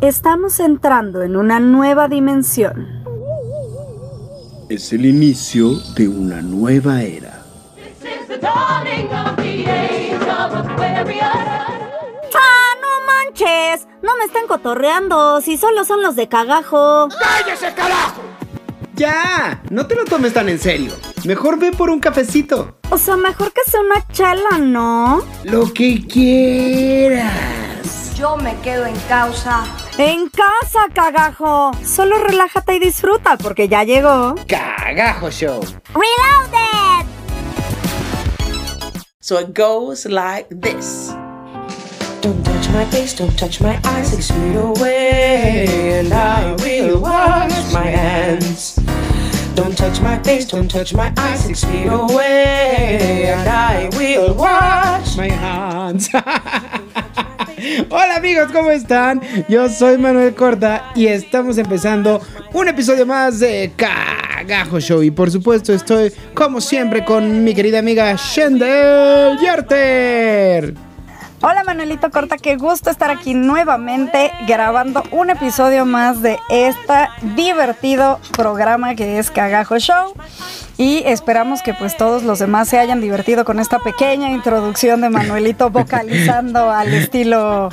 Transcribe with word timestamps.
Estamos 0.00 0.60
entrando 0.60 1.22
en 1.22 1.34
una 1.36 1.58
nueva 1.58 2.06
dimensión. 2.06 3.04
Es 4.68 4.92
el 4.92 5.04
inicio 5.04 5.70
de 5.96 6.06
una 6.06 6.40
nueva 6.40 7.02
era. 7.02 7.42
¡Ah, 12.34 12.74
no 12.80 13.06
manches! 13.06 13.88
No 14.00 14.16
me 14.16 14.24
están 14.24 14.46
cotorreando, 14.46 15.40
si 15.40 15.56
solo 15.56 15.84
son 15.84 16.00
los 16.02 16.14
de 16.14 16.28
cagajo. 16.28 17.08
¡Cállese, 17.08 17.74
carajo! 17.74 18.22
Ya, 18.94 19.60
no 19.70 19.88
te 19.88 19.96
lo 19.96 20.04
tomes 20.04 20.32
tan 20.32 20.48
en 20.48 20.60
serio. 20.60 20.92
Mejor 21.24 21.58
ve 21.58 21.72
por 21.72 21.90
un 21.90 21.98
cafecito. 21.98 22.78
O 22.90 22.98
sea, 22.98 23.16
mejor 23.16 23.52
que 23.52 23.68
sea 23.68 23.80
una 23.80 24.06
chela, 24.12 24.58
¿no? 24.60 25.24
Lo 25.42 25.72
que 25.72 26.06
quieras. 26.06 27.34
Yo 28.14 28.36
me 28.36 28.56
quedo 28.60 28.86
en 28.86 28.96
causa. 29.08 29.64
En 30.00 30.28
casa, 30.28 30.86
cagajo. 30.94 31.72
Solo 31.84 32.18
relájate 32.18 32.76
y 32.76 32.78
disfruta 32.78 33.36
porque 33.36 33.68
ya 33.68 33.82
llegó. 33.82 34.36
Cagajo 34.46 35.28
Show. 35.28 35.60
Reloaded. 35.92 37.04
So 39.18 39.40
it 39.40 39.52
goes 39.52 40.06
like 40.06 40.46
this. 40.50 41.12
Don't 42.22 42.44
touch 42.44 42.68
my 42.70 42.84
face, 42.92 43.12
don't 43.12 43.36
touch 43.36 43.60
my 43.60 43.80
eyes, 43.84 44.10
six 44.10 44.30
feet 44.30 44.54
away, 44.54 45.98
and 45.98 46.12
I 46.12 46.54
will 46.62 47.00
wash 47.00 47.72
my 47.72 47.86
hands. 47.86 48.78
Don't 49.56 49.76
touch 49.76 50.00
my 50.00 50.22
face, 50.22 50.46
don't 50.46 50.70
touch 50.70 50.94
my 50.94 51.12
eyes, 51.16 51.44
six 51.44 51.64
feet 51.64 51.88
away, 51.88 53.32
and 53.34 53.48
I 53.48 53.90
will 53.96 54.34
wash 54.34 55.16
My 55.16 55.28
hands. 55.28 56.08
Hola 57.90 58.16
amigos, 58.16 58.50
¿cómo 58.52 58.70
están? 58.70 59.20
Yo 59.48 59.68
soy 59.68 59.98
Manuel 59.98 60.34
Corta 60.34 60.92
y 60.94 61.06
estamos 61.06 61.58
empezando 61.58 62.20
un 62.52 62.68
episodio 62.68 63.04
más 63.04 63.40
de 63.40 63.72
Cagajo 63.76 64.78
Show. 64.78 65.02
Y 65.02 65.10
por 65.10 65.30
supuesto 65.30 65.72
estoy, 65.72 66.12
como 66.34 66.60
siempre, 66.60 67.04
con 67.04 67.42
mi 67.42 67.54
querida 67.54 67.80
amiga 67.80 68.14
Shendel 68.14 69.38
Yarter. 69.40 70.87
Hola 71.40 71.62
Manuelito 71.62 72.10
Corta, 72.10 72.36
qué 72.36 72.56
gusto 72.56 72.90
estar 72.90 73.12
aquí 73.12 73.32
nuevamente 73.32 74.32
grabando 74.48 75.04
un 75.12 75.30
episodio 75.30 75.86
más 75.86 76.20
de 76.20 76.36
este 76.50 77.08
divertido 77.36 78.18
programa 78.36 78.96
que 78.96 79.20
es 79.20 79.30
Cagajo 79.30 79.78
Show. 79.78 80.14
Y 80.78 81.04
esperamos 81.06 81.62
que 81.62 81.74
pues 81.74 81.96
todos 81.96 82.24
los 82.24 82.40
demás 82.40 82.68
se 82.68 82.80
hayan 82.80 83.00
divertido 83.00 83.44
con 83.44 83.60
esta 83.60 83.78
pequeña 83.78 84.30
introducción 84.30 85.00
de 85.00 85.10
Manuelito 85.10 85.70
vocalizando 85.70 86.72
al 86.72 86.92
estilo... 86.92 87.68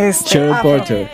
Este, 0.00 0.30
Cheryl 0.30 0.52
afro. 0.52 0.78
Porter. 0.78 1.10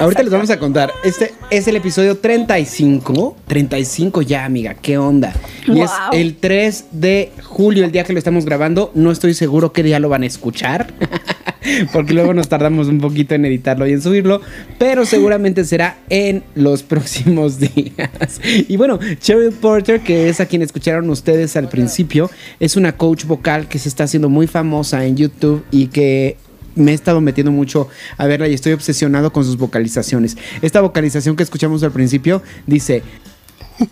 Ahorita 0.00 0.22
les 0.24 0.32
vamos 0.32 0.50
a 0.50 0.58
contar. 0.58 0.92
Este 1.04 1.34
es 1.50 1.68
el 1.68 1.76
episodio 1.76 2.18
35. 2.18 3.36
35 3.46 4.22
ya, 4.22 4.44
amiga. 4.44 4.74
¿Qué 4.74 4.98
onda? 4.98 5.32
Y 5.68 5.80
es 5.80 5.90
el 6.12 6.34
3 6.34 6.86
de 6.90 7.30
julio, 7.44 7.84
el 7.84 7.92
día 7.92 8.02
que 8.02 8.12
lo 8.12 8.18
estamos 8.18 8.44
grabando. 8.44 8.90
No 8.96 9.12
estoy 9.12 9.34
seguro 9.34 9.72
qué 9.72 9.84
día 9.84 10.00
lo 10.00 10.08
van 10.08 10.24
a 10.24 10.26
escuchar. 10.26 10.92
Porque 11.92 12.12
luego 12.12 12.34
nos 12.34 12.48
tardamos 12.48 12.88
un 12.88 12.98
poquito 12.98 13.36
en 13.36 13.44
editarlo 13.44 13.86
y 13.86 13.92
en 13.92 14.02
subirlo. 14.02 14.40
Pero 14.78 15.06
seguramente 15.06 15.64
será 15.64 15.98
en 16.08 16.42
los 16.56 16.82
próximos 16.82 17.60
días. 17.60 18.40
Y 18.42 18.76
bueno, 18.76 18.98
Cheryl 19.20 19.52
Porter, 19.52 20.00
que 20.00 20.28
es 20.28 20.40
a 20.40 20.46
quien 20.46 20.62
escucharon 20.62 21.08
ustedes 21.10 21.56
al 21.56 21.68
principio, 21.68 22.28
es 22.58 22.76
una 22.76 22.96
coach 22.96 23.26
vocal 23.26 23.68
que 23.68 23.78
se 23.78 23.88
está 23.88 24.04
haciendo 24.04 24.28
muy 24.28 24.48
famosa 24.48 25.04
en 25.04 25.16
YouTube 25.16 25.64
y 25.70 25.86
que 25.86 26.36
me 26.78 26.92
he 26.92 26.94
estado 26.94 27.20
metiendo 27.20 27.50
mucho 27.52 27.88
a 28.16 28.26
verla 28.26 28.48
y 28.48 28.54
estoy 28.54 28.72
obsesionado 28.72 29.32
con 29.32 29.44
sus 29.44 29.56
vocalizaciones. 29.58 30.36
Esta 30.62 30.80
vocalización 30.80 31.36
que 31.36 31.42
escuchamos 31.42 31.82
al 31.82 31.92
principio 31.92 32.42
dice... 32.66 33.02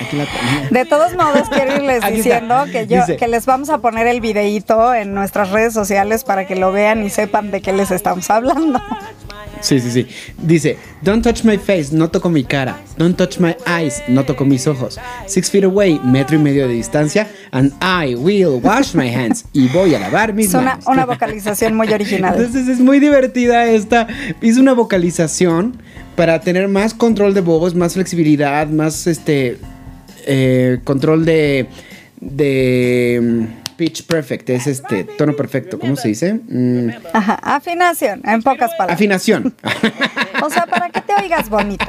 Aquí 0.00 0.16
la. 0.16 0.26
De 0.70 0.84
todos 0.86 1.14
modos, 1.14 1.48
quiero 1.48 1.76
irles 1.76 2.02
diciendo 2.12 2.64
que, 2.72 2.86
yo, 2.88 2.98
Dice- 3.00 3.16
que 3.16 3.28
les 3.28 3.46
vamos 3.46 3.70
a 3.70 3.78
poner 3.78 4.08
el 4.08 4.20
videíto 4.20 4.92
en 4.92 5.14
nuestras 5.14 5.50
redes 5.50 5.72
sociales 5.72 6.24
para 6.24 6.46
que 6.48 6.56
lo 6.56 6.72
vean 6.72 7.04
y 7.04 7.10
sepan 7.10 7.50
de 7.52 7.62
qué 7.62 7.72
les 7.72 7.92
estamos 7.92 8.28
hablando. 8.30 8.80
Sí, 9.62 9.80
sí, 9.80 9.90
sí. 9.90 10.06
Dice, 10.38 10.76
don't 11.02 11.22
touch 11.22 11.44
my 11.44 11.56
face, 11.56 11.88
no 11.92 12.10
toco 12.10 12.28
mi 12.28 12.44
cara. 12.44 12.78
Don't 12.98 13.16
touch 13.16 13.38
my 13.38 13.56
eyes, 13.66 14.02
no 14.08 14.24
toco 14.24 14.44
mis 14.44 14.66
ojos. 14.66 14.98
Six 15.26 15.50
feet 15.50 15.64
away, 15.64 15.98
metro 16.04 16.36
y 16.36 16.38
medio 16.40 16.68
de 16.68 16.74
distancia. 16.74 17.28
And 17.52 17.72
I 17.80 18.14
will 18.14 18.60
wash 18.60 18.94
my 18.94 19.08
hands. 19.08 19.44
Y 19.52 19.68
voy 19.68 19.94
a 19.94 20.00
lavar 20.00 20.34
mis 20.34 20.48
Es 20.48 20.54
una, 20.54 20.64
manos. 20.64 20.86
una 20.86 21.06
vocalización 21.06 21.76
muy 21.76 21.88
original. 21.92 22.34
Entonces 22.36 22.68
es 22.68 22.80
muy 22.80 22.98
divertida 23.00 23.66
esta. 23.66 24.08
Hice 24.42 24.60
una 24.60 24.72
vocalización 24.74 25.80
para 26.16 26.40
tener 26.40 26.68
más 26.68 26.92
control 26.92 27.32
de 27.32 27.40
voz, 27.40 27.74
más 27.74 27.94
flexibilidad, 27.94 28.66
más 28.66 29.06
este 29.06 29.58
eh, 30.26 30.80
control 30.84 31.24
de 31.24 31.68
de 32.20 33.46
pitch 33.82 34.04
perfect, 34.04 34.48
es 34.50 34.68
este 34.68 35.02
tono 35.02 35.34
perfecto, 35.34 35.76
¿cómo 35.76 35.96
se 35.96 36.06
dice? 36.06 36.34
Mm, 36.34 36.90
Ajá, 37.12 37.34
afinación, 37.42 38.22
en 38.24 38.40
pocas 38.40 38.70
palabras. 38.78 38.94
afinación. 38.94 39.52
O 40.40 40.48
sea, 40.48 40.66
para 40.66 40.88
que 40.90 41.00
te 41.00 41.12
oigas 41.20 41.50
bonito. 41.50 41.86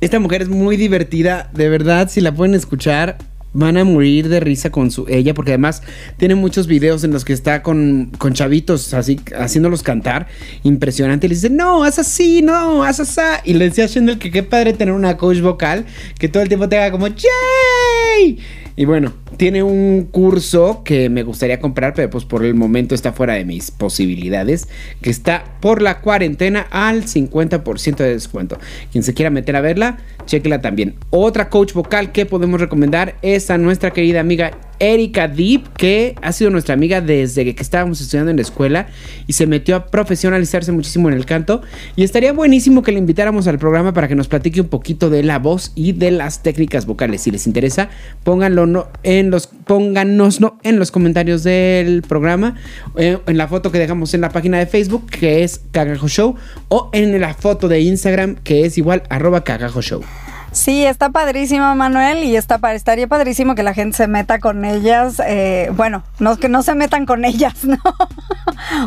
Esta 0.00 0.18
mujer 0.18 0.42
es 0.42 0.48
muy 0.48 0.76
divertida, 0.76 1.48
de 1.54 1.68
verdad, 1.68 2.08
si 2.10 2.20
la 2.20 2.34
pueden 2.34 2.56
escuchar, 2.56 3.18
van 3.52 3.76
a 3.76 3.84
morir 3.84 4.28
de 4.28 4.40
risa 4.40 4.70
con 4.70 4.90
su 4.90 5.06
ella, 5.08 5.32
porque 5.32 5.52
además 5.52 5.80
tiene 6.16 6.34
muchos 6.34 6.66
videos 6.66 7.04
en 7.04 7.12
los 7.12 7.24
que 7.24 7.34
está 7.34 7.62
con, 7.62 8.10
con 8.18 8.32
chavitos 8.32 8.92
así, 8.92 9.20
haciéndolos 9.38 9.84
cantar, 9.84 10.26
impresionante, 10.64 11.26
y 11.26 11.28
le 11.28 11.34
dice, 11.36 11.50
no, 11.50 11.84
haz 11.84 12.00
así, 12.00 12.42
no, 12.42 12.82
haz 12.82 12.98
así, 12.98 13.20
y 13.44 13.54
le 13.54 13.66
decía 13.66 13.84
a 13.84 13.86
Shendel 13.86 14.18
que 14.18 14.32
qué 14.32 14.42
padre 14.42 14.72
tener 14.72 14.92
una 14.92 15.16
coach 15.16 15.38
vocal 15.40 15.84
que 16.18 16.28
todo 16.28 16.42
el 16.42 16.48
tiempo 16.48 16.68
te 16.68 16.78
haga 16.78 16.90
como, 16.90 17.06
¡yay! 17.06 18.38
Y 18.76 18.84
bueno, 18.86 19.12
tiene 19.40 19.62
un 19.62 20.06
curso 20.10 20.82
que 20.84 21.08
me 21.08 21.22
gustaría 21.22 21.60
comprar, 21.60 21.94
pero 21.94 22.10
pues 22.10 22.26
por 22.26 22.44
el 22.44 22.52
momento 22.54 22.94
está 22.94 23.14
fuera 23.14 23.32
de 23.32 23.46
mis 23.46 23.70
posibilidades, 23.70 24.68
que 25.00 25.08
está 25.08 25.44
por 25.60 25.80
la 25.80 26.02
cuarentena 26.02 26.66
al 26.70 27.04
50% 27.04 27.96
de 27.96 28.10
descuento. 28.12 28.58
Quien 28.92 29.02
se 29.02 29.14
quiera 29.14 29.30
meter 29.30 29.56
a 29.56 29.62
verla, 29.62 29.96
chequela 30.26 30.60
también. 30.60 30.96
Otra 31.08 31.48
coach 31.48 31.72
vocal 31.72 32.12
que 32.12 32.26
podemos 32.26 32.60
recomendar 32.60 33.14
es 33.22 33.50
a 33.50 33.56
nuestra 33.56 33.92
querida 33.94 34.20
amiga 34.20 34.58
Erika 34.78 35.28
Deep, 35.28 35.74
que 35.76 36.14
ha 36.22 36.32
sido 36.32 36.50
nuestra 36.50 36.72
amiga 36.74 37.02
desde 37.02 37.54
que 37.54 37.62
estábamos 37.62 38.00
estudiando 38.00 38.30
en 38.30 38.36
la 38.36 38.42
escuela 38.42 38.86
y 39.26 39.34
se 39.34 39.46
metió 39.46 39.76
a 39.76 39.86
profesionalizarse 39.86 40.72
muchísimo 40.72 41.08
en 41.10 41.14
el 41.16 41.26
canto. 41.26 41.60
Y 41.96 42.02
estaría 42.02 42.32
buenísimo 42.32 42.82
que 42.82 42.92
le 42.92 42.98
invitáramos 42.98 43.46
al 43.46 43.58
programa 43.58 43.92
para 43.92 44.08
que 44.08 44.14
nos 44.14 44.28
platique 44.28 44.60
un 44.62 44.68
poquito 44.68 45.10
de 45.10 45.22
la 45.22 45.38
voz 45.38 45.72
y 45.74 45.92
de 45.92 46.10
las 46.10 46.42
técnicas 46.42 46.86
vocales. 46.86 47.20
Si 47.22 47.30
les 47.30 47.46
interesa, 47.46 47.90
pónganlo 48.24 48.64
no- 48.66 48.88
en 49.30 50.18
los, 50.18 50.40
en 50.62 50.78
los 50.78 50.90
comentarios 50.90 51.42
del 51.42 52.02
programa, 52.02 52.56
eh, 52.96 53.18
en 53.26 53.36
la 53.36 53.48
foto 53.48 53.70
que 53.70 53.78
dejamos 53.78 54.14
en 54.14 54.20
la 54.20 54.30
página 54.30 54.58
de 54.58 54.66
Facebook, 54.66 55.06
que 55.10 55.42
es 55.42 55.60
Cagajo 55.70 56.08
Show, 56.08 56.36
o 56.68 56.90
en 56.92 57.20
la 57.20 57.34
foto 57.34 57.68
de 57.68 57.80
Instagram, 57.80 58.36
que 58.36 58.64
es 58.64 58.78
igual 58.78 59.02
arroba 59.08 59.44
Cagajo 59.44 59.82
Show. 59.82 60.02
Sí, 60.52 60.84
está 60.84 61.10
padrísimo, 61.10 61.74
Manuel, 61.76 62.24
y 62.24 62.36
está 62.36 62.58
estaría 62.72 63.06
padrísimo 63.06 63.54
que 63.54 63.62
la 63.62 63.72
gente 63.72 63.96
se 63.96 64.08
meta 64.08 64.40
con 64.40 64.64
ellas. 64.64 65.20
eh, 65.24 65.70
bueno, 65.76 66.02
no 66.18 66.36
que 66.36 66.48
no 66.48 66.62
se 66.62 66.74
metan 66.74 67.06
con 67.06 67.24
ellas, 67.30 67.64
¿no? 67.64 67.78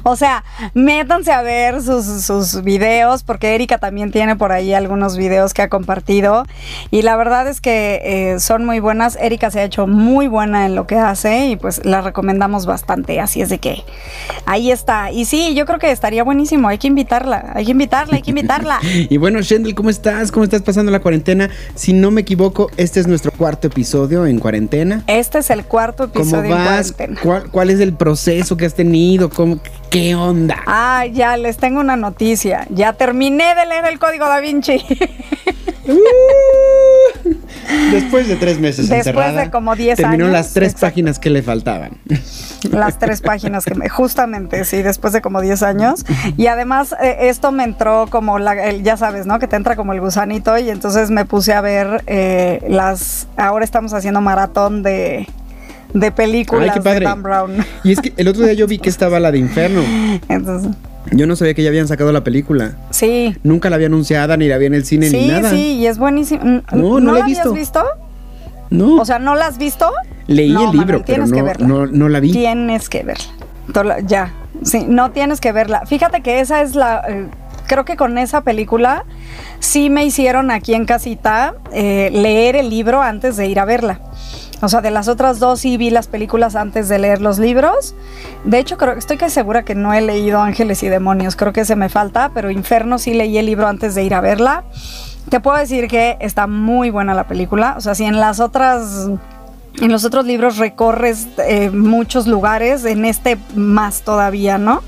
o 0.04 0.16
sea, 0.16 0.44
métanse 0.74 1.32
a 1.32 1.42
ver 1.42 1.82
sus, 1.82 2.06
sus 2.26 2.64
videos, 2.64 3.24
porque 3.24 3.56
Erika 3.56 3.78
también 3.78 4.12
tiene 4.12 4.36
por 4.36 4.52
ahí 4.52 4.74
algunos 4.74 5.18
videos 5.18 5.54
que 5.54 5.62
ha 5.62 5.70
compartido. 5.70 6.46
Y 6.92 7.02
la 7.02 7.16
verdad 7.16 7.48
es 7.48 7.62
que 7.62 8.02
eh, 8.04 8.40
son 8.40 8.66
muy 8.66 8.80
buenas. 8.80 9.18
Erika 9.20 9.50
se 9.50 9.62
ha 9.62 9.64
hecho 9.64 9.88
muy 9.88 10.28
buena 10.28 10.66
en 10.66 10.76
lo 10.76 10.86
que 10.86 10.98
hace 10.98 11.48
y 11.48 11.56
pues 11.56 11.86
la 11.86 12.02
recomendamos 12.02 12.66
bastante. 12.66 13.20
Así 13.20 13.42
es 13.42 13.50
de 13.50 13.60
que 13.60 13.84
ahí 14.46 14.72
está. 14.72 15.12
Y 15.12 15.26
sí, 15.26 15.56
yo 15.56 15.66
creo 15.66 15.80
que 15.80 15.92
estaría 15.92 16.24
buenísimo. 16.24 16.68
Hay 16.68 16.78
que 16.78 16.88
invitarla, 16.88 17.52
hay 17.56 17.66
que 17.66 17.72
invitarla, 17.72 18.16
hay 18.18 18.22
que 18.22 18.32
invitarla. 18.32 18.80
Y 19.10 19.18
bueno, 19.18 19.42
Shendel, 19.42 19.76
¿cómo 19.76 19.90
estás? 19.90 20.32
¿Cómo 20.32 20.44
estás 20.44 20.62
pasando 20.62 20.92
la 20.92 21.00
cuarentena? 21.00 21.50
Si 21.76 21.94
no 21.94 22.12
me 22.12 22.22
equivoco, 22.22 22.70
este 22.78 23.00
es 23.00 23.08
nuestro 23.08 23.32
cuarto 23.32 23.68
episodio 23.68 24.26
en 24.26 24.40
cuarentena. 24.40 25.04
Este 25.08 25.40
es 25.40 25.50
el 25.50 25.66
cuarto 25.66 26.10
¿Cómo 26.12 26.22
episodio 26.26 26.52
en 26.52 26.66
vas? 26.66 26.92
cuarentena. 26.94 27.20
¿Cuál, 27.22 27.52
cuál 27.52 27.70
es 27.70 27.80
el 27.80 27.94
proceso 27.94 28.58
que 28.58 28.66
has 28.66 28.74
tenido? 28.74 29.30
¿Cómo- 29.30 29.60
¿Qué 29.94 30.16
onda? 30.16 30.58
Ah, 30.66 31.06
ya 31.06 31.38
les 31.38 31.58
tengo 31.58 31.80
una 31.80 31.96
noticia. 31.96 32.66
Ya 32.72 32.94
terminé 32.94 33.54
de 33.54 33.68
leer 33.68 33.86
el 33.86 34.00
código 34.00 34.26
da 34.28 34.40
Vinci. 34.40 34.84
Uh, 35.86 37.34
Después 37.92 38.30
de 38.30 38.38
tres 38.38 38.58
meses 38.58 38.88
Después 38.88 39.00
encerrada, 39.08 39.42
de 39.42 39.52
como 39.52 39.76
10 39.76 39.98
terminó 39.98 40.26
años, 40.26 40.32
las 40.34 40.54
tres 40.54 40.70
exacto. 40.72 40.88
páginas 40.94 41.20
que 41.20 41.30
le 41.30 41.44
faltaban. 41.44 41.98
Las 42.72 42.98
tres 42.98 43.20
páginas 43.20 43.66
que 43.66 43.76
me, 43.76 43.90
justamente, 43.90 44.64
sí, 44.64 44.82
después 44.82 45.12
de 45.12 45.22
como 45.22 45.42
10 45.42 45.62
años. 45.64 46.06
Y 46.38 46.48
además, 46.48 46.96
eh, 47.04 47.18
esto 47.24 47.52
me 47.52 47.66
entró 47.66 48.08
como, 48.10 48.40
la, 48.40 48.54
el- 48.70 48.82
ya 48.84 48.96
sabes, 48.96 49.26
¿no? 49.26 49.38
Que 49.40 49.48
te 49.50 49.58
entra 49.58 49.76
como 49.76 49.92
el 49.92 50.00
gusanito. 50.00 50.58
Y 50.58 50.70
entonces 50.70 51.12
me 51.12 51.26
puse 51.26 51.52
a 51.54 51.60
ver 51.60 52.02
eh, 52.08 52.64
las. 52.70 53.28
Ahora 53.36 53.66
estamos 53.66 53.94
haciendo 53.94 54.22
maratón 54.22 54.82
de, 54.84 55.28
de 55.94 56.12
películas 56.12 56.70
Ay, 56.70 56.76
qué 56.76 56.82
padre. 56.82 57.00
de 57.00 57.06
Dan 57.06 57.24
Brown. 57.24 57.52
Y 57.84 57.92
es 57.92 58.00
que 58.02 58.14
el 58.18 58.28
otro 58.28 58.44
día 58.44 58.54
yo 58.54 58.68
vi 58.68 58.78
que 58.80 58.90
estaba 58.90 59.20
la 59.20 59.32
de 59.32 59.38
Inferno. 59.40 59.82
Entonces, 60.30 60.72
Yo 61.12 61.28
no 61.28 61.36
sabía 61.36 61.54
que 61.54 61.62
ya 61.64 61.70
habían 61.70 61.88
sacado 61.88 62.12
la 62.12 62.24
película. 62.24 62.76
Sí. 62.90 63.36
Nunca 63.44 63.70
la 63.70 63.76
había 63.76 63.88
anunciada, 63.88 64.38
ni 64.38 64.48
la 64.48 64.58
vi 64.58 64.66
en 64.68 64.74
el 64.74 64.86
cine, 64.86 65.10
ni 65.10 65.20
Sí, 65.22 65.28
nada. 65.28 65.50
sí, 65.50 65.76
y 65.76 65.88
es 65.88 65.98
buenísimo. 65.98 66.44
Mm, 66.44 66.62
No, 66.74 67.00
no 67.00 67.12
la 67.12 67.18
he 67.18 67.20
la 67.20 67.24
habías 67.26 67.38
visto. 67.44 67.54
visto? 67.54 67.84
No. 68.70 68.96
O 68.96 69.06
sea, 69.06 69.20
¿no 69.20 69.36
la 69.36 69.48
has 69.48 69.58
visto? 69.58 69.92
Leí 70.28 70.52
No, 70.52 70.62
el 70.72 70.78
libro, 70.78 71.00
Manuel, 71.00 71.04
pero 71.06 71.26
que 71.26 71.32
no, 71.38 71.44
verla. 71.46 71.68
no, 71.68 71.86
no 71.86 72.10
la 72.10 72.20
vi. 72.20 72.32
Tienes 72.32 72.90
que 72.90 73.04
verla. 73.04 74.00
Ya, 74.06 74.34
sí, 74.64 74.86
no 74.88 75.12
tienes 75.12 75.40
que 75.42 75.52
verla. 75.52 75.86
Fíjate 75.86 76.22
que 76.22 76.40
esa 76.40 76.62
es 76.62 76.74
la... 76.76 77.04
eh, 77.08 77.28
creo 77.68 77.86
que 77.86 77.96
con 77.96 78.18
esa 78.18 78.42
película 78.42 79.06
sí 79.60 79.90
me 79.90 80.06
hicieron 80.06 80.52
aquí 80.52 80.74
en 80.74 80.86
casita 80.86 81.56
eh, 81.74 82.10
leer 82.14 82.56
el 82.56 82.70
libro 82.70 83.02
antes 83.02 83.38
de 83.38 83.48
ir 83.48 83.60
a 83.60 83.66
verla. 83.66 84.00
O 84.64 84.70
sea, 84.70 84.82
de 84.82 84.92
las 84.92 85.08
otras 85.10 85.40
dos 85.40 85.60
sí 85.60 85.76
vi 85.78 85.90
las 85.90 86.08
películas 86.08 86.56
antes 86.56 86.88
de 86.90 86.98
leer 86.98 87.22
los 87.22 87.38
libros. 87.38 87.96
De 88.46 88.60
hecho, 88.60 88.78
creo, 88.78 88.94
estoy 88.94 89.18
segura 89.30 89.64
que 89.64 89.76
no 89.76 89.94
he 89.94 90.02
leído 90.02 90.42
Ángeles 90.42 90.82
y 90.84 90.90
Demonios. 90.90 91.36
Creo 91.36 91.52
que 91.52 91.66
se 91.66 91.76
me 91.76 91.90
falta, 91.90 92.32
pero 92.34 92.50
Inferno 92.50 92.98
sí 92.98 93.14
leí 93.14 93.38
el 93.38 93.46
libro 93.46 93.68
antes 93.68 93.94
de 93.94 94.04
ir 94.04 94.14
a 94.14 94.22
verla. 94.22 94.64
Te 95.30 95.40
puedo 95.40 95.58
decir 95.58 95.88
que 95.88 96.18
está 96.22 96.48
muy 96.48 96.90
buena 96.90 97.14
la 97.14 97.28
película. 97.28 97.76
O 97.78 97.82
sea, 97.82 97.94
si 97.94 98.06
en 98.06 98.20
las 98.20 98.40
otras 98.40 99.10
en 99.82 99.92
los 99.92 100.06
otros 100.06 100.26
libros 100.26 100.58
recorres 100.58 101.28
eh, 101.40 101.70
muchos 101.72 102.28
lugares, 102.28 102.86
en 102.86 103.06
este 103.06 103.38
más 103.56 104.02
todavía, 104.04 104.58
¿no? 104.60 104.82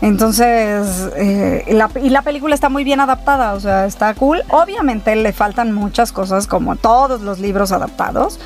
Entonces, 0.00 1.08
eh, 1.16 1.64
la- 1.70 1.90
y 2.02 2.08
la 2.10 2.22
película 2.22 2.54
está 2.54 2.68
muy 2.68 2.82
bien 2.84 3.00
adaptada, 3.00 3.54
o 3.54 3.60
sea, 3.60 3.86
está 3.86 4.14
cool. 4.14 4.42
Obviamente 4.48 5.14
le 5.16 5.32
faltan 5.32 5.72
muchas 5.72 6.12
cosas, 6.12 6.46
como 6.46 6.76
todos 6.76 7.20
los 7.22 7.38
libros 7.40 7.72
adaptados, 7.72 8.38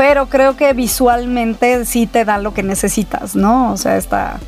pero 0.00 0.30
creo 0.30 0.56
que 0.56 0.72
visualmente 0.72 1.84
sí 1.84 2.06
te 2.06 2.24
da 2.24 2.38
lo 2.38 2.54
que 2.54 2.62
necesitas, 2.62 3.36
¿no? 3.36 3.70
O 3.70 3.76
sea, 3.76 3.98
está, 3.98 4.40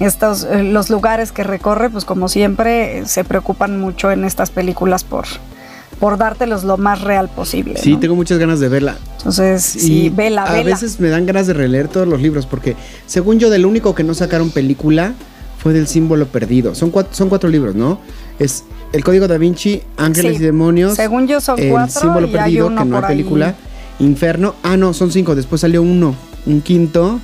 estos, 0.00 0.44
eh, 0.44 0.64
los 0.64 0.90
lugares 0.90 1.32
que 1.32 1.44
recorre, 1.44 1.88
pues 1.88 2.04
como 2.04 2.28
siempre, 2.28 3.06
se 3.06 3.24
preocupan 3.24 3.80
mucho 3.80 4.10
en 4.10 4.22
estas 4.22 4.50
películas 4.50 5.02
por, 5.02 5.24
por 5.98 6.18
dártelos 6.18 6.64
lo 6.64 6.76
más 6.76 7.00
real 7.00 7.30
posible. 7.30 7.78
Sí, 7.78 7.94
¿no? 7.94 8.00
tengo 8.00 8.16
muchas 8.16 8.36
ganas 8.38 8.60
de 8.60 8.68
verla. 8.68 8.96
Entonces, 9.16 9.62
sí, 9.62 10.04
Y 10.04 10.08
vela, 10.10 10.42
a 10.42 10.52
vela. 10.52 10.64
veces 10.74 11.00
me 11.00 11.08
dan 11.08 11.24
ganas 11.24 11.46
de 11.46 11.54
releer 11.54 11.88
todos 11.88 12.06
los 12.06 12.20
libros 12.20 12.44
porque, 12.44 12.76
según 13.06 13.38
yo, 13.38 13.48
del 13.48 13.64
único 13.64 13.94
que 13.94 14.04
no 14.04 14.12
sacaron 14.12 14.50
película 14.50 15.14
fue 15.56 15.72
del 15.72 15.86
símbolo 15.86 16.26
perdido. 16.26 16.74
Son 16.74 16.90
cuatro, 16.90 17.14
son 17.14 17.30
cuatro 17.30 17.48
libros, 17.48 17.74
¿no? 17.74 17.98
Es 18.38 18.64
El 18.92 19.02
Código 19.04 19.26
da 19.26 19.38
Vinci, 19.38 19.82
Ángeles 19.96 20.36
Sí. 20.36 20.42
y 20.42 20.44
Demonios. 20.44 20.96
Según 20.96 21.28
yo 21.28 21.40
son 21.40 21.58
El 21.58 21.70
cuatro 21.70 21.98
símbolo 21.98 22.26
y 22.26 22.30
hay 22.30 22.36
perdido, 22.36 22.66
uno 22.66 22.82
que 22.82 22.88
no 22.90 22.96
hay 22.98 23.04
ahí. 23.04 23.54
Inferno. 24.02 24.54
Ah, 24.62 24.76
no, 24.76 24.92
son 24.92 25.10
cinco. 25.10 25.34
Después 25.34 25.60
salió 25.60 25.82
uno. 25.82 26.14
Un 26.46 26.60
quinto. 26.60 27.20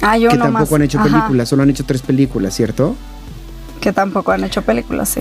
Hay 0.00 0.22
que 0.22 0.34
uno 0.34 0.44
tampoco 0.44 0.64
más. 0.64 0.72
han 0.72 0.82
hecho 0.82 0.98
Ajá, 0.98 1.08
películas. 1.08 1.48
Solo 1.48 1.62
han 1.62 1.70
hecho 1.70 1.84
tres 1.84 2.02
películas, 2.02 2.54
¿cierto? 2.54 2.96
Que 3.80 3.92
tampoco 3.92 4.32
han 4.32 4.44
hecho 4.44 4.62
películas, 4.62 5.08
sí. 5.10 5.20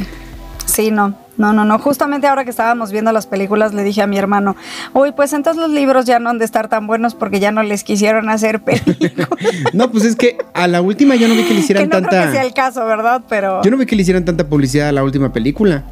Sí, 0.65 0.89
no, 0.89 1.15
no, 1.37 1.53
no, 1.53 1.65
no. 1.65 1.79
Justamente 1.79 2.27
ahora 2.27 2.43
que 2.45 2.49
estábamos 2.49 2.91
viendo 2.91 3.11
las 3.11 3.27
películas 3.27 3.73
le 3.73 3.83
dije 3.83 4.01
a 4.01 4.07
mi 4.07 4.17
hermano, 4.17 4.55
uy, 4.93 5.11
pues 5.11 5.33
entonces 5.33 5.61
los 5.61 5.71
libros 5.71 6.05
ya 6.05 6.19
no 6.19 6.29
han 6.29 6.37
de 6.39 6.45
estar 6.45 6.69
tan 6.69 6.87
buenos 6.87 7.13
porque 7.13 7.39
ya 7.39 7.51
no 7.51 7.61
les 7.61 7.83
quisieron 7.83 8.29
hacer 8.29 8.61
películas. 8.63 9.27
No, 9.73 9.91
pues 9.91 10.05
es 10.05 10.15
que 10.15 10.37
a 10.53 10.67
la 10.67 10.81
última 10.81 11.15
yo 11.15 11.27
no 11.27 11.33
vi 11.35 11.43
que 11.43 11.49
le 11.49 11.55
que 11.55 11.61
hicieran 11.61 11.89
no 11.89 11.97
creo 11.97 12.09
que 12.09 12.15
sea 12.15 12.23
tanta. 12.25 12.41
el 12.43 12.53
caso, 12.53 12.85
¿verdad? 12.85 13.21
Pero... 13.27 13.61
Yo 13.63 13.71
no 13.71 13.77
vi 13.77 13.85
que 13.85 13.95
le 13.95 14.03
hicieran 14.03 14.23
tanta 14.23 14.47
publicidad 14.47 14.89
a 14.89 14.91
la 14.91 15.03
última 15.03 15.33
película. 15.33 15.83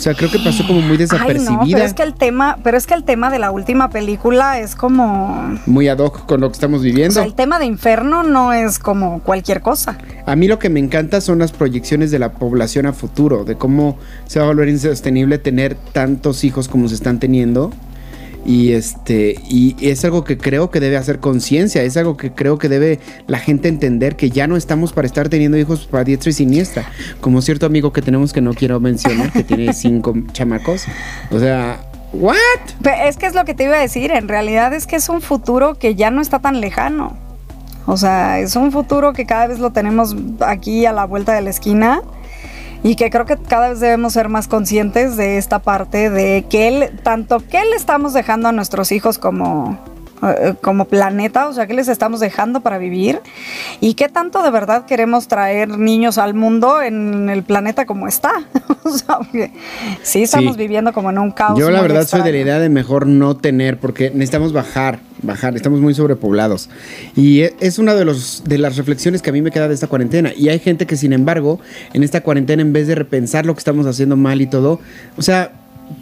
O 0.00 0.02
sea, 0.02 0.14
creo 0.14 0.30
que 0.30 0.38
pasó 0.38 0.66
como 0.66 0.80
muy 0.80 0.92
Ay, 0.92 0.96
desapercibida. 0.96 1.50
no, 1.52 1.66
pero 1.70 1.84
es 1.84 1.92
que 1.92 2.02
el 2.04 2.14
tema, 2.14 2.56
pero 2.64 2.78
es 2.78 2.86
que 2.86 2.94
el 2.94 3.04
tema 3.04 3.28
de 3.28 3.38
la 3.38 3.50
última 3.50 3.90
película 3.90 4.58
es 4.58 4.74
como... 4.74 5.58
Muy 5.66 5.88
ad 5.88 5.98
hoc 5.98 6.24
con 6.24 6.40
lo 6.40 6.48
que 6.48 6.54
estamos 6.54 6.80
O 6.80 6.84
viviendo. 6.84 7.12
sea, 7.12 7.24
el 7.24 7.34
tema 7.34 7.58
de 7.58 7.66
Inferno 7.66 8.22
no 8.22 8.54
es 8.54 8.78
como 8.78 9.20
cualquier 9.20 9.60
cosa. 9.60 9.98
A 10.24 10.36
mí 10.36 10.48
lo 10.48 10.58
que 10.58 10.70
me 10.70 10.80
encanta 10.80 11.20
son 11.20 11.38
las 11.38 11.52
proyecciones 11.52 12.10
de 12.10 12.18
la 12.18 12.32
población 12.32 12.86
a 12.86 12.94
futuro, 12.94 13.44
de 13.44 13.56
cómo 13.56 13.98
se 14.26 14.38
va 14.38 14.46
a 14.46 14.48
volver 14.48 14.70
insostenible 14.70 15.36
tener 15.36 15.74
tantos 15.92 16.44
hijos 16.44 16.66
como 16.66 16.88
se 16.88 16.94
están 16.94 17.20
teniendo. 17.20 17.70
Y 18.44 18.72
este 18.72 19.36
y 19.48 19.76
es 19.80 20.04
algo 20.04 20.24
que 20.24 20.38
creo 20.38 20.70
que 20.70 20.80
debe 20.80 20.96
hacer 20.96 21.20
conciencia, 21.20 21.82
es 21.82 21.96
algo 21.96 22.16
que 22.16 22.32
creo 22.32 22.58
que 22.58 22.68
debe 22.68 22.98
la 23.26 23.38
gente 23.38 23.68
entender 23.68 24.16
que 24.16 24.30
ya 24.30 24.46
no 24.46 24.56
estamos 24.56 24.92
para 24.92 25.06
estar 25.06 25.28
teniendo 25.28 25.58
hijos 25.58 25.86
para 25.86 26.04
diestra 26.04 26.30
y 26.30 26.32
siniestra, 26.32 26.90
como 27.20 27.42
cierto 27.42 27.66
amigo 27.66 27.92
que 27.92 28.02
tenemos 28.02 28.32
que 28.32 28.40
no 28.40 28.54
quiero 28.54 28.80
mencionar 28.80 29.30
que 29.32 29.44
tiene 29.44 29.72
cinco 29.74 30.14
chamacos. 30.32 30.86
O 31.30 31.38
sea, 31.38 31.80
what? 32.12 32.36
Es 33.06 33.16
que 33.16 33.26
es 33.26 33.34
lo 33.34 33.44
que 33.44 33.54
te 33.54 33.64
iba 33.64 33.76
a 33.76 33.80
decir, 33.80 34.10
en 34.10 34.28
realidad 34.28 34.72
es 34.72 34.86
que 34.86 34.96
es 34.96 35.08
un 35.08 35.20
futuro 35.20 35.74
que 35.74 35.94
ya 35.94 36.10
no 36.10 36.22
está 36.22 36.38
tan 36.38 36.60
lejano. 36.60 37.16
O 37.86 37.96
sea, 37.96 38.38
es 38.38 38.56
un 38.56 38.72
futuro 38.72 39.12
que 39.12 39.26
cada 39.26 39.48
vez 39.48 39.58
lo 39.58 39.70
tenemos 39.70 40.14
aquí 40.40 40.86
a 40.86 40.92
la 40.92 41.04
vuelta 41.04 41.32
de 41.34 41.42
la 41.42 41.50
esquina 41.50 42.02
y 42.82 42.96
que 42.96 43.10
creo 43.10 43.26
que 43.26 43.36
cada 43.36 43.68
vez 43.70 43.80
debemos 43.80 44.14
ser 44.14 44.28
más 44.28 44.48
conscientes 44.48 45.16
de 45.16 45.38
esta 45.38 45.58
parte 45.58 46.10
de 46.10 46.46
que 46.48 46.68
él, 46.68 46.98
tanto 47.02 47.40
que 47.40 47.64
le 47.64 47.76
estamos 47.76 48.12
dejando 48.12 48.48
a 48.48 48.52
nuestros 48.52 48.92
hijos 48.92 49.18
como, 49.18 49.78
como 50.60 50.84
planeta, 50.86 51.48
o 51.48 51.52
sea, 51.52 51.66
que 51.66 51.74
les 51.74 51.88
estamos 51.88 52.20
dejando 52.20 52.60
para 52.60 52.78
vivir 52.78 53.20
y 53.80 53.94
qué 53.94 54.08
tanto 54.08 54.42
de 54.42 54.50
verdad 54.50 54.84
queremos 54.86 55.28
traer 55.28 55.78
niños 55.78 56.18
al 56.18 56.34
mundo 56.34 56.82
en 56.82 57.28
el 57.30 57.42
planeta 57.42 57.86
como 57.86 58.06
está. 58.08 58.32
o 58.84 58.90
sea, 58.90 59.18
sí 60.02 60.22
estamos 60.22 60.54
Sí. 60.54 60.58
viviendo 60.58 60.92
como 60.92 61.10
en 61.10 61.18
un 61.18 61.30
caos. 61.30 61.58
Yo 61.58 61.70
la 61.70 61.80
verdad 61.82 62.06
soy 62.06 62.22
de 62.22 62.32
la 62.32 62.38
idea 62.38 62.58
de 62.58 62.68
mejor 62.68 63.06
no 63.06 63.36
tener, 63.36 63.78
porque 63.78 64.10
necesitamos 64.10 64.52
bajar, 64.52 65.00
bajar, 65.22 65.56
estamos 65.56 65.80
muy 65.80 65.94
sobrepoblados. 65.94 66.68
Y 67.16 67.42
e- 67.42 67.54
es 67.60 67.78
una 67.78 67.94
de, 67.94 68.04
los, 68.04 68.42
de 68.44 68.58
las 68.58 68.76
reflexiones 68.76 69.22
que 69.22 69.30
a 69.30 69.32
mí 69.32 69.42
me 69.42 69.50
queda 69.50 69.68
de 69.68 69.74
esta 69.74 69.86
cuarentena. 69.86 70.32
Y 70.36 70.48
hay 70.48 70.58
gente 70.58 70.86
que, 70.86 70.96
sin 70.96 71.12
embargo, 71.12 71.60
en 71.92 72.02
esta 72.02 72.20
cuarentena, 72.22 72.62
en 72.62 72.72
vez 72.72 72.86
de 72.86 72.94
repensar 72.94 73.46
lo 73.46 73.54
que 73.54 73.58
estamos 73.58 73.86
haciendo 73.86 74.16
mal 74.16 74.40
y 74.40 74.46
todo, 74.46 74.80
o 75.16 75.22
sea, 75.22 75.52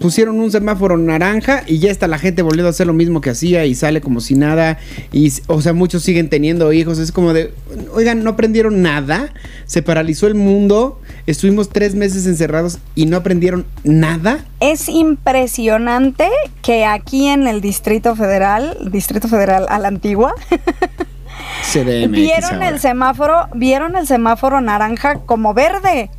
pusieron 0.00 0.38
un 0.40 0.50
semáforo 0.50 0.96
naranja 0.96 1.62
y 1.66 1.78
ya 1.78 1.90
está 1.90 2.06
la 2.06 2.18
gente 2.18 2.42
volviendo 2.42 2.68
a 2.68 2.70
hacer 2.70 2.86
lo 2.86 2.92
mismo 2.92 3.20
que 3.20 3.30
hacía 3.30 3.64
y 3.66 3.74
sale 3.74 4.00
como 4.00 4.20
si 4.20 4.34
nada. 4.34 4.78
Y, 5.12 5.32
o 5.46 5.60
sea, 5.60 5.72
muchos 5.72 6.02
siguen 6.02 6.28
teniendo 6.28 6.72
hijos. 6.72 6.98
Es 6.98 7.12
como 7.12 7.32
de, 7.32 7.52
oigan, 7.92 8.22
no 8.22 8.30
aprendieron 8.30 8.82
nada. 8.82 9.32
Se 9.66 9.82
paralizó 9.82 10.26
el 10.26 10.34
mundo. 10.34 11.00
Estuvimos 11.26 11.70
tres 11.70 11.94
meses 11.94 12.26
encerrados 12.26 12.78
y 12.94 13.06
no 13.06 13.16
aprendieron 13.16 13.66
nada. 13.84 14.44
Es 14.60 14.88
impresionante 14.88 16.28
que 16.62 16.84
aquí 16.84 17.26
en 17.26 17.46
el 17.46 17.60
Distrito 17.60 18.16
Federal, 18.16 18.76
Distrito 18.90 19.28
Federal 19.28 19.66
a 19.68 19.78
la 19.78 19.88
antigua, 19.88 20.34
CDMX 21.72 22.10
vieron 22.10 22.54
ahora. 22.54 22.68
el 22.68 22.80
semáforo, 22.80 23.48
vieron 23.54 23.96
el 23.96 24.06
semáforo 24.06 24.60
naranja 24.60 25.20
como 25.26 25.54
verde. 25.54 26.10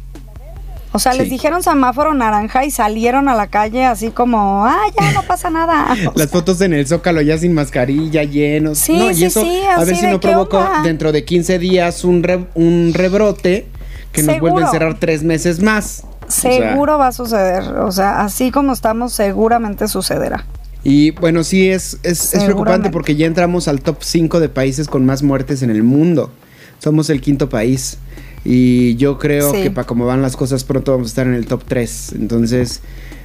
O 0.91 0.97
sea, 0.97 1.13
les 1.13 1.29
dijeron 1.29 1.61
semáforo 1.61 2.15
naranja 2.15 2.65
y 2.65 2.71
salieron 2.71 3.29
a 3.29 3.35
la 3.35 3.45
calle 3.47 3.85
así 3.85 4.09
como, 4.09 4.65
ah, 4.65 4.79
ya 4.99 5.11
no 5.11 5.21
pasa 5.23 5.49
nada. 5.51 5.95
Las 6.15 6.29
fotos 6.31 6.59
en 6.61 6.73
el 6.73 6.87
Zócalo 6.87 7.21
ya 7.21 7.37
sin 7.37 7.53
mascarilla, 7.53 8.23
llenos. 8.23 8.79
Sí, 8.79 8.97
no, 8.97 9.11
y 9.11 9.15
sí, 9.15 9.25
eso, 9.25 9.41
sí, 9.41 9.61
a 9.69 9.83
ver 9.83 9.95
si 9.95 10.07
no 10.07 10.15
onda. 10.15 10.81
dentro 10.83 11.11
de 11.11 11.23
15 11.25 11.59
días 11.59 12.03
un, 12.03 12.23
re- 12.23 12.47
un 12.55 12.91
rebrote 12.95 13.67
que 14.11 14.23
nos 14.23 14.39
vuelve 14.39 14.63
a 14.63 14.65
encerrar 14.65 14.97
tres 14.99 15.21
meses 15.23 15.61
más. 15.61 16.03
O 16.27 16.31
sea, 16.31 16.71
Seguro 16.71 16.97
va 16.97 17.07
a 17.07 17.11
suceder. 17.11 17.63
O 17.79 17.91
sea, 17.91 18.21
así 18.21 18.49
como 18.49 18.73
estamos, 18.73 19.13
seguramente 19.13 19.87
sucederá. 19.87 20.45
y 20.83 21.11
bueno, 21.11 21.43
sí, 21.43 21.69
es, 21.69 21.99
es, 22.01 22.33
es 22.33 22.43
preocupante 22.43 22.89
porque 22.89 23.15
ya 23.15 23.27
entramos 23.27 23.67
al 23.67 23.81
top 23.81 23.97
5 24.01 24.39
de 24.39 24.49
países 24.49 24.87
con 24.87 25.05
más 25.05 25.21
muertes 25.21 25.61
en 25.61 25.69
el 25.69 25.83
mundo. 25.83 26.31
Somos 26.79 27.09
el 27.11 27.21
quinto 27.21 27.47
país. 27.49 27.97
Y 28.45 28.95
yo 28.95 29.17
creo 29.17 29.53
Sí. 29.53 29.63
que 29.63 29.71
para 29.71 29.85
cómo 29.87 30.05
van 30.05 30.21
las 30.21 30.35
cosas 30.37 30.63
pronto 30.63 30.91
vamos 30.93 31.07
a 31.07 31.09
estar 31.09 31.27
en 31.27 31.33
el 31.33 31.45
top 31.45 31.63
3. 31.67 32.13
Entonces, 32.13 32.81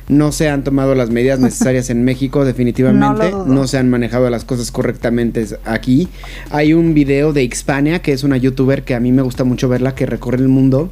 no 0.09 0.33
se 0.33 0.49
han 0.51 0.65
tomado 0.65 0.95
las 0.95 1.11
medidas 1.11 1.39
necesarias 1.41 1.89
en 1.91 2.05
México, 2.05 2.45
definitivamente. 2.45 3.31
No 3.31 3.45
No, 3.47 3.67
se 3.67 3.79
han 3.79 3.89
manejado 3.89 4.29
las 4.31 4.45
cosas 4.45 4.71
correctamente 4.71 5.47
aquí. 5.65 6.09
Hay 6.51 6.75
un 6.75 6.95
video 6.95 7.33
de 7.33 7.49
Xpania, 7.49 8.03
que 8.03 8.13
es 8.13 8.25
una 8.25 8.37
youtuber 8.37 8.83
que 8.85 8.95
a 8.95 9.01
mí 9.01 9.13
me 9.13 9.23
gusta 9.23 9.45
mucho 9.45 9.69
verla, 9.69 9.95
que 9.95 10.05
recorre 10.07 10.39
el 10.39 10.49
mundo. 10.49 10.91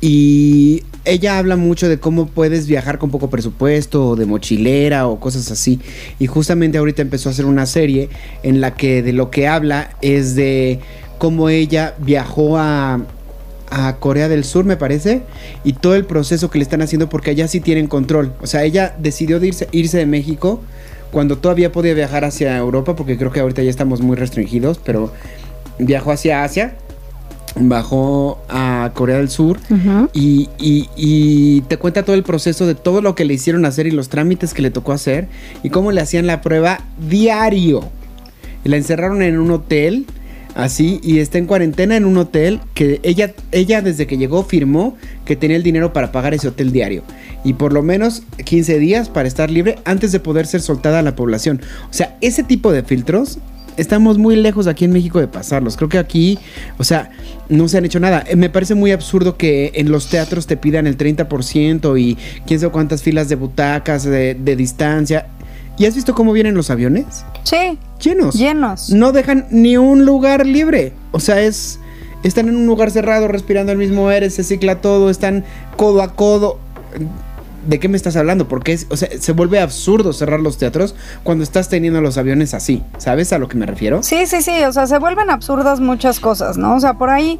Y 0.00 0.82
ella 1.04 1.38
habla 1.38 1.56
mucho 1.56 1.88
de 1.88 1.98
cómo 2.00 2.26
puedes 2.26 2.66
viajar 2.66 2.98
con 2.98 3.10
poco 3.10 3.30
presupuesto, 3.30 4.08
o 4.08 4.16
de 4.16 4.26
mochilera 4.26 5.06
o 5.06 5.20
cosas 5.20 5.50
así. 5.50 5.78
Y 6.18 6.26
justamente 6.26 6.78
ahorita 6.78 7.02
empezó 7.02 7.28
a 7.28 7.32
hacer 7.32 7.44
una 7.44 7.66
serie 7.66 8.08
en 8.42 8.60
la 8.60 8.74
que 8.74 9.02
de 9.02 9.12
lo 9.12 9.30
que 9.30 9.46
habla 9.46 9.90
es 10.02 10.34
de 10.34 10.80
cómo 11.22 11.48
ella 11.48 11.94
viajó 11.98 12.58
a, 12.58 12.98
a 13.70 13.96
Corea 14.00 14.28
del 14.28 14.42
Sur, 14.42 14.64
me 14.64 14.76
parece, 14.76 15.22
y 15.62 15.74
todo 15.74 15.94
el 15.94 16.04
proceso 16.04 16.50
que 16.50 16.58
le 16.58 16.64
están 16.64 16.82
haciendo 16.82 17.08
porque 17.08 17.30
allá 17.30 17.46
sí 17.46 17.60
tienen 17.60 17.86
control. 17.86 18.32
O 18.42 18.48
sea, 18.48 18.64
ella 18.64 18.96
decidió 18.98 19.38
de 19.38 19.46
irse, 19.46 19.68
irse 19.70 19.98
de 19.98 20.06
México 20.06 20.60
cuando 21.12 21.38
todavía 21.38 21.70
podía 21.70 21.94
viajar 21.94 22.24
hacia 22.24 22.56
Europa, 22.56 22.96
porque 22.96 23.16
creo 23.16 23.30
que 23.30 23.38
ahorita 23.38 23.62
ya 23.62 23.70
estamos 23.70 24.00
muy 24.00 24.16
restringidos, 24.16 24.80
pero 24.82 25.12
viajó 25.78 26.10
hacia 26.10 26.42
Asia, 26.42 26.74
bajó 27.54 28.40
a 28.48 28.90
Corea 28.94 29.18
del 29.18 29.28
Sur 29.30 29.58
y, 30.12 30.48
y- 30.58 30.88
y 30.96 31.60
te 31.62 31.76
cuenta 31.76 32.02
todo 32.02 32.16
el 32.16 32.24
proceso 32.24 32.66
de 32.66 32.74
todo 32.74 33.00
lo 33.00 33.14
que 33.14 33.24
le 33.24 33.34
hicieron 33.34 33.64
hacer 33.64 33.86
y 33.86 33.92
los 33.92 34.08
trámites 34.08 34.54
que 34.54 34.62
le 34.62 34.72
tocó 34.72 34.90
hacer 34.90 35.28
y 35.62 35.70
cómo 35.70 35.92
le 35.92 36.00
hacían 36.00 36.26
la 36.26 36.40
prueba 36.40 36.80
diario. 37.08 37.84
Y 38.64 38.70
la 38.70 38.76
encerraron 38.76 39.22
en 39.22 39.38
un 39.38 39.50
hotel 39.52 40.06
así 40.54 41.00
y 41.02 41.18
está 41.18 41.38
en 41.38 41.46
cuarentena 41.46 41.96
en 41.96 42.04
un 42.04 42.16
hotel 42.16 42.60
que 42.74 43.00
ella 43.02 43.34
ella 43.52 43.80
desde 43.80 44.06
que 44.06 44.18
llegó 44.18 44.44
firmó 44.44 44.96
que 45.24 45.36
tenía 45.36 45.56
el 45.56 45.62
dinero 45.62 45.92
para 45.92 46.12
pagar 46.12 46.34
ese 46.34 46.48
hotel 46.48 46.72
diario 46.72 47.02
y 47.44 47.54
por 47.54 47.72
lo 47.72 47.82
menos 47.82 48.22
15 48.44 48.78
días 48.78 49.08
para 49.08 49.28
estar 49.28 49.50
libre 49.50 49.78
antes 49.84 50.12
de 50.12 50.20
poder 50.20 50.46
ser 50.46 50.60
soltada 50.60 51.00
a 51.00 51.02
la 51.02 51.16
población. 51.16 51.60
O 51.90 51.92
sea, 51.92 52.16
ese 52.20 52.42
tipo 52.42 52.72
de 52.72 52.82
filtros 52.82 53.38
estamos 53.76 54.18
muy 54.18 54.36
lejos 54.36 54.66
aquí 54.66 54.84
en 54.84 54.92
México 54.92 55.18
de 55.18 55.28
pasarlos. 55.28 55.76
Creo 55.76 55.88
que 55.88 55.98
aquí, 55.98 56.38
o 56.78 56.84
sea, 56.84 57.10
no 57.48 57.68
se 57.68 57.78
han 57.78 57.84
hecho 57.84 58.00
nada. 58.00 58.24
Eh, 58.28 58.36
Me 58.36 58.50
parece 58.50 58.74
muy 58.74 58.92
absurdo 58.92 59.36
que 59.36 59.72
en 59.74 59.90
los 59.90 60.08
teatros 60.08 60.46
te 60.46 60.56
pidan 60.56 60.86
el 60.86 60.96
30% 60.96 61.98
y 62.00 62.16
quién 62.46 62.60
sabe 62.60 62.72
cuántas 62.72 63.02
filas 63.02 63.28
de 63.28 63.36
butacas, 63.36 64.04
de, 64.04 64.34
de 64.34 64.56
distancia. 64.56 65.26
¿Y 65.78 65.86
has 65.86 65.94
visto 65.94 66.14
cómo 66.14 66.32
vienen 66.32 66.54
los 66.54 66.70
aviones? 66.70 67.24
Sí, 67.44 67.78
Llenos. 68.00 68.34
llenos. 68.34 68.90
No 68.90 69.12
dejan 69.12 69.46
ni 69.50 69.76
un 69.76 70.04
lugar 70.04 70.46
libre. 70.46 70.92
O 71.12 71.20
sea, 71.20 71.40
es. 71.40 71.78
Están 72.22 72.48
en 72.48 72.56
un 72.56 72.66
lugar 72.66 72.90
cerrado, 72.92 73.26
respirando 73.26 73.72
el 73.72 73.78
mismo 73.78 74.08
aire, 74.08 74.30
se 74.30 74.44
cicla 74.44 74.80
todo, 74.80 75.10
están 75.10 75.44
codo 75.76 76.02
a 76.02 76.14
codo. 76.14 76.58
¿De 77.66 77.78
qué 77.78 77.88
me 77.88 77.96
estás 77.96 78.16
hablando? 78.16 78.48
Porque 78.48 78.72
es, 78.72 78.86
o 78.90 78.96
sea, 78.96 79.08
se 79.18 79.32
vuelve 79.32 79.60
absurdo 79.60 80.12
cerrar 80.12 80.40
los 80.40 80.58
teatros 80.58 80.94
cuando 81.22 81.44
estás 81.44 81.68
teniendo 81.68 82.00
los 82.00 82.18
aviones 82.18 82.54
así. 82.54 82.82
¿Sabes 82.98 83.32
a 83.32 83.38
lo 83.38 83.48
que 83.48 83.56
me 83.56 83.66
refiero? 83.66 84.02
Sí, 84.02 84.26
sí, 84.26 84.42
sí, 84.42 84.62
o 84.64 84.72
sea, 84.72 84.86
se 84.86 84.98
vuelven 84.98 85.30
absurdas 85.30 85.80
muchas 85.80 86.20
cosas, 86.20 86.58
¿no? 86.58 86.76
O 86.76 86.80
sea, 86.80 86.94
por 86.94 87.10
ahí, 87.10 87.38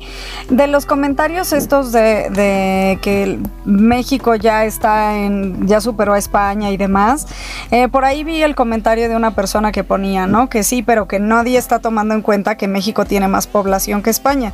de 0.49 0.67
los 0.67 0.87
comentarios 0.87 1.53
estos 1.53 1.93
de, 1.93 2.99
que 3.03 3.39
México 3.65 4.35
ya 4.35 4.65
está 4.65 5.17
en, 5.17 5.67
ya 5.67 5.81
superó 5.81 6.15
a 6.15 6.19
España 6.19 6.71
y 6.71 6.77
demás, 6.77 7.27
eh, 7.71 7.89
por 7.89 8.05
ahí 8.05 8.25
vi 8.25 8.43
el 8.43 8.55
comentario 8.55 9.09
de 9.09 9.17
una 9.17 9.35
persona 9.35 9.73
que 9.73 9.85
ponía, 9.85 10.27
¿no? 10.27 10.49
Que 10.49 10.63
sí, 10.63 10.83
pero 10.83 11.09
que 11.09 11.19
nadie 11.19 11.59
está 11.59 11.81
tomando 11.81 12.15
en 12.15 12.23
cuenta 12.23 12.57
que 12.57 12.69
México 12.69 13.05
tiene 13.05 13.29
más 13.29 13.47
población 13.47 14.03
que 14.03 14.11
España. 14.11 14.53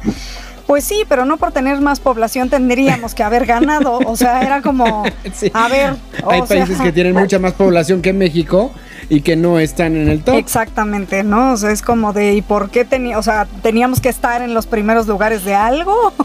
Pues 0.69 0.85
sí, 0.85 1.05
pero 1.09 1.25
no 1.25 1.39
por 1.39 1.51
tener 1.51 1.81
más 1.81 1.99
población 1.99 2.51
tendríamos 2.51 3.15
que 3.15 3.23
haber 3.23 3.47
ganado. 3.47 4.01
O 4.05 4.17
sea, 4.17 4.43
era 4.43 4.61
como, 4.61 5.03
Sí. 5.33 5.51
a 5.55 5.67
ver, 5.67 5.95
o 6.23 6.31
Hay 6.31 6.47
sea, 6.47 6.59
países 6.59 6.79
que 6.79 6.93
tienen 6.93 7.15
mucha 7.15 7.39
más 7.39 7.55
población 7.55 8.03
que 8.03 8.13
México 8.13 8.71
y 9.11 9.23
que 9.23 9.37
no 9.37 9.59
están 9.59 9.97
en 9.97 10.09
el 10.09 10.23
top. 10.23 10.35
Exactamente, 10.35 11.23
¿no? 11.25 11.53
O 11.53 11.57
sea, 11.57 11.71
es 11.71 11.83
como 11.83 12.13
de, 12.13 12.35
¿y 12.35 12.43
por 12.43 12.71
qué 12.71 12.85
tenía, 12.85 13.19
o 13.19 13.23
sea, 13.23 13.47
teníamos 13.63 14.01
que 14.01 14.09
estar 14.09 14.43
en 14.43 14.55
los 14.55 14.67
primeros 14.67 15.07
lugares 15.07 15.45
de 15.45 15.55
algo? 15.55 16.13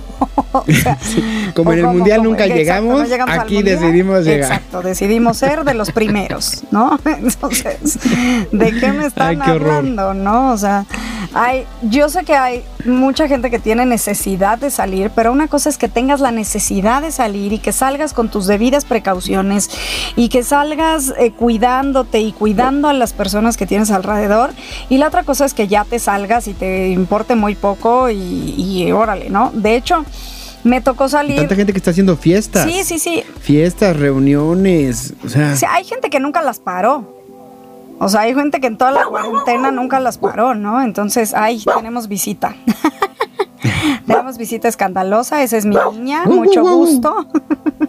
O 0.53 0.63
sea, 0.71 0.97
Como 1.55 1.71
o 1.71 1.73
en 1.73 1.79
el 1.79 1.87
mundial 1.87 2.23
nunca 2.23 2.45
exacto, 2.45 2.59
llegamos, 2.59 2.99
no 2.99 3.05
llegamos 3.05 3.33
al 3.33 3.39
aquí 3.41 3.63
decidimos 3.63 4.23
llegar. 4.23 4.51
Exacto, 4.51 4.81
decidimos 4.81 5.37
ser 5.37 5.63
de 5.63 5.73
los 5.73 5.91
primeros, 5.91 6.63
¿no? 6.69 6.99
Entonces, 7.05 7.99
¿de 8.51 8.71
qué 8.79 8.93
me 8.93 9.07
están 9.07 9.29
Ay, 9.29 9.37
qué 9.43 9.51
horror. 9.51 9.71
hablando, 9.71 10.13
no? 10.13 10.51
O 10.51 10.57
sea, 10.57 10.85
hay, 11.33 11.65
yo 11.81 12.07
sé 12.07 12.23
que 12.23 12.35
hay 12.35 12.63
mucha 12.85 13.27
gente 13.27 13.49
que 13.49 13.57
tiene 13.57 13.85
necesidad 13.85 14.59
de 14.59 14.69
salir, 14.69 15.11
pero 15.15 15.31
una 15.31 15.47
cosa 15.47 15.69
es 15.69 15.77
que 15.79 15.87
tengas 15.87 16.21
la 16.21 16.31
necesidad 16.31 17.01
de 17.01 17.11
salir 17.11 17.51
y 17.51 17.57
que 17.57 17.71
salgas 17.71 18.13
con 18.13 18.29
tus 18.29 18.45
debidas 18.45 18.85
precauciones 18.85 19.71
y 20.15 20.29
que 20.29 20.43
salgas 20.43 21.13
eh, 21.17 21.31
cuidándote 21.31 22.19
y 22.19 22.31
cuidando 22.31 22.72
a 22.83 22.93
las 22.93 23.13
personas 23.13 23.57
que 23.57 23.65
tienes 23.65 23.91
alrededor. 23.91 24.51
Y 24.89 24.97
la 24.97 25.07
otra 25.07 25.23
cosa 25.23 25.45
es 25.45 25.53
que 25.53 25.67
ya 25.67 25.85
te 25.85 25.99
salgas 25.99 26.47
y 26.47 26.53
te 26.53 26.89
importe 26.89 27.35
muy 27.35 27.55
poco 27.55 28.09
y, 28.09 28.15
y 28.57 28.91
órale, 28.91 29.29
¿no? 29.29 29.51
De 29.53 29.75
hecho, 29.75 30.05
me 30.63 30.81
tocó 30.81 31.09
salir. 31.09 31.37
Tanta 31.37 31.55
gente 31.55 31.73
que 31.73 31.77
está 31.77 31.91
haciendo 31.91 32.15
fiestas. 32.15 32.69
Sí, 32.69 32.83
sí, 32.83 32.99
sí. 32.99 33.23
Fiestas, 33.41 33.97
reuniones. 33.97 35.13
O 35.23 35.29
sea, 35.29 35.55
hay 35.69 35.83
gente 35.83 36.09
que 36.09 36.19
nunca 36.19 36.41
las 36.41 36.59
paró. 36.59 37.21
O 37.99 38.09
sea, 38.09 38.21
hay 38.21 38.33
gente 38.33 38.59
que 38.59 38.67
en 38.67 38.77
toda 38.77 38.91
la 38.91 39.05
cuarentena 39.05 39.71
nunca 39.71 39.99
las 39.99 40.17
paró, 40.17 40.55
¿no? 40.55 40.81
Entonces, 40.81 41.33
ahí 41.33 41.63
tenemos 41.75 42.07
visita. 42.07 42.55
tenemos 44.07 44.37
visita 44.37 44.67
escandalosa, 44.67 45.43
esa 45.43 45.57
es 45.57 45.65
mi 45.65 45.77
niña, 45.93 46.23
mucho 46.25 46.63
gusto. 46.63 47.27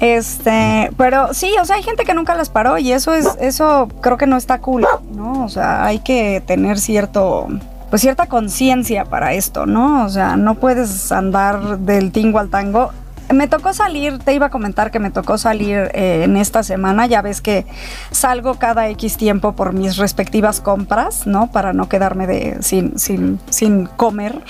este, 0.00 0.90
pero 0.96 1.34
sí, 1.34 1.54
o 1.60 1.64
sea, 1.64 1.76
hay 1.76 1.82
gente 1.82 2.04
que 2.04 2.14
nunca 2.14 2.34
las 2.34 2.48
paró 2.48 2.78
y 2.78 2.92
eso 2.92 3.14
es, 3.14 3.28
eso 3.40 3.88
creo 4.00 4.16
que 4.16 4.26
no 4.26 4.36
está 4.36 4.60
cool, 4.60 4.86
¿no? 5.12 5.44
O 5.44 5.48
sea, 5.48 5.84
hay 5.84 5.98
que 5.98 6.42
tener 6.46 6.78
cierto, 6.78 7.48
pues 7.90 8.02
cierta 8.02 8.26
conciencia 8.26 9.04
para 9.04 9.34
esto, 9.34 9.66
¿no? 9.66 10.04
O 10.04 10.08
sea, 10.08 10.36
no 10.36 10.54
puedes 10.54 11.12
andar 11.12 11.78
del 11.80 12.12
tingo 12.12 12.38
al 12.38 12.48
tango. 12.48 12.92
Me 13.32 13.46
tocó 13.46 13.72
salir, 13.72 14.18
te 14.18 14.34
iba 14.34 14.46
a 14.46 14.50
comentar 14.50 14.90
que 14.90 14.98
me 14.98 15.10
tocó 15.10 15.38
salir 15.38 15.90
eh, 15.94 16.22
en 16.24 16.36
esta 16.36 16.62
semana, 16.62 17.06
ya 17.06 17.22
ves 17.22 17.40
que 17.40 17.64
salgo 18.10 18.54
cada 18.54 18.88
X 18.88 19.16
tiempo 19.16 19.52
por 19.52 19.72
mis 19.72 19.96
respectivas 19.96 20.60
compras, 20.60 21.26
¿no? 21.26 21.50
Para 21.50 21.72
no 21.72 21.88
quedarme 21.88 22.26
de, 22.26 22.62
sin, 22.62 22.98
sin, 22.98 23.38
sin 23.48 23.86
comer. 23.86 24.40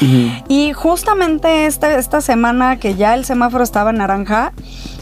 y 0.48 0.72
justamente 0.72 1.66
esta, 1.66 1.98
esta 1.98 2.20
semana 2.20 2.76
que 2.76 2.94
ya 2.94 3.14
el 3.14 3.24
semáforo 3.24 3.64
estaba 3.64 3.90
en 3.90 3.98
naranja, 3.98 4.52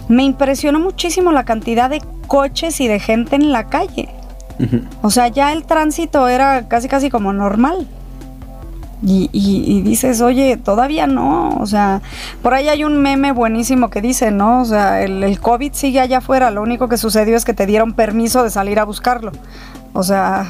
me 0.09 0.25
impresionó 0.25 0.81
muchísimo 0.81 1.31
la 1.31 1.45
cantidad 1.45 1.91
de 1.91 2.03
coches 2.27 2.81
y 2.81 2.89
de 2.89 3.01
gente 3.01 3.37
en 3.37 3.53
la 3.53 3.69
calle. 3.69 4.09
O 5.03 5.11
sea, 5.11 5.29
ya 5.29 5.53
el 5.53 5.65
tránsito 5.65 6.29
era 6.29 6.69
casi 6.69 6.89
casi 6.89 7.11
como 7.11 7.33
normal. 7.33 7.87
Y, 9.03 9.31
y- 9.33 9.65
y 9.67 9.81
dices, 9.83 10.21
oye, 10.21 10.57
todavía 10.59 11.07
no. 11.07 11.57
O 11.59 11.67
sea, 11.67 12.03
por 12.43 12.53
ahí 12.55 12.69
hay 12.69 12.85
un 12.85 13.01
meme 13.01 13.33
buenísimo 13.33 13.89
que 13.89 14.01
dice, 14.03 14.31
¿no? 14.31 14.61
O 14.61 14.65
sea, 14.67 15.03
el, 15.03 15.23
el 15.25 15.41
COVID 15.41 15.73
sigue 15.73 16.01
allá 16.01 16.19
afuera. 16.19 16.51
Lo 16.51 16.61
único 16.63 16.89
que 16.89 16.99
sucedió 16.99 17.37
es 17.37 17.45
que 17.47 17.55
te 17.55 17.65
dieron 17.67 17.95
permiso 17.95 18.43
de 18.45 18.51
salir 18.51 18.79
a 18.79 18.85
buscarlo. 18.85 19.33
O 19.95 20.03
sea, 20.03 20.47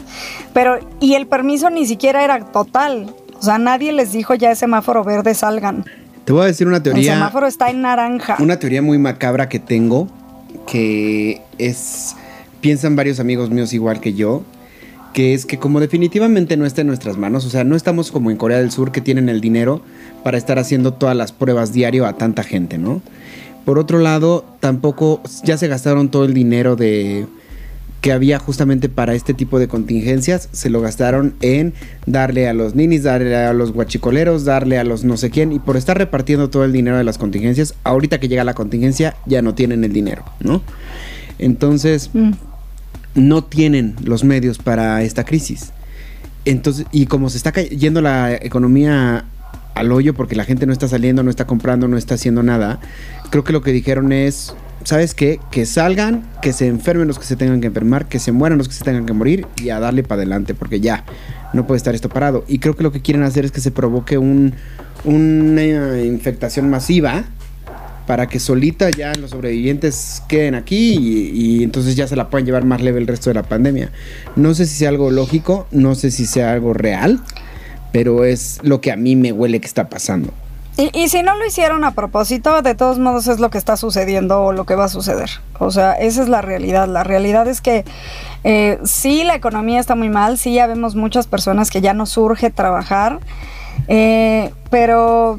pero, 0.54 0.78
y 1.00 1.14
el 1.14 1.26
permiso 1.26 1.68
ni 1.70 1.86
siquiera 1.86 2.24
era 2.24 2.40
total. 2.40 3.14
O 3.38 3.42
sea, 3.42 3.58
nadie 3.58 3.92
les 3.92 4.12
dijo 4.12 4.34
ya 4.34 4.50
ese 4.50 4.60
semáforo 4.60 5.04
verde 5.04 5.34
salgan. 5.34 5.84
te 6.24 6.32
voy 6.32 6.42
a 6.42 6.46
decir 6.46 6.66
una 6.66 6.78
El 6.78 6.82
teoría. 6.82 7.14
semáforo 7.14 7.46
está 7.46 7.70
en 7.70 7.82
naranja. 7.82 8.36
Una 8.40 8.58
teoría 8.58 8.82
muy 8.82 8.98
macabra 8.98 9.48
que 9.48 9.58
tengo, 9.58 10.08
que 10.66 11.42
es, 11.58 12.16
piensan 12.60 12.96
varios 12.96 13.20
amigos 13.20 13.50
míos 13.50 13.72
igual 13.72 14.00
que 14.00 14.12
yo, 14.14 14.42
que 15.12 15.34
es 15.34 15.46
que 15.46 15.58
como 15.58 15.80
definitivamente 15.80 16.56
no 16.56 16.66
está 16.66 16.82
en 16.82 16.86
nuestras 16.86 17.16
manos, 17.16 17.44
o 17.44 17.50
sea, 17.50 17.64
no 17.64 17.76
estamos 17.76 18.10
como 18.10 18.30
en 18.30 18.36
Corea 18.36 18.58
del 18.58 18.70
Sur 18.70 18.92
que 18.92 19.00
tienen 19.00 19.28
el 19.28 19.40
dinero 19.40 19.82
para 20.22 20.38
estar 20.38 20.58
haciendo 20.58 20.92
todas 20.92 21.16
las 21.16 21.32
pruebas 21.32 21.72
diario 21.72 22.06
a 22.06 22.14
tanta 22.14 22.42
gente, 22.42 22.78
¿no? 22.78 23.02
Por 23.64 23.78
otro 23.78 23.98
lado, 23.98 24.44
tampoco 24.60 25.20
ya 25.44 25.56
se 25.56 25.68
gastaron 25.68 26.10
todo 26.10 26.24
el 26.24 26.34
dinero 26.34 26.76
de 26.76 27.26
que 28.00 28.12
había 28.12 28.38
justamente 28.38 28.88
para 28.88 29.14
este 29.14 29.34
tipo 29.34 29.58
de 29.58 29.68
contingencias, 29.68 30.48
se 30.52 30.70
lo 30.70 30.80
gastaron 30.80 31.34
en 31.42 31.74
darle 32.06 32.48
a 32.48 32.54
los 32.54 32.74
ninis, 32.74 33.02
darle 33.02 33.36
a 33.36 33.52
los 33.52 33.72
guachicoleros, 33.72 34.46
darle 34.46 34.78
a 34.78 34.84
los 34.84 35.04
no 35.04 35.18
sé 35.18 35.28
quién, 35.28 35.52
y 35.52 35.58
por 35.58 35.76
estar 35.76 35.98
repartiendo 35.98 36.48
todo 36.48 36.64
el 36.64 36.72
dinero 36.72 36.96
de 36.96 37.04
las 37.04 37.18
contingencias, 37.18 37.74
ahorita 37.84 38.18
que 38.18 38.28
llega 38.28 38.42
la 38.42 38.54
contingencia 38.54 39.16
ya 39.26 39.42
no 39.42 39.54
tienen 39.54 39.84
el 39.84 39.92
dinero, 39.92 40.24
¿no? 40.40 40.62
Entonces, 41.38 42.10
Mm. 42.14 42.32
No 43.14 43.44
tienen 43.44 43.96
los 44.04 44.24
medios 44.24 44.58
para 44.58 45.02
esta 45.02 45.24
crisis. 45.24 45.72
Entonces, 46.44 46.86
y 46.92 47.06
como 47.06 47.28
se 47.28 47.36
está 47.36 47.52
cayendo 47.52 48.00
la 48.00 48.34
economía 48.34 49.24
al 49.74 49.92
hoyo 49.92 50.14
porque 50.14 50.36
la 50.36 50.44
gente 50.44 50.66
no 50.66 50.72
está 50.72 50.88
saliendo, 50.88 51.22
no 51.22 51.30
está 51.30 51.46
comprando, 51.46 51.88
no 51.88 51.96
está 51.96 52.14
haciendo 52.14 52.42
nada, 52.42 52.80
creo 53.30 53.44
que 53.44 53.52
lo 53.52 53.62
que 53.62 53.72
dijeron 53.72 54.12
es, 54.12 54.54
¿sabes 54.84 55.14
qué? 55.14 55.38
Que 55.50 55.66
salgan, 55.66 56.24
que 56.42 56.52
se 56.52 56.66
enfermen 56.66 57.08
los 57.08 57.18
que 57.18 57.24
se 57.24 57.36
tengan 57.36 57.60
que 57.60 57.68
enfermar, 57.68 58.06
que 58.06 58.18
se 58.18 58.32
mueran 58.32 58.58
los 58.58 58.68
que 58.68 58.74
se 58.74 58.84
tengan 58.84 59.06
que 59.06 59.12
morir 59.12 59.46
y 59.56 59.70
a 59.70 59.80
darle 59.80 60.02
para 60.02 60.22
adelante 60.22 60.54
porque 60.54 60.80
ya 60.80 61.04
no 61.52 61.66
puede 61.66 61.78
estar 61.78 61.94
esto 61.94 62.08
parado. 62.08 62.44
Y 62.48 62.58
creo 62.58 62.76
que 62.76 62.82
lo 62.82 62.92
que 62.92 63.00
quieren 63.00 63.22
hacer 63.22 63.44
es 63.44 63.52
que 63.52 63.60
se 63.60 63.70
provoque 63.70 64.18
un, 64.18 64.54
una 65.04 66.00
infectación 66.02 66.70
masiva 66.70 67.24
para 68.06 68.26
que 68.26 68.40
solita 68.40 68.90
ya 68.90 69.12
los 69.14 69.30
sobrevivientes 69.30 70.22
queden 70.28 70.54
aquí 70.54 70.96
y, 71.32 71.62
entonces 71.62 71.96
ya 71.96 72.06
se 72.06 72.16
la 72.16 72.28
puedan 72.28 72.46
llevar 72.46 72.64
más 72.64 72.80
leve 72.80 72.98
el 72.98 73.06
resto 73.06 73.30
de 73.30 73.34
la 73.34 73.42
pandemia. 73.42 73.92
No 74.36 74.54
sé 74.54 74.66
si 74.66 74.76
sea 74.76 74.88
algo 74.88 75.10
lógico, 75.10 75.66
no 75.70 75.94
sé 75.94 76.10
si 76.10 76.26
sea 76.26 76.52
algo 76.52 76.72
real, 76.72 77.20
pero 77.92 78.24
es 78.24 78.58
lo 78.62 78.80
que 78.80 78.92
a 78.92 78.96
mí 78.96 79.16
me 79.16 79.32
huele 79.32 79.60
que 79.60 79.66
está 79.66 79.88
pasando. 79.88 80.32
Y, 80.76 81.08
si 81.08 81.22
no 81.22 81.36
lo 81.36 81.46
hicieron 81.46 81.84
a 81.84 81.90
propósito, 81.90 82.62
de 82.62 82.74
todos 82.74 82.98
modos 82.98 83.26
es 83.26 83.38
lo 83.38 83.50
que 83.50 83.58
está 83.58 83.76
sucediendo 83.76 84.42
o 84.44 84.52
lo 84.52 84.64
que 84.64 84.74
va 84.74 84.84
a 84.84 84.88
suceder. 84.88 85.28
O 85.58 85.70
sea, 85.70 85.92
esa 85.92 86.22
es 86.22 86.28
la 86.28 86.40
realidad. 86.40 86.88
La 86.88 87.04
realidad 87.04 87.46
es 87.48 87.60
que 87.60 87.84
eh, 88.44 88.78
sí, 88.84 89.24
la 89.24 89.34
economía 89.34 89.78
está 89.78 89.94
muy 89.94 90.08
mal, 90.08 90.38
sí, 90.38 90.54
ya 90.54 90.66
vemos 90.66 90.94
muchas 90.94 91.26
personas 91.26 91.70
que 91.70 91.82
ya 91.82 91.92
no 91.92 92.06
surge 92.06 92.50
trabajar, 92.50 93.20
eh, 93.88 94.52
pero 94.70 95.38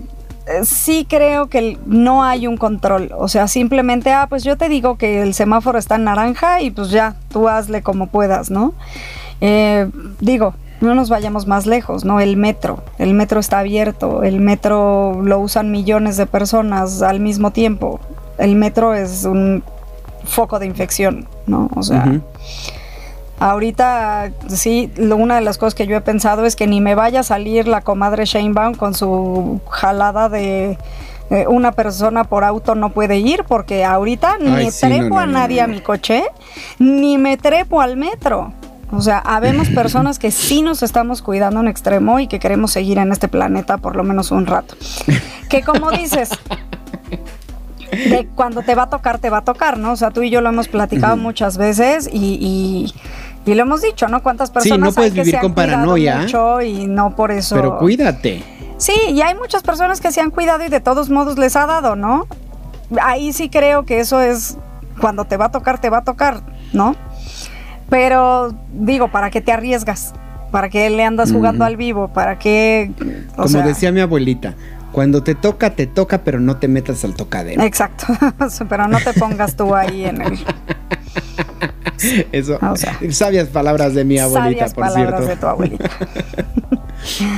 sí 0.63 1.05
creo 1.10 1.48
que 1.48 1.77
no 1.86 2.24
hay 2.24 2.48
un 2.48 2.58
control. 2.58 3.12
O 3.17 3.27
sea, 3.27 3.48
simplemente, 3.48 4.12
ah, 4.12 4.27
pues 4.29 4.43
yo 4.43 4.58
te 4.58 4.70
digo 4.70 4.98
que 4.98 5.22
el 5.22 5.34
semáforo 5.34 5.77
está 5.77 5.96
en 5.96 6.05
naranja 6.05 6.62
y 6.62 6.72
pues 6.72 6.89
ya, 6.89 7.15
tú 7.29 7.48
hazle 7.48 7.81
como 7.81 8.08
puedas, 8.08 8.50
¿no? 8.50 8.74
Eh, 9.41 9.89
digo, 10.20 10.53
no 10.81 10.96
nos 10.96 11.10
vayamos 11.10 11.48
más 11.48 11.65
lejos, 11.65 12.05
¿no? 12.05 12.20
El 12.20 12.38
metro, 12.38 12.84
el 12.98 13.13
metro 13.13 13.39
está 13.39 13.60
abierto, 13.60 14.24
el 14.24 14.39
metro 14.39 15.22
lo 15.24 15.39
usan 15.39 15.72
millones 15.72 16.17
de 16.17 16.25
personas 16.25 17.01
al 17.01 17.20
mismo 17.20 17.51
tiempo. 17.51 18.00
El 18.38 18.55
metro 18.55 18.93
es 18.93 19.25
un 19.25 19.63
foco 20.24 20.60
de 20.60 20.65
infección, 20.65 21.27
¿no? 21.46 21.70
O 21.75 21.84
sea. 21.84 22.22
Ahorita, 23.41 24.29
sí, 24.50 24.91
lo- 24.98 25.15
una 25.17 25.33
de 25.33 25.41
las 25.41 25.57
cosas 25.57 25.74
que 25.74 25.88
yo 25.88 25.98
he 25.98 26.01
pensado 26.01 26.45
es 26.45 26.55
que 26.55 26.67
ni 26.67 26.79
me 26.79 26.93
vaya 26.93 27.21
a 27.21 27.24
salir 27.24 27.67
la 27.67 27.81
comadre 27.81 28.25
Sheinbaum 28.25 28.75
con 28.75 28.93
su 28.93 29.60
jalada 29.67 30.29
de 30.29 30.77
eh, 31.31 31.45
una 31.48 31.71
persona 31.71 32.24
por 32.24 32.43
auto 32.43 32.75
no 32.75 32.91
puede 32.91 33.17
ir, 33.17 33.43
porque 33.48 33.83
ahorita 33.83 34.38
ni 34.39 34.69
sí, 34.69 34.81
trepo 34.86 35.15
no, 35.15 35.19
a 35.21 35.25
nadie 35.25 35.57
no. 35.57 35.63
a 35.63 35.67
mi 35.69 35.81
coche, 35.81 36.24
ni 36.77 37.17
me 37.17 37.36
trepo 37.36 37.81
al 37.81 37.98
metro. 37.98 38.53
O 38.91 39.01
sea, 39.01 39.17
habemos 39.17 39.69
personas 39.74 40.19
que 40.19 40.29
sí 40.29 40.62
nos 40.62 40.83
estamos 40.83 41.24
cuidando 41.24 41.62
en 41.62 41.67
extremo 41.67 42.19
y 42.19 42.27
que 42.27 42.38
queremos 42.38 42.71
seguir 42.71 43.00
en 43.00 43.12
este 43.12 43.27
planeta 43.27 43.79
por 43.79 43.95
lo 43.95 44.03
menos 44.03 44.29
un 44.29 44.45
rato. 44.45 44.75
Que 45.50 45.63
como 45.63 45.89
dices, 45.89 46.29
de 47.91 48.27
cuando 48.36 48.62
te 48.62 48.75
va 48.75 48.83
a 48.83 48.89
tocar, 48.89 49.17
te 49.17 49.31
va 49.31 49.39
a 49.39 49.43
tocar, 49.43 49.77
¿no? 49.79 49.93
O 49.93 49.95
sea, 49.95 50.12
tú 50.12 50.21
y 50.21 50.29
yo 50.29 50.41
lo 50.41 50.50
hemos 50.50 50.67
platicado 50.67 51.17
muchas 51.17 51.57
veces 51.57 52.07
y, 52.12 52.38
y- 52.39 52.93
y 53.45 53.53
lo 53.55 53.63
hemos 53.63 53.81
dicho, 53.81 54.07
¿no? 54.07 54.21
Cuántas 54.24 54.50
Sí, 54.50 54.53
personas 54.53 54.79
no 54.79 54.86
hay 54.88 54.93
puedes 54.93 55.13
que 55.13 55.19
vivir 55.21 55.31
se 55.31 55.38
han 55.38 55.41
con 55.43 55.53
paranoia. 55.55 56.17
mucho 56.19 56.62
y 56.62 56.88
no 56.88 57.15
por 57.15 57.31
eso. 57.31 57.55
Pero 57.55 57.77
cuídate. 57.77 58.43
Sí, 58.77 58.93
y 59.10 59.21
hay 59.21 59.36
muchas 59.36 59.63
personas 59.63 60.01
que 60.01 60.12
se 60.12 60.21
han 60.21 60.31
cuidado 60.31 60.63
y 60.65 60.69
de 60.69 60.79
todos 60.79 61.10
modos 61.10 61.38
les 61.38 61.55
ha 61.55 61.65
dado, 61.65 61.95
¿no? 61.95 62.25
Ahí 63.01 63.31
sí 63.33 63.50
creo 63.50 63.86
que 63.86 64.00
eso 64.00 64.19
es 64.21 64.57
cuando 65.00 65.25
te 65.25 65.38
va 65.38 65.45
a 65.45 65.51
tocar, 65.51 65.79
te 65.79 65.89
va 65.89 66.00
a 66.00 66.03
tocar, 66.03 66.41
¿no? 66.74 66.95
Pero 67.89 68.53
digo, 68.74 69.10
¿para 69.10 69.29
qué 69.29 69.41
te 69.41 69.51
arriesgas? 69.51 70.13
¿Para 70.51 70.69
qué 70.69 70.89
le 70.89 71.03
andas 71.03 71.31
jugando 71.31 71.63
al 71.65 71.77
vivo? 71.77 72.10
¿Para 72.10 72.38
qué? 72.39 72.91
o 73.33 73.36
Como 73.38 73.48
sea, 73.48 73.62
decía 73.65 73.91
mi 73.91 74.01
abuelita, 74.01 74.55
cuando 74.91 75.24
te 75.24 75.36
toca, 75.36 75.69
te 75.71 75.88
toca, 75.88 76.19
pero 76.24 76.39
no 76.39 76.57
te 76.57 76.67
metas 76.67 77.03
al 77.05 77.15
tocadero. 77.15 77.62
Exacto, 77.63 78.07
pero 78.69 78.88
no 78.88 78.98
te 79.00 79.13
pongas 79.13 79.55
tú 79.55 79.74
ahí 79.75 80.05
en 80.05 80.21
el... 80.21 80.39
Eso, 82.32 82.58
O 82.62 82.75
sea, 82.75 83.00
sabias 83.12 83.48
palabras 83.50 83.94
de 83.94 84.03
mi 84.03 84.18
abuelita, 84.18 84.68
sabias 84.68 84.74
por 84.74 84.84
palabras 84.86 85.25
cierto. 85.25 85.27
de 85.27 85.36
tu 85.36 85.48
abuelita. 85.48 85.89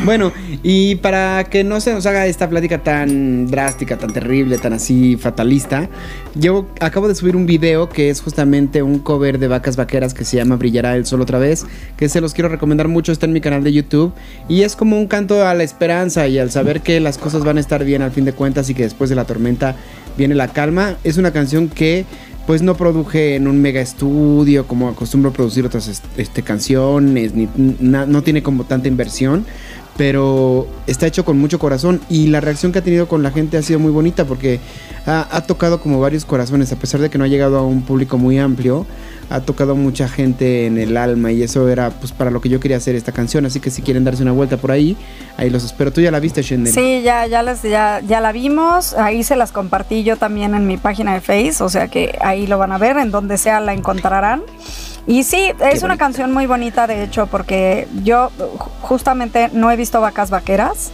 Bueno, 0.04 0.32
y 0.62 0.96
para 0.96 1.46
que 1.46 1.64
no 1.64 1.80
se 1.80 1.94
nos 1.94 2.06
haga 2.06 2.28
esta 2.28 2.50
plática 2.50 2.84
tan 2.84 3.48
drástica, 3.48 3.98
tan 3.98 4.12
terrible, 4.12 4.58
tan 4.58 4.74
así 4.74 5.16
fatalista, 5.16 5.90
yo 6.36 6.68
acabo 6.82 7.08
de 7.08 7.16
subir 7.16 7.36
un 7.36 7.46
video 7.46 7.90
que 7.90 8.10
es 8.10 8.22
justamente 8.22 8.84
un 8.84 9.00
cover 9.00 9.40
de 9.40 9.48
Vacas 9.48 9.78
Vaqueras 9.78 10.14
que 10.14 10.26
se 10.26 10.38
llama 10.38 10.58
Brillará 10.58 10.96
el 10.96 11.06
Sol 11.06 11.22
otra 11.22 11.40
vez, 11.40 11.66
que 11.96 12.10
se 12.10 12.20
los 12.20 12.34
quiero 12.34 12.50
recomendar 12.50 12.88
mucho, 12.88 13.12
está 13.12 13.26
en 13.26 13.34
mi 13.34 13.42
canal 13.42 13.64
de 13.64 13.72
YouTube 13.72 14.14
y 14.50 14.64
es 14.64 14.76
como 14.76 14.98
un 14.98 15.08
canto 15.08 15.46
a 15.46 15.54
la 15.54 15.64
esperanza 15.64 16.28
y 16.28 16.40
al 16.40 16.52
saber 16.52 16.82
que 16.82 17.00
las 17.00 17.18
cosas 17.18 17.44
van 17.44 17.58
a 17.58 17.62
estar 17.62 17.86
bien 17.86 18.02
al 18.02 18.12
fin 18.12 18.26
de 18.26 18.34
cuentas 18.34 18.70
y 18.70 18.74
que 18.74 18.84
después 18.84 19.10
de 19.10 19.16
la 19.16 19.26
tormenta 19.26 19.76
viene 20.18 20.36
la 20.36 20.50
calma. 20.50 20.98
Es 21.04 21.18
una 21.18 21.32
canción 21.32 21.70
que 21.70 22.06
pues 22.48 22.62
no 22.62 22.76
produje 22.76 23.36
en 23.36 23.48
un 23.48 23.62
mega 23.62 23.80
estudio 23.82 24.68
como 24.68 24.90
acostumbro 24.90 25.30
a 25.30 25.34
producir 25.34 25.66
otras 25.66 25.88
est- 25.88 26.04
este, 26.18 26.42
canciones, 26.44 27.34
ni, 27.34 27.48
no 27.80 28.22
tiene 28.24 28.44
como 28.44 28.66
tanta 28.66 28.88
inversión, 28.88 29.46
pero 29.98 30.68
está 30.88 31.08
hecho 31.08 31.24
con 31.24 31.38
mucho 31.38 31.60
corazón 31.60 32.02
y 32.10 32.28
la 32.28 32.42
reacción 32.42 32.72
que 32.72 32.80
ha 32.80 32.84
tenido 32.84 33.08
con 33.08 33.24
la 33.24 33.32
gente 33.32 33.58
ha 33.58 33.62
sido 33.62 33.80
muy 33.80 33.92
bonita 33.92 34.26
porque 34.26 34.60
ha, 35.06 35.28
ha 35.36 35.42
tocado 35.46 35.80
como 35.80 36.00
varios 36.00 36.26
corazones, 36.26 36.72
a 36.72 36.76
pesar 36.78 37.00
de 37.00 37.10
que 37.10 37.18
no 37.18 37.24
ha 37.24 37.28
llegado 37.28 37.58
a 37.58 37.66
un 37.66 37.84
público 37.84 38.18
muy 38.18 38.40
amplio, 38.40 38.86
ha 39.30 39.40
tocado 39.42 39.76
mucha 39.76 40.08
gente 40.08 40.66
en 40.66 40.78
el 40.78 40.98
alma 40.98 41.32
y 41.32 41.44
eso 41.44 41.68
era 41.70 41.90
pues 41.90 42.12
para 42.12 42.30
lo 42.32 42.42
que 42.42 42.50
yo 42.50 42.60
quería 42.60 42.78
hacer 42.78 42.96
esta 42.96 43.12
canción, 43.12 43.46
así 43.46 43.60
que 43.60 43.70
si 43.72 43.82
quieren 43.82 44.04
darse 44.04 44.22
una 44.24 44.32
vuelta 44.32 44.58
por 44.58 44.72
ahí, 44.72 44.96
ahí 45.38 45.50
los 45.50 45.64
espero. 45.64 45.92
Tú 45.92 46.02
ya 46.02 46.12
la 46.12 46.20
viste, 46.20 46.42
Shendel. 46.42 46.74
Sí, 46.74 47.02
ya, 47.04 47.26
ya, 47.28 47.42
las, 47.44 47.62
ya, 47.64 48.02
ya 48.08 48.22
la 48.22 48.32
vimos, 48.32 48.94
ahí 48.94 49.24
se 49.24 49.36
las 49.36 49.52
compartí 49.52 50.04
yo 50.04 50.18
también 50.18 50.54
en 50.56 50.68
mi 50.68 50.78
página 50.78 51.14
de 51.14 51.22
Face, 51.22 51.64
o 51.64 51.70
sea 51.70 51.88
que 51.88 52.18
ahí 52.22 52.48
lo 52.48 52.58
van 52.58 52.72
a 52.72 52.78
ver, 52.78 52.98
en 52.98 53.12
donde 53.12 53.38
sea 53.38 53.60
la 53.60 53.74
encontrarán. 53.74 54.42
Y 55.06 55.24
sí, 55.24 55.52
es 55.72 55.84
una 55.84 55.98
canción 55.98 56.32
muy 56.32 56.46
bonita, 56.46 56.88
de 56.88 57.04
hecho, 57.04 57.28
porque 57.28 57.88
yo 58.04 58.32
ju- 58.38 58.70
justamente 58.82 59.50
no 59.52 59.70
he 59.70 59.76
visto 59.76 60.00
vacas 60.00 60.30
vaqueras, 60.30 60.92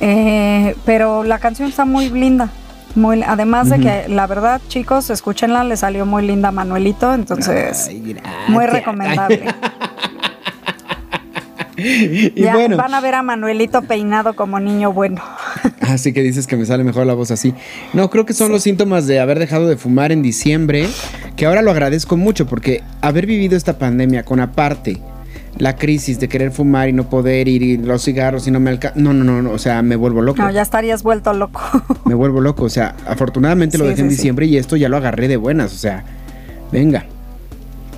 eh, 0.00 0.74
pero 0.84 1.24
la 1.24 1.38
canción 1.38 1.68
está 1.68 1.84
muy 1.84 2.08
linda. 2.10 2.50
Muy, 2.96 3.22
además 3.22 3.68
de 3.68 3.78
que 3.78 4.08
la 4.08 4.26
verdad, 4.26 4.60
chicos, 4.68 5.10
escúchenla, 5.10 5.64
le 5.64 5.76
salió 5.76 6.06
muy 6.06 6.26
linda 6.26 6.48
a 6.48 6.52
Manuelito, 6.52 7.12
entonces 7.12 7.88
Ay, 7.88 8.16
muy 8.48 8.66
recomendable. 8.66 9.44
y 11.76 12.42
ya 12.42 12.54
bueno, 12.54 12.78
van 12.78 12.94
a 12.94 13.00
ver 13.02 13.16
a 13.16 13.22
Manuelito 13.22 13.82
peinado 13.82 14.34
como 14.34 14.58
niño 14.60 14.94
bueno. 14.94 15.22
Así 15.80 16.14
que 16.14 16.22
dices 16.22 16.46
que 16.46 16.56
me 16.56 16.64
sale 16.64 16.84
mejor 16.84 17.06
la 17.06 17.14
voz 17.14 17.30
así. 17.30 17.54
No, 17.92 18.10
creo 18.10 18.26
que 18.26 18.32
son 18.32 18.50
los 18.50 18.62
síntomas 18.62 19.06
de 19.06 19.20
haber 19.20 19.38
dejado 19.38 19.68
de 19.68 19.76
fumar 19.76 20.10
en 20.10 20.20
diciembre, 20.20 20.88
que 21.36 21.46
ahora 21.46 21.62
lo 21.62 21.70
agradezco 21.70 22.16
mucho 22.16 22.46
porque 22.46 22.82
haber 23.02 23.26
vivido 23.26 23.56
esta 23.56 23.78
pandemia 23.78 24.24
con 24.24 24.40
aparte 24.40 25.00
la 25.58 25.76
crisis 25.76 26.20
de 26.20 26.28
querer 26.28 26.50
fumar 26.52 26.88
y 26.88 26.92
no 26.92 27.08
poder 27.08 27.48
ir 27.48 27.62
y 27.62 27.76
los 27.78 28.04
cigarros 28.04 28.46
y 28.46 28.50
no 28.50 28.60
me 28.60 28.70
alcanza. 28.70 28.98
No, 28.98 29.12
no, 29.12 29.24
no, 29.24 29.42
no, 29.42 29.50
o 29.52 29.58
sea, 29.58 29.82
me 29.82 29.96
vuelvo 29.96 30.22
loco. 30.22 30.42
No, 30.42 30.50
ya 30.50 30.62
estarías 30.62 31.02
vuelto 31.02 31.32
loco. 31.32 31.60
Me 32.04 32.14
vuelvo 32.14 32.40
loco, 32.40 32.64
o 32.64 32.68
sea, 32.68 32.94
afortunadamente 33.06 33.78
lo 33.78 33.84
Sí, 33.84 33.90
dejé 33.90 34.02
en 34.02 34.10
sí. 34.10 34.16
diciembre 34.16 34.46
y 34.46 34.56
esto 34.56 34.76
ya 34.76 34.88
lo 34.88 34.96
agarré 34.96 35.28
de 35.28 35.36
buenas, 35.36 35.72
o 35.72 35.78
sea, 35.78 36.04
venga. 36.72 37.06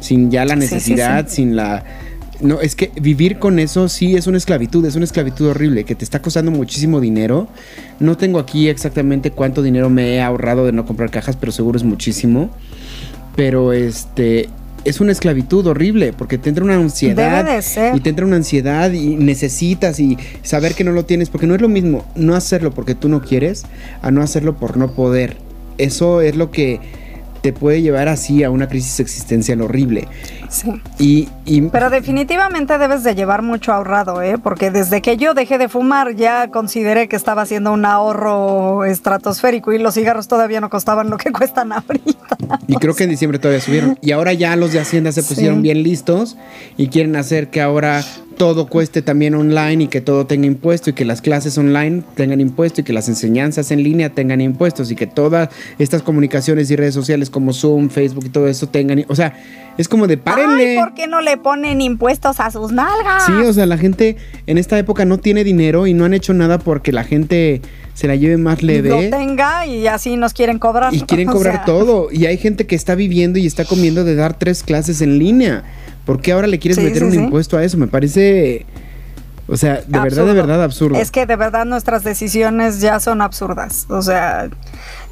Sin 0.00 0.30
ya 0.30 0.44
la 0.44 0.54
necesidad, 0.56 1.28
sin 1.28 1.56
la 1.56 1.84
no, 2.40 2.60
es 2.60 2.76
que 2.76 2.92
vivir 3.00 3.40
con 3.40 3.58
eso 3.58 3.88
sí 3.88 4.14
es 4.14 4.28
una 4.28 4.38
esclavitud, 4.38 4.84
es 4.86 4.94
una 4.94 5.04
esclavitud 5.04 5.48
horrible 5.48 5.82
que 5.82 5.96
te 5.96 6.04
está 6.04 6.22
costando 6.22 6.52
muchísimo 6.52 7.00
dinero. 7.00 7.48
No 7.98 8.16
tengo 8.16 8.38
aquí 8.38 8.68
exactamente 8.68 9.32
cuánto 9.32 9.60
dinero 9.60 9.90
me 9.90 10.14
he 10.14 10.22
ahorrado 10.22 10.64
de 10.64 10.70
no 10.70 10.86
comprar 10.86 11.10
cajas, 11.10 11.34
pero 11.36 11.50
seguro 11.50 11.76
es 11.76 11.82
muchísimo. 11.82 12.50
Pero 13.34 13.72
este 13.72 14.48
es 14.88 15.00
una 15.00 15.12
esclavitud 15.12 15.66
horrible 15.66 16.12
porque 16.12 16.38
te 16.38 16.48
entra 16.48 16.64
una 16.64 16.74
ansiedad 16.74 17.44
Debe 17.44 17.56
de 17.56 17.62
ser. 17.62 17.94
y 17.96 18.00
te 18.00 18.10
entra 18.10 18.24
una 18.26 18.36
ansiedad 18.36 18.90
y 18.92 19.16
necesitas 19.16 20.00
y 20.00 20.16
saber 20.42 20.74
que 20.74 20.84
no 20.84 20.92
lo 20.92 21.04
tienes 21.04 21.28
porque 21.30 21.46
no 21.46 21.54
es 21.54 21.60
lo 21.60 21.68
mismo 21.68 22.04
no 22.14 22.34
hacerlo 22.34 22.72
porque 22.72 22.94
tú 22.94 23.08
no 23.08 23.20
quieres 23.20 23.64
a 24.02 24.10
no 24.10 24.22
hacerlo 24.22 24.56
por 24.56 24.76
no 24.76 24.92
poder. 24.92 25.36
Eso 25.76 26.22
es 26.22 26.36
lo 26.36 26.50
que 26.50 26.80
te 27.40 27.52
puede 27.52 27.82
llevar 27.82 28.08
así 28.08 28.42
a 28.44 28.50
una 28.50 28.68
crisis 28.68 29.00
existencial 29.00 29.60
horrible. 29.62 30.08
Sí. 30.48 30.80
Y, 30.98 31.28
y 31.44 31.62
Pero 31.62 31.90
definitivamente 31.90 32.78
debes 32.78 33.04
de 33.04 33.14
llevar 33.14 33.42
mucho 33.42 33.72
ahorrado, 33.72 34.22
¿eh? 34.22 34.38
Porque 34.38 34.70
desde 34.70 35.02
que 35.02 35.16
yo 35.16 35.34
dejé 35.34 35.58
de 35.58 35.68
fumar 35.68 36.14
ya 36.16 36.48
consideré 36.50 37.08
que 37.08 37.16
estaba 37.16 37.42
haciendo 37.42 37.72
un 37.72 37.84
ahorro 37.84 38.84
estratosférico 38.84 39.72
y 39.72 39.78
los 39.78 39.94
cigarros 39.94 40.26
todavía 40.28 40.60
no 40.60 40.70
costaban 40.70 41.10
lo 41.10 41.16
que 41.18 41.30
cuestan 41.32 41.72
ahorita. 41.72 42.36
Y 42.66 42.76
creo 42.76 42.94
que 42.94 43.04
en 43.04 43.10
diciembre 43.10 43.38
todavía 43.38 43.60
subieron. 43.60 43.98
Y 44.00 44.12
ahora 44.12 44.32
ya 44.32 44.56
los 44.56 44.72
de 44.72 44.80
Hacienda 44.80 45.12
se 45.12 45.22
Sí. 45.22 45.34
pusieron 45.34 45.62
bien 45.62 45.82
listos 45.82 46.36
y 46.76 46.88
quieren 46.88 47.14
hacer 47.16 47.48
que 47.48 47.60
ahora 47.60 48.02
todo 48.38 48.68
cueste 48.68 49.02
también 49.02 49.34
online 49.34 49.84
y 49.84 49.88
que 49.88 50.00
todo 50.00 50.24
tenga 50.24 50.46
impuesto 50.46 50.90
y 50.90 50.92
que 50.94 51.04
las 51.04 51.20
clases 51.20 51.58
online 51.58 52.02
tengan 52.14 52.40
impuesto 52.40 52.80
y 52.80 52.84
que 52.84 52.92
las 52.92 53.08
enseñanzas 53.08 53.70
en 53.72 53.82
línea 53.82 54.10
tengan 54.10 54.40
impuestos 54.40 54.90
y 54.90 54.96
que 54.96 55.06
todas 55.06 55.50
estas 55.78 56.02
comunicaciones 56.02 56.70
y 56.70 56.76
redes 56.76 56.94
sociales 56.94 57.28
como 57.28 57.52
Zoom, 57.52 57.90
Facebook 57.90 58.24
y 58.26 58.28
todo 58.30 58.48
eso 58.48 58.68
tengan... 58.68 59.04
O 59.08 59.16
sea, 59.16 59.34
es 59.76 59.88
como 59.88 60.06
de 60.06 60.16
párenle. 60.16 60.70
Ay, 60.70 60.76
¿por 60.78 60.94
qué 60.94 61.06
no 61.06 61.20
le 61.20 61.36
ponen 61.36 61.80
impuestos 61.80 62.40
a 62.40 62.50
sus 62.50 62.72
nalgas? 62.72 63.26
Sí, 63.26 63.32
o 63.32 63.52
sea, 63.52 63.66
la 63.66 63.76
gente 63.76 64.16
en 64.46 64.56
esta 64.56 64.78
época 64.78 65.04
no 65.04 65.18
tiene 65.18 65.44
dinero 65.44 65.86
y 65.86 65.92
no 65.92 66.04
han 66.04 66.14
hecho 66.14 66.32
nada 66.32 66.58
porque 66.58 66.92
la 66.92 67.04
gente 67.04 67.60
se 67.94 68.06
la 68.06 68.14
lleve 68.14 68.36
más 68.36 68.62
leve. 68.62 68.90
Lo 68.90 69.16
tenga 69.16 69.66
y 69.66 69.88
así 69.88 70.16
nos 70.16 70.32
quieren 70.32 70.58
cobrar. 70.58 70.94
Y 70.94 71.02
quieren 71.02 71.28
O 71.30 71.32
cobrar 71.32 71.56
sea, 71.56 71.64
todo. 71.64 72.08
Y 72.12 72.26
hay 72.26 72.38
gente 72.38 72.66
que 72.66 72.76
está 72.76 72.94
viviendo 72.94 73.38
y 73.38 73.46
está 73.46 73.64
comiendo 73.64 74.04
de 74.04 74.14
dar 74.14 74.38
tres 74.38 74.62
clases 74.62 75.00
en 75.00 75.18
línea. 75.18 75.64
¿Por 76.08 76.22
qué 76.22 76.32
ahora 76.32 76.46
le 76.46 76.58
quieres 76.58 76.78
Sí, 76.78 76.84
meter 76.84 77.00
sí, 77.00 77.04
un 77.04 77.10
sí. 77.12 77.18
impuesto 77.18 77.58
a 77.58 77.62
eso? 77.64 77.76
Me 77.76 77.86
parece. 77.86 78.64
O 79.46 79.58
sea, 79.58 79.82
de 79.86 80.00
verdad, 80.00 80.24
de 80.24 80.32
verdad 80.32 80.64
absurdo. 80.64 80.96
Es 80.96 81.10
que 81.10 81.26
de 81.26 81.36
verdad 81.36 81.66
nuestras 81.66 82.02
decisiones 82.02 82.80
ya 82.80 82.98
son 82.98 83.20
absurdas. 83.20 83.84
O 83.90 84.00
sea, 84.00 84.48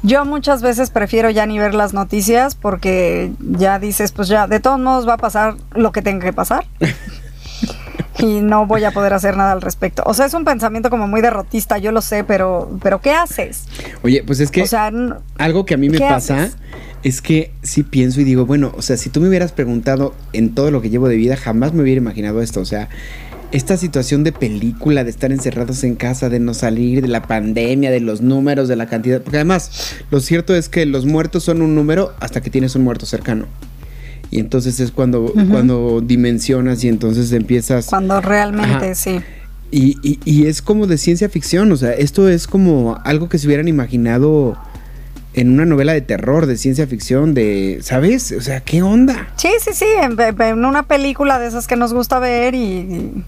yo 0.01 0.25
muchas 0.25 0.63
veces 0.63 0.89
prefiero 0.89 1.29
ya 1.29 1.45
ni 1.45 1.59
ver 1.59 1.75
las 1.75 1.93
noticias 1.93 2.55
porque 2.55 3.31
ya 3.39 3.77
dices, 3.77 4.11
pues 4.11 4.27
ya, 4.27 4.47
de 4.47 4.59
todos 4.59 4.79
modos 4.79 5.07
va 5.07 5.13
a 5.13 5.17
pasar 5.17 5.57
lo 5.75 5.91
que 5.91 6.01
tenga 6.01 6.25
que 6.25 6.33
pasar. 6.33 6.65
y 8.17 8.41
no 8.41 8.65
voy 8.65 8.83
a 8.83 8.89
poder 8.89 9.13
hacer 9.13 9.37
nada 9.37 9.51
al 9.51 9.61
respecto. 9.61 10.01
O 10.07 10.15
sea, 10.15 10.25
es 10.25 10.33
un 10.33 10.45
pensamiento 10.45 10.89
como 10.89 11.07
muy 11.07 11.21
derrotista, 11.21 11.77
yo 11.77 11.91
lo 11.91 12.01
sé, 12.01 12.23
pero, 12.23 12.71
pero 12.81 13.01
¿qué 13.01 13.11
haces? 13.11 13.65
Oye, 14.01 14.23
pues 14.25 14.39
es 14.39 14.49
que 14.49 14.63
O 14.63 14.65
sea, 14.65 14.91
algo 15.37 15.63
que 15.63 15.75
a 15.75 15.77
mí 15.77 15.89
me 15.89 15.99
¿qué 15.99 16.05
pasa 16.09 16.41
haces? 16.41 16.57
Es 17.07 17.21
que 17.21 17.51
sí 17.63 17.83
pienso 17.83 18.19
y 18.21 18.23
digo, 18.25 18.45
bueno, 18.45 18.73
o 18.75 18.81
sea, 18.81 18.97
si 18.97 19.09
tú 19.09 19.21
me 19.21 19.29
hubieras 19.29 19.51
preguntado 19.53 20.13
en 20.33 20.53
todo 20.53 20.71
lo 20.71 20.81
que 20.81 20.89
llevo 20.89 21.07
de 21.07 21.15
vida, 21.15 21.37
jamás 21.37 21.73
me 21.73 21.81
hubiera 21.83 21.99
imaginado 21.99 22.41
esto. 22.41 22.59
O 22.59 22.65
sea, 22.65 22.89
esta 23.53 23.77
situación 23.77 24.25
de 24.25 24.33
película, 24.33 25.05
de 25.05 25.09
estar 25.09 25.31
encerrados 25.31 25.83
en 25.85 25.95
casa, 25.95 26.27
de 26.29 26.39
no 26.39 26.53
salir, 26.53 27.01
de 27.01 27.07
la 27.07 27.21
pandemia, 27.23 27.91
de 27.91 28.01
los 28.01 28.19
números, 28.21 28.67
de 28.67 28.75
la 28.75 28.87
cantidad. 28.87 29.21
Porque 29.21 29.37
además, 29.37 29.95
lo 30.11 30.19
cierto 30.19 30.53
es 30.53 30.67
que 30.67 30.85
los 30.85 31.05
muertos 31.05 31.43
son 31.43 31.61
un 31.61 31.75
número 31.75 32.13
hasta 32.19 32.41
que 32.41 32.49
tienes 32.49 32.75
un 32.75 32.83
muerto 32.83 33.05
cercano. 33.05 33.45
Y 34.29 34.39
entonces 34.39 34.81
es 34.81 34.91
cuando, 34.91 35.33
cuando 35.49 36.01
dimensionas 36.01 36.83
y 36.83 36.89
entonces 36.89 37.31
empiezas... 37.31 37.85
cuando 37.85 38.19
realmente 38.19 38.87
Ajá. 38.87 38.95
sí. 38.95 39.21
Y, 39.71 39.95
y- 40.01 40.19
y 40.25 40.47
es 40.47 40.61
como 40.61 40.87
de 40.87 40.97
ciencia 40.97 41.29
ficción, 41.29 41.71
o 41.71 41.77
sea, 41.77 41.91
esto 41.93 42.27
es 42.27 42.47
como 42.47 42.99
algo 43.05 43.29
que 43.29 43.37
se 43.37 43.47
hubieran 43.47 43.67
imaginado 43.69 44.57
en 45.37 45.51
una 45.51 45.65
novela 45.65 45.93
de 45.93 46.01
terror, 46.01 46.47
de 46.47 46.57
ciencia 46.57 46.87
ficción, 46.87 47.35
de, 47.35 47.77
¿sabes? 47.83 48.31
O 48.31 48.41
sea, 48.41 48.61
¿qué 48.61 48.81
onda? 48.81 49.27
Sí, 49.35 49.49
sí, 49.61 49.69
sí, 49.71 49.85
en, 50.01 50.19
en 50.19 50.65
una 50.65 50.83
película 50.83 51.37
de 51.37 51.45
esas 51.47 51.67
que 51.67 51.75
nos 51.75 51.93
gusta 51.93 52.17
ver 52.17 52.55
y, 52.55 53.23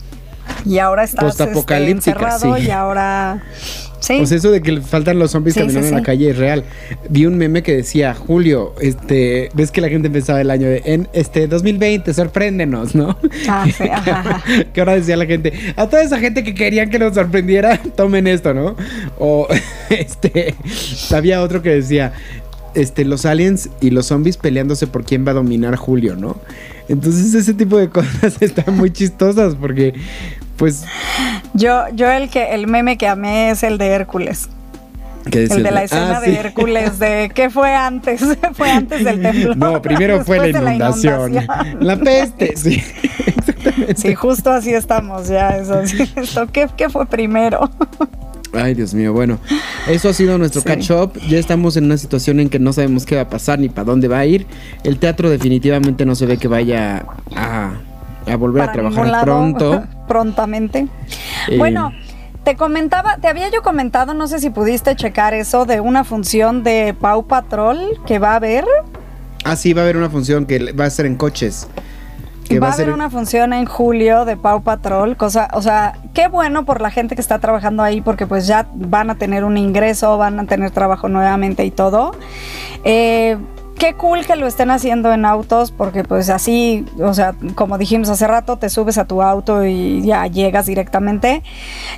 y 0.65 0.79
ahora 0.79 1.03
estás 1.03 1.29
este, 1.29 1.45
Postapocalíptica, 1.45 2.11
encerrado 2.11 2.55
sí. 2.57 2.63
y 2.63 2.71
ahora... 2.71 3.43
Sí. 3.99 4.19
O 4.21 4.25
sea, 4.25 4.37
eso 4.37 4.51
de 4.51 4.61
que 4.61 4.81
faltan 4.81 5.19
los 5.19 5.31
zombies 5.31 5.55
Sí, 5.55 5.61
caminando 5.61 5.87
sí, 5.87 5.93
en 5.93 5.99
la 5.99 6.03
calle 6.03 6.29
es 6.29 6.37
real. 6.37 6.63
Vi 7.09 7.25
un 7.25 7.37
meme 7.37 7.63
que 7.63 7.75
decía, 7.75 8.13
Julio, 8.13 8.73
este, 8.81 9.49
ves 9.53 9.71
que 9.71 9.81
la 9.81 9.89
gente 9.89 10.07
empezaba 10.07 10.41
el 10.41 10.51
año 10.51 10.67
de, 10.67 10.81
en 10.85 11.07
este 11.13 11.47
2020, 11.47 12.13
sorpréndenos, 12.13 12.95
¿no? 12.95 13.17
Ah, 13.47 13.67
sí, 13.75 13.83
ajá. 13.83 14.43
que 14.73 14.81
ahora 14.81 14.95
decía 14.95 15.17
la 15.17 15.25
gente, 15.25 15.53
a 15.75 15.87
toda 15.87 16.01
esa 16.01 16.19
gente 16.19 16.43
que 16.43 16.53
querían 16.53 16.89
que 16.89 16.99
nos 16.99 17.13
sorprendiera, 17.13 17.77
tomen 17.95 18.27
esto, 18.27 18.53
¿no? 18.53 18.75
O 19.17 19.47
este, 19.89 20.55
había 21.13 21.41
otro 21.41 21.61
que 21.61 21.69
decía, 21.69 22.13
este, 22.75 23.05
los 23.05 23.25
aliens 23.25 23.69
y 23.81 23.89
los 23.89 24.07
zombies 24.07 24.37
peleándose 24.37 24.87
por 24.87 25.03
quién 25.03 25.25
va 25.25 25.31
a 25.31 25.35
dominar 25.35 25.75
Julio, 25.75 26.15
¿no? 26.15 26.37
Entonces 26.87 27.33
ese 27.33 27.53
tipo 27.53 27.77
de 27.77 27.89
cosas 27.89 28.41
están 28.41 28.75
muy 28.75 28.91
chistosas 28.91 29.55
porque, 29.55 29.93
pues, 30.59 30.83
Yo, 31.55 31.85
yo 31.95 32.11
el 32.11 32.29
que 32.29 32.53
el 32.53 32.67
meme 32.67 32.97
que 32.97 33.07
amé 33.07 33.49
es 33.49 33.63
el 33.63 33.77
de 33.79 33.87
Hércules. 33.87 34.49
¿qué? 35.31 35.43
El 35.45 35.63
de 35.63 35.71
la 35.71 35.83
escena 35.83 36.17
Ah, 36.17 36.21
de 36.21 36.27
sí. 36.27 36.35
Hércules 36.35 36.99
de 36.99 37.31
¿qué 37.33 37.49
fue 37.49 37.73
antes? 37.73 38.21
fue 38.53 38.69
antes 38.69 39.03
del 39.03 39.21
temblor. 39.23 39.57
No, 39.57 39.81
primero 39.81 40.23
fue 40.23 40.37
la 40.37 40.49
inundación. 40.49 41.33
La 41.79 41.97
peste, 41.97 42.53
sí. 42.57 42.83
Sí, 43.95 44.13
justo 44.15 44.51
así 44.51 44.73
estamos 44.73 45.27
ya. 45.27 45.57
Eso, 45.57 45.85
sí. 45.87 45.97
¿qué, 46.53 46.67
qué 46.77 46.89
fue 46.89 47.05
primero? 47.07 47.69
Ay, 48.53 48.73
Dios 48.73 48.95
mío, 48.95 49.13
bueno, 49.13 49.37
eso 49.87 50.09
ha 50.09 50.13
sido 50.13 50.37
nuestro 50.39 50.61
Sí. 50.61 50.67
catch 50.67 50.89
up. 50.91 51.13
Ya 51.27 51.37
estamos 51.37 51.77
en 51.77 51.85
una 51.85 51.97
situación 51.97 52.39
en 52.39 52.49
que 52.49 52.57
no 52.57 52.73
sabemos 52.73 53.05
qué 53.05 53.15
va 53.15 53.21
a 53.23 53.29
pasar 53.29 53.59
ni 53.59 53.69
para 53.69 53.85
dónde 53.85 54.07
va 54.07 54.19
a 54.19 54.25
ir. 54.25 54.47
El 54.83 54.97
teatro 54.97 55.29
definitivamente 55.29 56.03
no 56.05 56.15
se 56.15 56.25
ve 56.25 56.37
que 56.37 56.47
vaya 56.47 57.05
a, 57.35 57.73
a 58.29 58.37
volver 58.37 58.63
a 58.63 58.65
Para 58.65 58.73
trabajar 58.73 59.07
lado, 59.07 59.23
pronto. 59.23 59.83
prontamente. 60.07 60.87
Eh, 61.47 61.57
Bueno, 61.57 61.91
te 62.43 62.55
comentaba, 62.55 63.17
te 63.17 63.27
había 63.27 63.49
yo 63.49 63.61
comentado, 63.61 64.13
no 64.13 64.27
sé 64.27 64.39
si 64.39 64.49
pudiste 64.49 64.95
checar 64.95 65.33
eso 65.33 65.65
de 65.65 65.79
una 65.79 66.03
función 66.03 66.63
de 66.63 66.95
Pau 66.99 67.27
Patrol 67.27 67.99
que 68.05 68.19
va 68.19 68.31
a 68.31 68.35
haber. 68.35 68.65
Ah, 69.43 69.55
sí, 69.55 69.73
va 69.73 69.81
a 69.81 69.83
haber 69.83 69.97
una 69.97 70.09
función 70.09 70.45
que 70.45 70.71
va 70.73 70.85
a 70.85 70.89
ser 70.89 71.05
en 71.05 71.15
coches. 71.15 71.67
Que 72.47 72.59
va, 72.59 72.69
a 72.69 72.73
haber 72.73 72.85
ser 72.87 72.93
una 72.93 73.11
función 73.11 73.53
en 73.53 73.67
julio 73.67 74.25
de 74.25 74.35
Pau 74.35 74.63
Patrol, 74.63 75.15
cosa, 75.15 75.49
o 75.53 75.61
sea, 75.61 75.99
qué 76.15 76.27
bueno 76.27 76.65
por 76.65 76.81
la 76.81 76.89
gente 76.89 77.13
que 77.13 77.21
está 77.21 77.37
trabajando 77.37 77.83
ahí, 77.83 78.01
porque 78.01 78.25
pues 78.25 78.47
ya 78.47 78.67
van 78.73 79.11
a 79.11 79.15
tener 79.15 79.43
un 79.43 79.55
ingreso, 79.55 80.17
van 80.17 80.39
a 80.39 80.45
tener 80.45 80.71
trabajo 80.71 81.09
nuevamente 81.09 81.63
y 81.63 81.69
todo. 81.69 82.15
Eh, 82.83 83.37
qué 83.79 83.95
cool 83.95 84.25
que 84.25 84.35
lo 84.35 84.45
estén 84.45 84.69
haciendo 84.69 85.11
en 85.11 85.25
autos, 85.25 85.71
porque 85.71 86.03
pues 86.03 86.29
así, 86.29 86.85
o 87.01 87.13
sea, 87.13 87.33
como 87.55 87.77
dijimos 87.79 88.09
hace 88.09 88.27
rato, 88.27 88.57
te 88.57 88.69
subes 88.69 88.97
a 88.99 89.05
tu 89.05 89.21
auto 89.23 89.65
y 89.65 90.01
ya 90.03 90.27
llegas 90.27 90.67
directamente. 90.67 91.41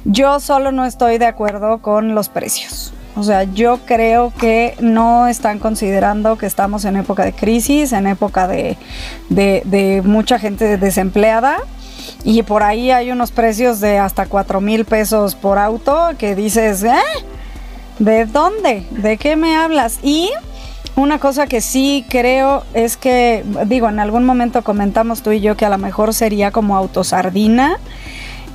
Yo 0.05 0.39
solo 0.39 0.71
no 0.71 0.85
estoy 0.85 1.17
de 1.17 1.25
acuerdo 1.25 1.79
con 1.79 2.15
los 2.15 2.29
precios. 2.29 2.93
O 3.17 3.23
sea, 3.23 3.43
yo 3.43 3.79
creo 3.85 4.31
que 4.39 4.75
no 4.79 5.27
están 5.27 5.59
considerando 5.59 6.37
que 6.37 6.45
estamos 6.45 6.85
en 6.85 6.95
época 6.95 7.25
de 7.25 7.33
crisis, 7.33 7.91
en 7.91 8.07
época 8.07 8.47
de, 8.47 8.77
de- 9.27 9.61
de 9.65 10.01
mucha 10.05 10.39
gente 10.39 10.77
desempleada. 10.77 11.57
Y 12.23 12.43
por 12.43 12.63
ahí 12.63 12.89
hay 12.91 13.11
unos 13.11 13.31
precios 13.31 13.81
de 13.81 13.97
hasta 13.97 14.27
4 14.27 14.61
mil 14.61 14.85
pesos 14.85 15.35
por 15.35 15.57
auto 15.57 16.11
que 16.17 16.35
dices, 16.35 16.83
¿eh? 16.83 16.93
¿De 17.99 18.25
dónde? 18.25 18.85
¿De 18.91 19.17
qué 19.17 19.35
me 19.35 19.57
hablas? 19.57 19.99
Y 20.03 20.31
una 20.95 21.19
cosa 21.19 21.47
que 21.47 21.61
sí 21.61 22.05
creo 22.09 22.63
es 22.73 22.97
que, 22.97 23.43
digo, 23.65 23.89
en 23.89 23.99
algún 23.99 24.25
momento 24.25 24.63
comentamos 24.63 25.21
tú 25.21 25.31
y 25.31 25.39
yo 25.39 25.55
que 25.55 25.65
a 25.65 25.69
lo 25.69 25.77
mejor 25.77 26.13
sería 26.13 26.51
como 26.51 26.75
autosardina. 26.75 27.77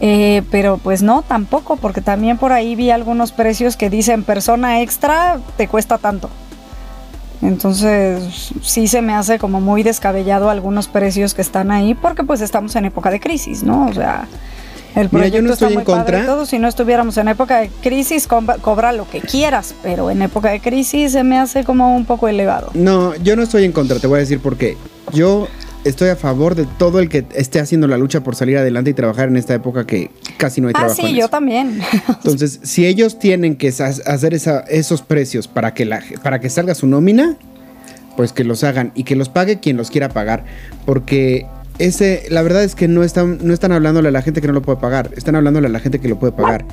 Eh, 0.01 0.43
pero 0.51 0.77
pues 0.77 1.03
no, 1.03 1.23
tampoco, 1.23 1.77
porque 1.77 2.03
también 2.03 2.37
por 2.37 2.53
ahí 2.53 2.75
vi 2.75 2.91
algunos 2.91 3.33
precios 3.33 3.77
que 3.77 3.89
dicen 3.89 4.25
persona 4.25 4.83
extra 4.83 5.39
te 5.57 5.69
cuesta 5.69 5.97
tanto. 5.97 6.29
Entonces 7.43 8.53
sí 8.63 8.89
se 8.89 9.03
me 9.03 9.15
hace 9.15 9.39
como 9.39 9.61
muy 9.61 9.83
descabellado 9.83 10.51
algunos 10.51 10.89
precios 10.89 11.35
que 11.35 11.43
están 11.43 11.71
ahí, 11.71 11.95
porque 11.95 12.25
pues 12.25 12.41
estamos 12.41 12.77
en 12.77 12.87
época 12.87 13.11
de 13.11 13.21
crisis, 13.21 13.63
¿no? 13.63 13.87
O 13.87 13.93
sea, 13.93 14.27
el 14.97 15.09
Mira, 15.13 15.29
yo 15.29 15.43
no 15.43 15.53
estoy 15.53 15.75
en 15.75 15.85
contra. 15.85 16.25
todo. 16.27 16.47
Si 16.47 16.59
no 16.59 16.67
estuviéramos 16.69 17.17
en 17.19 17.29
época 17.29 17.61
de 17.61 17.69
crisis, 17.83 18.27
cobra, 18.27 18.93
lo 18.93 19.09
que 19.09 19.21
quieras, 19.21 19.75
pero 19.83 20.11
en 20.11 20.23
época 20.23 20.51
de 20.51 20.61
crisis 20.61 21.13
se 21.13 21.23
me 21.23 21.39
hace 21.39 21.65
como 21.65 21.95
un 21.97 22.05
poco 22.05 22.29
elevado. 22.29 22.71
No, 22.75 23.15
yo 23.17 23.37
no 23.37 23.43
estoy 23.43 23.65
en 23.65 23.73
contra, 23.73 23.99
te 23.99 24.07
voy 24.07 24.17
a 24.17 24.21
decir 24.21 24.41
por 24.41 24.57
qué. 24.57 24.77
Yo 25.13 25.47
estoy 25.85 26.09
a 26.09 26.17
favor 26.17 26.55
de 26.57 26.67
todo 26.79 26.99
el 26.99 27.09
que 27.09 27.25
esté 27.35 27.61
haciendo 27.61 27.87
la 27.87 27.97
lucha 27.99 28.21
por 28.23 28.35
salir 28.35 28.59
adelante 28.59 28.91
y 28.91 28.95
trabajar 28.95 29.29
en 29.29 29.37
esta 29.37 29.55
época 29.55 29.87
que 29.87 30.11
casi 30.37 30.61
no 30.61 30.67
hay 30.69 30.73
Ah, 30.75 30.81
trabajo. 30.81 30.97
sí, 31.01 31.07
en 31.11 31.13
yo 31.15 31.21
eso. 31.21 31.29
también. 31.29 31.81
Entonces, 32.09 32.59
si 32.65 32.87
ellos 32.87 33.19
tienen 33.19 33.55
que 33.57 33.69
hacer 33.69 34.35
esa- 34.35 34.61
esos 34.69 35.03
precios 35.03 35.47
para 35.47 35.75
que, 35.75 35.85
la, 35.85 36.03
para 36.23 36.41
que 36.41 36.51
salga 36.51 36.75
su 36.75 36.87
nómina, 36.89 37.37
pues 38.17 38.33
que 38.33 38.45
los 38.45 38.65
hagan 38.65 38.93
y 38.95 39.05
que 39.05 39.15
los 39.15 39.29
pague 39.29 39.61
quien 39.61 39.77
los 39.77 39.91
quiera 39.91 40.09
pagar. 40.09 40.45
Porque 40.87 41.47
ese, 41.79 42.25
la 42.31 42.43
verdad 42.43 42.65
es 42.65 42.75
que 42.75 42.89
no 42.89 43.03
están, 43.03 43.39
no 43.43 43.53
están 43.53 43.73
hablándole 43.73 44.09
a 44.09 44.13
la 44.13 44.23
gente 44.23 44.41
que 44.41 44.47
no 44.47 44.53
lo 44.53 44.63
puede 44.63 44.79
pagar, 44.79 45.11
están 45.17 45.37
hablándole 45.37 45.67
a 45.67 45.71
la 45.71 45.81
gente 45.81 45.99
que 46.01 46.09
lo 46.09 46.19
puede 46.19 46.33
pagar. 46.33 46.65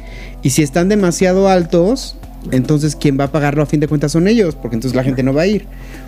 Y 0.42 0.52
si 0.52 0.64
están 0.64 0.90
demasiado 0.90 1.50
altos, 1.50 2.16
entonces 2.52 2.96
quien 2.96 3.20
va 3.20 3.26
a 3.26 3.32
pagarlo 3.32 3.64
a 3.64 3.66
fin 3.66 3.80
de 3.80 3.88
cuentas 3.88 4.12
son 4.12 4.28
ellos, 4.28 4.56
porque 4.56 4.76
entonces 4.76 4.96
la 4.96 5.04
gente 5.04 5.24
no 5.24 5.34
va 5.34 5.44
a 5.44 5.48
ir. 5.48 5.66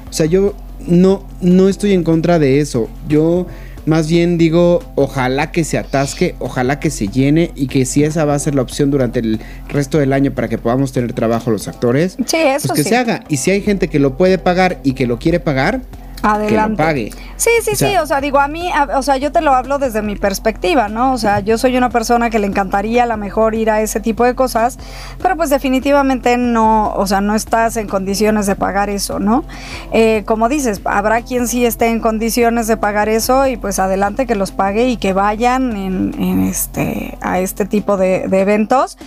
O 0.09 0.13
sea, 0.13 0.25
yo 0.25 0.55
no, 0.87 1.25
no 1.41 1.67
estoy 1.69 1.93
en 1.93 2.03
contra 2.03 2.39
de 2.39 2.59
eso. 2.59 2.89
Yo 3.09 3.47
más 3.85 4.09
bien 4.09 4.37
digo, 4.37 4.81
ojalá 4.95 5.51
que 5.51 5.63
se 5.63 5.77
atasque, 5.77 6.35
ojalá 6.39 6.79
que 6.79 6.89
se 6.89 7.07
llene 7.07 7.51
y 7.55 7.67
que 7.67 7.85
si 7.85 8.03
esa 8.03 8.25
va 8.25 8.33
a 8.33 8.39
ser 8.39 8.55
la 8.55 8.63
opción 8.63 8.89
durante 8.89 9.19
el 9.19 9.39
resto 9.69 9.99
del 9.99 10.11
año 10.13 10.31
para 10.31 10.47
que 10.47 10.57
podamos 10.57 10.91
tener 10.91 11.13
trabajo 11.13 11.51
los 11.51 11.67
actores, 11.67 12.17
Sí, 12.25 12.37
eso 12.37 12.69
pues 12.69 12.77
que 12.79 12.83
sí. 12.83 12.89
se 12.89 12.95
haga. 12.97 13.23
Y 13.29 13.37
si 13.37 13.51
hay 13.51 13.61
gente 13.61 13.87
que 13.87 13.99
lo 13.99 14.17
puede 14.17 14.37
pagar 14.39 14.79
y 14.83 14.93
que 14.93 15.05
lo 15.05 15.19
quiere 15.19 15.39
pagar, 15.39 15.81
Adelante. 16.21 16.75
que 16.75 16.83
lo 16.83 16.87
pague. 16.87 17.09
Sí, 17.37 17.49
sí, 17.61 17.71
O 17.71 17.75
sea- 17.75 17.89
sí, 17.89 17.97
o 17.97 18.05
sea, 18.05 18.21
digo, 18.21 18.39
a 18.39 18.47
mí, 18.47 18.71
a- 18.71 18.97
o 18.97 19.01
sea, 19.03 19.17
yo 19.17 19.31
te 19.31 19.41
lo 19.41 19.53
hablo 19.53 19.77
desde 19.77 20.01
mi 20.01 20.15
perspectiva, 20.15 20.87
¿no? 20.87 21.13
O 21.13 21.17
sea, 21.17 21.39
yo 21.41 21.57
soy 21.57 21.77
una 21.77 21.89
persona 21.89 22.29
que 22.29 22.39
le 22.39 22.47
encantaría 22.47 23.03
a 23.03 23.05
lo 23.05 23.17
mejor 23.17 23.53
ir 23.55 23.69
a 23.69 23.81
ese 23.81 23.99
tipo 23.99 24.23
de 24.23 24.33
cosas, 24.35 24.77
pero 25.21 25.35
pues 25.35 25.49
definitivamente 25.49 26.37
no, 26.37 26.93
o 26.93 27.05
sea, 27.07 27.21
no 27.21 27.35
estás 27.35 27.77
en 27.77 27.87
condiciones 27.87 28.45
de 28.47 28.55
pagar 28.55 28.89
eso, 28.89 29.19
¿no? 29.19 29.43
Eh, 29.91 30.23
como 30.25 30.49
dices, 30.49 30.81
habrá 30.85 31.21
quien 31.21 31.47
sí 31.47 31.65
esté 31.65 31.87
en 31.87 31.99
condiciones 31.99 32.67
de 32.67 32.77
pagar 32.77 33.09
eso 33.09 33.45
y 33.47 33.57
pues 33.57 33.79
adelante 33.79 34.25
que 34.25 34.35
los 34.35 34.51
pague 34.51 34.87
y 34.87 34.97
que 34.97 35.13
vayan 35.13 35.75
en, 35.75 36.15
en 36.19 36.43
este, 36.43 37.17
a 37.21 37.39
este 37.39 37.65
tipo 37.65 37.97
de, 37.97 38.27
de 38.27 38.39
eventos. 38.41 38.97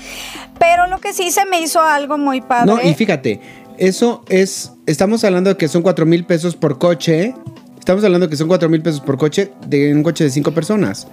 Pero 0.59 0.87
lo 0.89 0.99
que 0.99 1.13
sí 1.13 1.31
se 1.31 1.45
me 1.47 1.61
hizo 1.61 1.81
algo 1.81 2.19
muy 2.19 2.41
padre. 2.41 2.67
No, 2.67 2.81
y 2.83 2.93
fíjate, 2.95 3.41
eso 3.79 4.25
es, 4.29 4.73
estamos 4.87 5.25
hablando 5.25 5.51
de 5.51 5.57
que 5.57 5.69
son 5.69 5.83
4 5.83 6.07
mil 6.07 6.25
pesos 6.25 6.57
por 6.57 6.79
coche. 6.79 7.35
Estamos 7.79 8.05
hablando 8.05 8.27
de 8.27 8.31
que 8.31 8.37
son 8.37 8.49
4 8.49 8.69
mil 8.69 8.83
pesos 8.83 9.01
por 9.01 9.17
coche 9.17 9.53
de 9.67 9.93
un 9.95 10.03
coche 10.03 10.25
de 10.25 10.31
5 10.31 10.53
personas. 10.53 11.07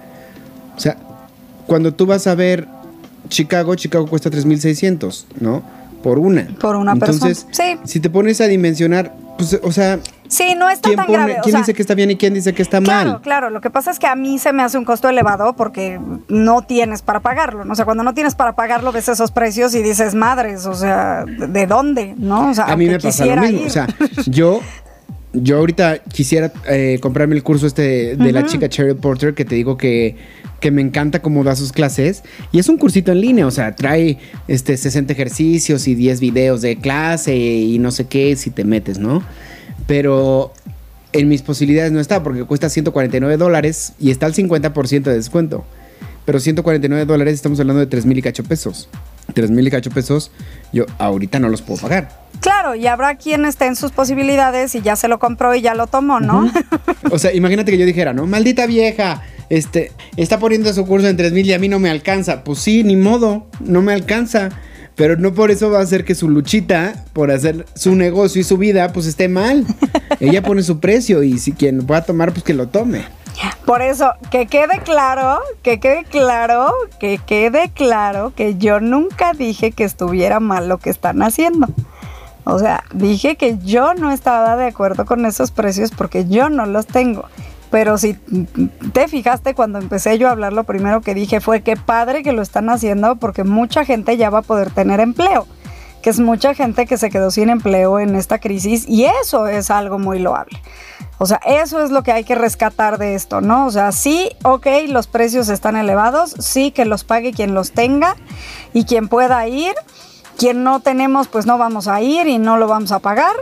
O 0.76 0.80
sea, 0.80 0.96
cuando 1.66 1.94
tú 1.94 2.06
vas 2.06 2.26
a 2.26 2.34
ver 2.34 2.68
Chicago, 3.28 3.74
Chicago 3.74 4.06
cuesta 4.06 4.30
3.600, 4.30 5.24
¿no? 5.40 5.62
Por 6.02 6.18
una. 6.18 6.46
Por 6.60 6.76
una 6.76 6.92
Entonces, 6.92 7.44
persona. 7.44 7.80
Sí. 7.82 7.90
si 7.92 8.00
te 8.00 8.10
pones 8.10 8.40
a 8.40 8.46
dimensionar, 8.46 9.14
pues, 9.38 9.58
o 9.62 9.72
sea, 9.72 9.98
Sí, 10.28 10.54
no 10.56 10.68
está 10.70 10.88
¿quién, 10.88 10.96
tan 10.96 11.06
pone- 11.06 11.18
grave. 11.18 11.36
o 11.38 11.42
quién 11.42 11.52
sea, 11.52 11.60
dice 11.60 11.74
que 11.74 11.82
está 11.82 11.94
bien 11.94 12.10
y 12.10 12.16
quién 12.16 12.34
dice 12.34 12.52
que 12.54 12.62
está 12.62 12.80
Claro, 12.80 13.10
mal? 13.12 13.20
claro. 13.22 13.50
Lo 13.50 13.60
que 13.60 13.70
pasa 13.70 13.90
es 13.90 13.98
que 13.98 14.06
a 14.06 14.14
mí 14.16 14.38
se 14.38 14.52
me 14.52 14.62
hace 14.62 14.78
un 14.78 14.84
costo 14.84 15.08
elevado 15.08 15.54
porque 15.56 16.00
no 16.28 16.62
tienes 16.62 17.02
para 17.02 17.20
pagarlo. 17.20 17.64
O 17.70 17.74
sea, 17.74 17.84
cuando 17.84 18.02
no 18.02 18.14
tienes 18.14 18.34
para 18.34 18.54
pagarlo, 18.56 18.92
ves 18.92 19.08
esos 19.08 19.30
precios 19.30 19.74
y 19.74 19.82
dices, 19.82 20.14
madres, 20.14 20.66
o 20.66 20.74
sea, 20.74 21.24
¿de 21.26 21.66
dónde? 21.66 22.14
¿No? 22.18 22.50
O 22.50 22.54
sea, 22.54 22.64
a 22.66 22.76
mí 22.76 22.86
me 22.86 22.98
pasa 23.00 23.26
lo 23.26 23.36
mismo. 23.42 23.60
ir. 23.60 23.66
O 23.66 23.70
sea, 23.70 23.86
yo, 24.26 24.60
yo 25.32 25.58
ahorita 25.58 25.98
quisiera 25.98 26.52
eh, 26.68 26.98
comprarme 27.00 27.34
el 27.36 27.42
curso 27.42 27.66
este 27.66 28.16
de 28.16 28.32
la 28.32 28.44
chica 28.46 28.68
Cheryl 28.68 28.96
Porter 28.96 29.34
que 29.34 29.44
te 29.44 29.54
digo 29.54 29.76
que, 29.76 30.16
que 30.60 30.70
me 30.70 30.80
encanta 30.80 31.20
cómo 31.20 31.44
da 31.44 31.54
sus 31.56 31.72
clases. 31.72 32.22
Y 32.52 32.58
es 32.58 32.68
un 32.68 32.78
cursito 32.78 33.12
en 33.12 33.20
línea, 33.20 33.46
o 33.46 33.50
sea, 33.50 33.76
trae 33.76 34.18
este 34.48 34.76
60 34.76 35.12
ejercicios 35.12 35.86
y 35.88 35.94
10 35.94 36.20
videos 36.20 36.62
de 36.62 36.76
clase 36.76 37.36
y 37.36 37.78
no 37.78 37.90
sé 37.90 38.06
qué 38.06 38.34
si 38.36 38.50
te 38.50 38.64
metes, 38.64 38.98
¿no? 38.98 39.22
Pero 39.86 40.52
en 41.12 41.28
mis 41.28 41.42
posibilidades 41.42 41.92
no 41.92 42.00
está 42.00 42.22
porque 42.22 42.44
cuesta 42.44 42.68
149 42.68 43.36
dólares 43.36 43.92
y 43.98 44.10
está 44.10 44.26
al 44.26 44.34
50% 44.34 45.02
de 45.02 45.14
descuento. 45.14 45.64
Pero 46.24 46.40
149 46.40 47.04
dólares 47.04 47.34
estamos 47.34 47.60
hablando 47.60 47.80
de 47.80 47.86
3 47.86 48.04
mil 48.04 48.18
y 48.18 48.22
cacho 48.22 48.42
pesos. 48.44 48.88
3 49.32 49.50
mil 49.50 49.66
y 49.66 49.70
cacho 49.70 49.90
pesos 49.90 50.30
yo 50.72 50.84
ahorita 50.98 51.38
no 51.38 51.48
los 51.48 51.62
puedo 51.62 51.80
pagar. 51.80 52.26
Claro, 52.40 52.74
y 52.74 52.86
habrá 52.86 53.16
quien 53.16 53.44
esté 53.44 53.66
en 53.66 53.76
sus 53.76 53.92
posibilidades 53.92 54.74
y 54.74 54.82
ya 54.82 54.96
se 54.96 55.08
lo 55.08 55.18
compró 55.18 55.54
y 55.54 55.62
ya 55.62 55.74
lo 55.74 55.86
tomó, 55.86 56.20
¿no? 56.20 56.50
O 57.10 57.18
sea, 57.18 57.32
imagínate 57.32 57.70
que 57.70 57.78
yo 57.78 57.86
dijera, 57.86 58.12
¿no? 58.12 58.26
Maldita 58.26 58.66
vieja, 58.66 59.22
este, 59.48 59.92
está 60.16 60.38
poniendo 60.38 60.72
su 60.72 60.84
curso 60.86 61.08
en 61.08 61.16
3000 61.16 61.46
y 61.46 61.52
a 61.52 61.58
mí 61.58 61.68
no 61.68 61.78
me 61.78 61.88
alcanza. 61.88 62.44
Pues 62.44 62.58
sí, 62.58 62.82
ni 62.84 62.96
modo, 62.96 63.46
no 63.60 63.80
me 63.82 63.92
alcanza. 63.92 64.50
Pero 64.96 65.16
no 65.16 65.34
por 65.34 65.50
eso 65.50 65.70
va 65.70 65.78
a 65.78 65.82
hacer 65.82 66.04
que 66.04 66.14
su 66.14 66.28
luchita 66.28 67.04
por 67.12 67.30
hacer 67.30 67.66
su 67.74 67.94
negocio 67.94 68.40
y 68.40 68.44
su 68.44 68.56
vida 68.56 68.92
pues 68.92 69.06
esté 69.06 69.28
mal. 69.28 69.64
Ella 70.20 70.42
pone 70.42 70.62
su 70.62 70.80
precio 70.80 71.22
y 71.22 71.38
si 71.38 71.52
quien 71.52 71.78
lo 71.78 71.82
pueda 71.84 72.02
tomar 72.02 72.32
pues 72.32 72.42
que 72.42 72.54
lo 72.54 72.68
tome. 72.68 73.04
Por 73.66 73.82
eso, 73.82 74.12
que 74.30 74.46
quede 74.46 74.78
claro, 74.84 75.40
que 75.62 75.80
quede 75.80 76.04
claro, 76.04 76.72
que 77.00 77.18
quede 77.18 77.70
claro 77.74 78.32
que 78.34 78.56
yo 78.56 78.78
nunca 78.78 79.32
dije 79.32 79.72
que 79.72 79.82
estuviera 79.82 80.38
mal 80.38 80.68
lo 80.68 80.78
que 80.78 80.88
están 80.88 81.20
haciendo. 81.20 81.66
O 82.44 82.60
sea, 82.60 82.84
dije 82.94 83.34
que 83.34 83.58
yo 83.58 83.94
no 83.94 84.12
estaba 84.12 84.56
de 84.56 84.66
acuerdo 84.66 85.04
con 85.04 85.26
esos 85.26 85.50
precios 85.50 85.90
porque 85.90 86.26
yo 86.28 86.48
no 86.48 86.64
los 86.64 86.86
tengo. 86.86 87.24
Pero 87.70 87.98
si 87.98 88.14
te 88.92 89.08
fijaste 89.08 89.54
cuando 89.54 89.78
empecé 89.78 90.18
yo 90.18 90.28
a 90.28 90.32
hablar, 90.32 90.52
lo 90.52 90.64
primero 90.64 91.00
que 91.00 91.14
dije 91.14 91.40
fue 91.40 91.62
que 91.62 91.76
padre 91.76 92.22
que 92.22 92.32
lo 92.32 92.42
están 92.42 92.70
haciendo 92.70 93.16
porque 93.16 93.44
mucha 93.44 93.84
gente 93.84 94.16
ya 94.16 94.30
va 94.30 94.38
a 94.38 94.42
poder 94.42 94.70
tener 94.70 95.00
empleo, 95.00 95.46
que 96.02 96.10
es 96.10 96.20
mucha 96.20 96.54
gente 96.54 96.86
que 96.86 96.96
se 96.96 97.10
quedó 97.10 97.30
sin 97.30 97.50
empleo 97.50 97.98
en 97.98 98.14
esta 98.14 98.38
crisis 98.38 98.86
y 98.88 99.06
eso 99.06 99.48
es 99.48 99.70
algo 99.70 99.98
muy 99.98 100.20
loable. 100.20 100.60
O 101.18 101.26
sea, 101.26 101.40
eso 101.46 101.82
es 101.82 101.90
lo 101.90 102.02
que 102.02 102.12
hay 102.12 102.24
que 102.24 102.34
rescatar 102.34 102.98
de 102.98 103.14
esto, 103.14 103.40
¿no? 103.40 103.66
O 103.66 103.70
sea, 103.70 103.90
sí, 103.90 104.30
ok, 104.44 104.66
los 104.88 105.06
precios 105.06 105.48
están 105.48 105.76
elevados, 105.76 106.34
sí 106.38 106.72
que 106.72 106.84
los 106.84 107.04
pague 107.04 107.32
quien 107.32 107.54
los 107.54 107.72
tenga 107.72 108.16
y 108.74 108.84
quien 108.84 109.08
pueda 109.08 109.46
ir. 109.48 109.74
Quien 110.38 110.64
no 110.64 110.80
tenemos, 110.80 111.28
pues 111.28 111.46
no 111.46 111.56
vamos 111.56 111.88
a 111.88 112.02
ir 112.02 112.26
y 112.26 112.36
no 112.36 112.58
lo 112.58 112.68
vamos 112.68 112.92
a 112.92 112.98
pagar, 112.98 113.34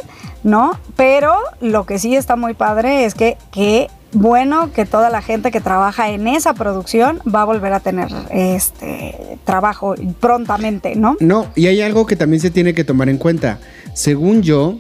¿no? 0.44 0.78
Pero 0.94 1.37
lo 1.60 1.87
que 1.87 1.98
sí 1.98 2.14
está 2.14 2.37
muy 2.37 2.54
padre 2.54 3.04
es 3.04 3.16
que, 3.16 3.37
que 3.50 3.90
bueno 4.14 4.72
que 4.72 4.87
toda 4.87 5.11
la 5.11 5.22
gente 5.22 5.50
que 5.50 5.61
trabaja 5.61 6.11
en 6.11 6.27
esa 6.27 6.55
producción 6.55 7.20
va 7.33 7.42
a 7.42 7.44
volver 7.44 7.72
a 7.72 7.81
tener 7.81 8.09
este 8.31 9.38
trabajo 9.44 9.94
prontamente, 10.20 10.94
¿no? 10.96 11.16
No, 11.20 11.50
y 11.55 11.66
hay 11.66 11.81
algo 11.83 12.07
que 12.07 12.16
también 12.16 12.40
se 12.40 12.50
tiene 12.50 12.74
que 12.74 12.85
tomar 12.85 13.09
en 13.09 13.18
cuenta. 13.18 13.59
Según 13.92 14.42
yo, 14.42 14.79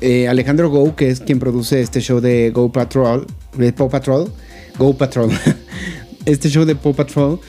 eh, 0.00 0.28
Alejandro 0.28 0.70
Go, 0.70 0.96
que 0.96 1.10
es 1.10 1.20
quien 1.20 1.38
produce 1.38 1.80
este 1.80 2.00
show 2.00 2.20
de 2.20 2.50
Go 2.50 2.72
Patrol, 2.72 3.26
de 3.56 3.72
Paw 3.72 3.90
Patrol, 3.90 4.32
Go 4.78 4.96
Patrol, 4.96 5.30
este 6.24 6.48
show 6.48 6.64
de 6.64 6.74
Paw 6.74 6.94
Patrol, 6.94 7.40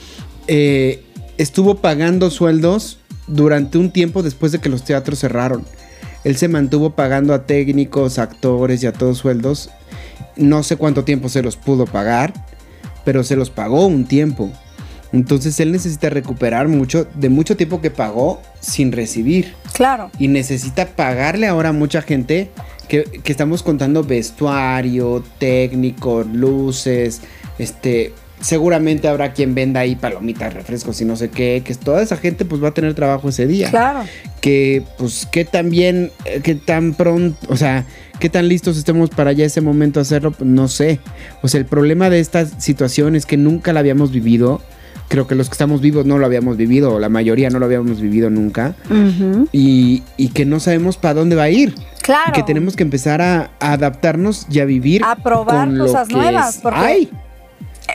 eh, 0.48 1.02
estuvo 1.38 1.76
pagando 1.76 2.30
sueldos 2.30 2.98
durante 3.26 3.78
un 3.78 3.90
tiempo 3.90 4.22
después 4.22 4.52
de 4.52 4.58
que 4.58 4.68
los 4.68 4.84
teatros 4.84 5.20
cerraron. 5.20 5.64
Él 6.24 6.36
se 6.36 6.48
mantuvo 6.48 6.90
pagando 6.90 7.34
a 7.34 7.46
técnicos, 7.46 8.18
actores 8.18 8.82
y 8.82 8.86
a 8.86 8.92
todos 8.92 9.18
sueldos. 9.18 9.70
No 10.36 10.62
sé 10.62 10.76
cuánto 10.76 11.04
tiempo 11.04 11.28
se 11.28 11.42
los 11.42 11.56
pudo 11.56 11.86
pagar, 11.86 12.32
pero 13.04 13.24
se 13.24 13.36
los 13.36 13.50
pagó 13.50 13.86
un 13.86 14.04
tiempo. 14.04 14.50
Entonces 15.12 15.60
él 15.60 15.72
necesita 15.72 16.08
recuperar 16.08 16.68
mucho 16.68 17.06
de 17.14 17.28
mucho 17.28 17.56
tiempo 17.56 17.80
que 17.80 17.90
pagó 17.90 18.40
sin 18.60 18.92
recibir. 18.92 19.54
Claro. 19.74 20.10
Y 20.18 20.28
necesita 20.28 20.86
pagarle 20.86 21.46
ahora 21.46 21.68
a 21.68 21.72
mucha 21.72 22.00
gente 22.00 22.50
que, 22.88 23.04
que 23.04 23.32
estamos 23.32 23.62
contando 23.62 24.04
vestuario, 24.04 25.22
técnico, 25.38 26.24
luces, 26.24 27.20
este, 27.58 28.14
seguramente 28.42 29.08
habrá 29.08 29.32
quien 29.32 29.54
venda 29.54 29.80
ahí 29.80 29.96
palomitas, 29.96 30.52
refrescos 30.52 31.00
y 31.00 31.04
no 31.04 31.16
sé 31.16 31.30
qué, 31.30 31.62
que 31.64 31.74
toda 31.74 32.02
esa 32.02 32.16
gente 32.16 32.44
pues 32.44 32.62
va 32.62 32.68
a 32.68 32.74
tener 32.74 32.94
trabajo 32.94 33.28
ese 33.28 33.46
día. 33.46 33.70
Claro. 33.70 34.04
Que 34.40 34.82
pues 34.98 35.26
qué 35.30 35.44
tan 35.44 35.70
bien, 35.70 36.10
eh, 36.24 36.40
qué 36.42 36.54
tan 36.54 36.94
pronto, 36.94 37.38
o 37.48 37.56
sea, 37.56 37.86
qué 38.22 38.28
tan 38.28 38.46
listos 38.46 38.78
estemos 38.78 39.10
para 39.10 39.32
ya 39.32 39.44
ese 39.44 39.60
momento 39.60 39.98
hacerlo, 39.98 40.30
pues, 40.30 40.48
no 40.48 40.68
sé. 40.68 41.00
O 41.42 41.48
sea, 41.48 41.58
el 41.58 41.66
problema 41.66 42.08
de 42.08 42.20
esta 42.20 42.46
situación 42.46 43.16
es 43.16 43.26
que 43.26 43.36
nunca 43.36 43.72
la 43.72 43.80
habíamos 43.80 44.12
vivido. 44.12 44.62
Creo 45.08 45.26
que 45.26 45.34
los 45.34 45.48
que 45.48 45.54
estamos 45.54 45.80
vivos 45.80 46.06
no 46.06 46.18
lo 46.18 46.26
habíamos 46.26 46.56
vivido, 46.56 46.94
o 46.94 47.00
la 47.00 47.08
mayoría 47.08 47.50
no 47.50 47.58
lo 47.58 47.64
habíamos 47.64 48.00
vivido 48.00 48.30
nunca. 48.30 48.76
Y, 49.50 50.04
y 50.16 50.28
que 50.28 50.44
no 50.44 50.60
sabemos 50.60 50.98
para 50.98 51.14
dónde 51.14 51.34
va 51.34 51.42
a 51.42 51.50
ir. 51.50 51.74
Claro. 52.00 52.30
Y 52.30 52.32
que 52.32 52.44
tenemos 52.44 52.76
que 52.76 52.84
empezar 52.84 53.20
a, 53.20 53.50
a 53.58 53.72
adaptarnos 53.72 54.46
y 54.48 54.60
a 54.60 54.66
vivir. 54.66 55.02
A 55.04 55.16
probar 55.16 55.66
con 55.66 55.78
lo 55.78 55.86
cosas 55.86 56.06
que 56.06 56.14
nuevas, 56.14 56.60
porque-. 56.62 57.08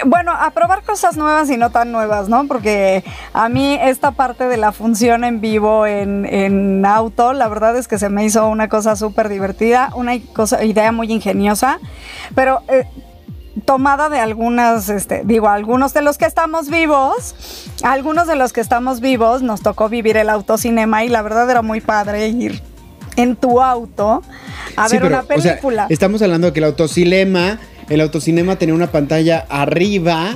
Bueno, 0.05 0.31
a 0.31 0.51
probar 0.51 0.83
cosas 0.83 1.17
nuevas 1.17 1.49
y 1.49 1.57
no 1.57 1.69
tan 1.71 1.91
nuevas, 1.91 2.29
¿no? 2.29 2.45
Porque 2.47 3.03
a 3.33 3.49
mí 3.49 3.77
esta 3.81 4.11
parte 4.11 4.45
de 4.47 4.57
la 4.57 4.71
función 4.71 5.23
en 5.23 5.41
vivo 5.41 5.85
en, 5.87 6.25
en 6.25 6.85
auto, 6.85 7.33
la 7.33 7.47
verdad 7.47 7.75
es 7.77 7.87
que 7.87 7.97
se 7.97 8.09
me 8.09 8.23
hizo 8.25 8.47
una 8.47 8.69
cosa 8.69 8.95
súper 8.95 9.29
divertida, 9.29 9.89
una 9.95 10.13
cosa, 10.33 10.63
idea 10.63 10.91
muy 10.91 11.11
ingeniosa, 11.11 11.79
pero 12.35 12.61
eh, 12.67 12.85
tomada 13.65 14.09
de 14.09 14.19
algunas, 14.19 14.89
este, 14.89 15.23
digo, 15.25 15.47
algunos 15.49 15.93
de 15.93 16.01
los 16.01 16.17
que 16.17 16.25
estamos 16.25 16.69
vivos, 16.69 17.33
algunos 17.81 18.27
de 18.27 18.35
los 18.35 18.53
que 18.53 18.61
estamos 18.61 18.99
vivos 18.99 19.41
nos 19.41 19.61
tocó 19.61 19.89
vivir 19.89 20.17
el 20.17 20.29
autocinema 20.29 21.05
y 21.05 21.09
la 21.09 21.21
verdad 21.21 21.49
era 21.49 21.61
muy 21.61 21.81
padre 21.81 22.27
ir 22.27 22.61
en 23.15 23.35
tu 23.35 23.61
auto 23.63 24.21
a 24.75 24.87
Sí, 24.89 24.97
ver 24.97 25.03
pero, 25.03 25.15
una 25.15 25.23
o 25.23 25.41
sea, 25.41 25.51
película. 25.53 25.87
estamos 25.89 26.21
hablando 26.21 26.47
de 26.47 26.53
que 26.53 26.59
el 26.59 26.65
autocinema, 26.65 27.57
el 27.89 28.01
autocinema 28.01 28.57
tenía 28.57 28.75
una 28.75 28.91
pantalla 28.91 29.45
arriba 29.49 30.35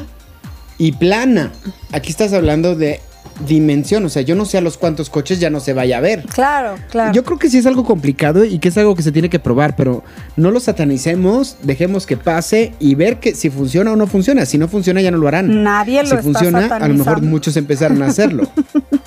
y 0.78 0.94
plana. 0.94 1.52
Aquí 1.92 2.10
estás 2.10 2.34
hablando 2.34 2.76
de 2.76 3.00
dimensión, 3.46 4.06
o 4.06 4.10
sea, 4.10 4.22
yo 4.22 4.36
no 4.36 4.46
sé 4.46 4.58
a 4.58 4.62
los 4.62 4.78
cuántos 4.78 5.10
coches 5.10 5.40
ya 5.40 5.50
no 5.50 5.60
se 5.60 5.74
vaya 5.74 5.98
a 5.98 6.02
ver. 6.02 6.24
Claro, 6.34 6.76
claro. 6.90 7.12
Yo 7.14 7.24
creo 7.24 7.40
que 7.40 7.50
sí 7.50 7.58
es 7.58 7.66
algo 7.66 7.84
complicado 7.84 8.46
y 8.46 8.60
que 8.60 8.70
es 8.70 8.78
algo 8.78 8.96
que 8.96 9.04
se 9.04 9.12
tiene 9.12 9.30
que 9.30 9.40
probar, 9.40 9.76
pero 9.76 10.04
no 10.36 10.52
lo 10.52 10.60
satanicemos, 10.60 11.58
dejemos 11.64 12.06
que 12.06 12.18
pase 12.18 12.74
y 12.80 12.96
ver 12.96 13.20
que 13.20 13.36
si 13.36 13.50
funciona 13.50 13.92
o 13.92 13.96
no 13.96 14.08
funciona. 14.08 14.46
Si 14.46 14.58
no 14.58 14.68
funciona 14.68 15.02
ya 15.02 15.12
no 15.12 15.18
lo 15.18 15.28
harán. 15.28 15.64
Nadie 15.64 16.04
lo 16.04 16.10
si 16.10 16.16
está 16.16 16.24
funciona, 16.24 16.68
a 16.68 16.88
lo 16.88 16.94
mejor 16.94 17.22
muchos 17.22 17.58
empezaron 17.58 18.02
a 18.04 18.08
hacerlo. 18.08 18.48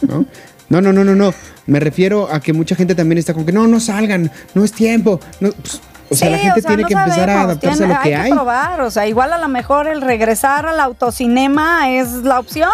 ¿no? 0.02 0.26
No, 0.68 0.80
no, 0.80 0.92
no, 0.92 1.04
no, 1.04 1.14
no. 1.14 1.34
Me 1.66 1.80
refiero 1.80 2.32
a 2.32 2.40
que 2.40 2.52
mucha 2.52 2.74
gente 2.74 2.94
también 2.94 3.18
está 3.18 3.34
con 3.34 3.44
que 3.44 3.52
no, 3.52 3.66
no 3.66 3.80
salgan, 3.80 4.30
no 4.54 4.64
es 4.64 4.72
tiempo. 4.72 5.20
No, 5.40 5.50
pues, 5.52 5.80
o 6.14 6.16
sea, 6.16 6.28
Sí, 6.28 6.32
la 6.32 6.38
gente 6.38 6.62
tiene 6.62 6.82
no 6.82 6.88
que 6.88 6.94
empezar 6.94 7.20
a 7.20 7.24
sabemos, 7.32 7.44
adaptarse 7.44 7.78
tiene- 7.78 7.94
a 7.94 7.96
lo 7.98 8.02
que 8.02 8.16
hay. 8.16 8.28
que 8.30 8.34
probar, 8.34 8.80
o 8.80 8.90
sea, 8.90 9.06
igual 9.06 9.32
a 9.32 9.38
lo 9.38 9.48
mejor 9.48 9.86
el 9.86 10.00
regresar 10.00 10.66
al 10.66 10.80
autocinema 10.80 11.90
es 11.90 12.12
la 12.24 12.40
opción. 12.40 12.70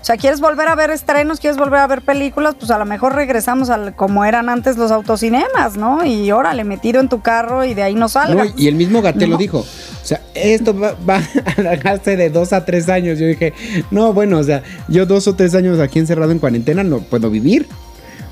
O 0.00 0.06
sea, 0.06 0.18
quieres 0.18 0.38
volver 0.40 0.68
a 0.68 0.74
ver 0.74 0.90
estrenos, 0.90 1.40
quieres 1.40 1.56
volver 1.56 1.80
a 1.80 1.86
ver 1.86 2.02
películas, 2.02 2.54
pues 2.58 2.70
a 2.70 2.76
lo 2.78 2.84
mejor 2.84 3.14
regresamos 3.14 3.70
al 3.70 3.96
como 3.96 4.26
eran 4.26 4.50
antes 4.50 4.76
los 4.76 4.90
autocinemas, 4.90 5.78
¿no? 5.78 6.04
Y 6.04 6.30
órale, 6.30 6.62
metido 6.62 7.00
en 7.00 7.08
tu 7.08 7.22
carro 7.22 7.64
y 7.64 7.72
de 7.72 7.84
ahí 7.84 7.94
no 7.94 8.00
No, 8.00 8.08
salgas. 8.10 8.48
y 8.54 8.68
el 8.68 8.74
mismo 8.74 9.00
Gatel 9.00 9.30
lo 9.30 9.36
No. 9.36 9.38
dijo. 9.38 9.60
O 9.60 10.06
sea, 10.06 10.20
esto 10.34 10.78
va, 10.78 10.94
va 11.08 11.16
a 11.46 11.58
alargarse 11.58 12.18
de 12.18 12.28
dos 12.28 12.52
a 12.52 12.66
tres 12.66 12.90
años. 12.90 13.18
Yo 13.18 13.26
dije, 13.26 13.54
no, 13.90 14.12
bueno, 14.12 14.36
o 14.40 14.44
sea, 14.44 14.62
yo 14.88 15.06
dos 15.06 15.26
o 15.26 15.34
tres 15.36 15.54
años 15.54 15.80
aquí 15.80 15.98
encerrado 16.00 16.32
en 16.32 16.38
cuarentena 16.38 16.84
no 16.84 16.98
puedo 16.98 17.30
vivir. 17.30 17.66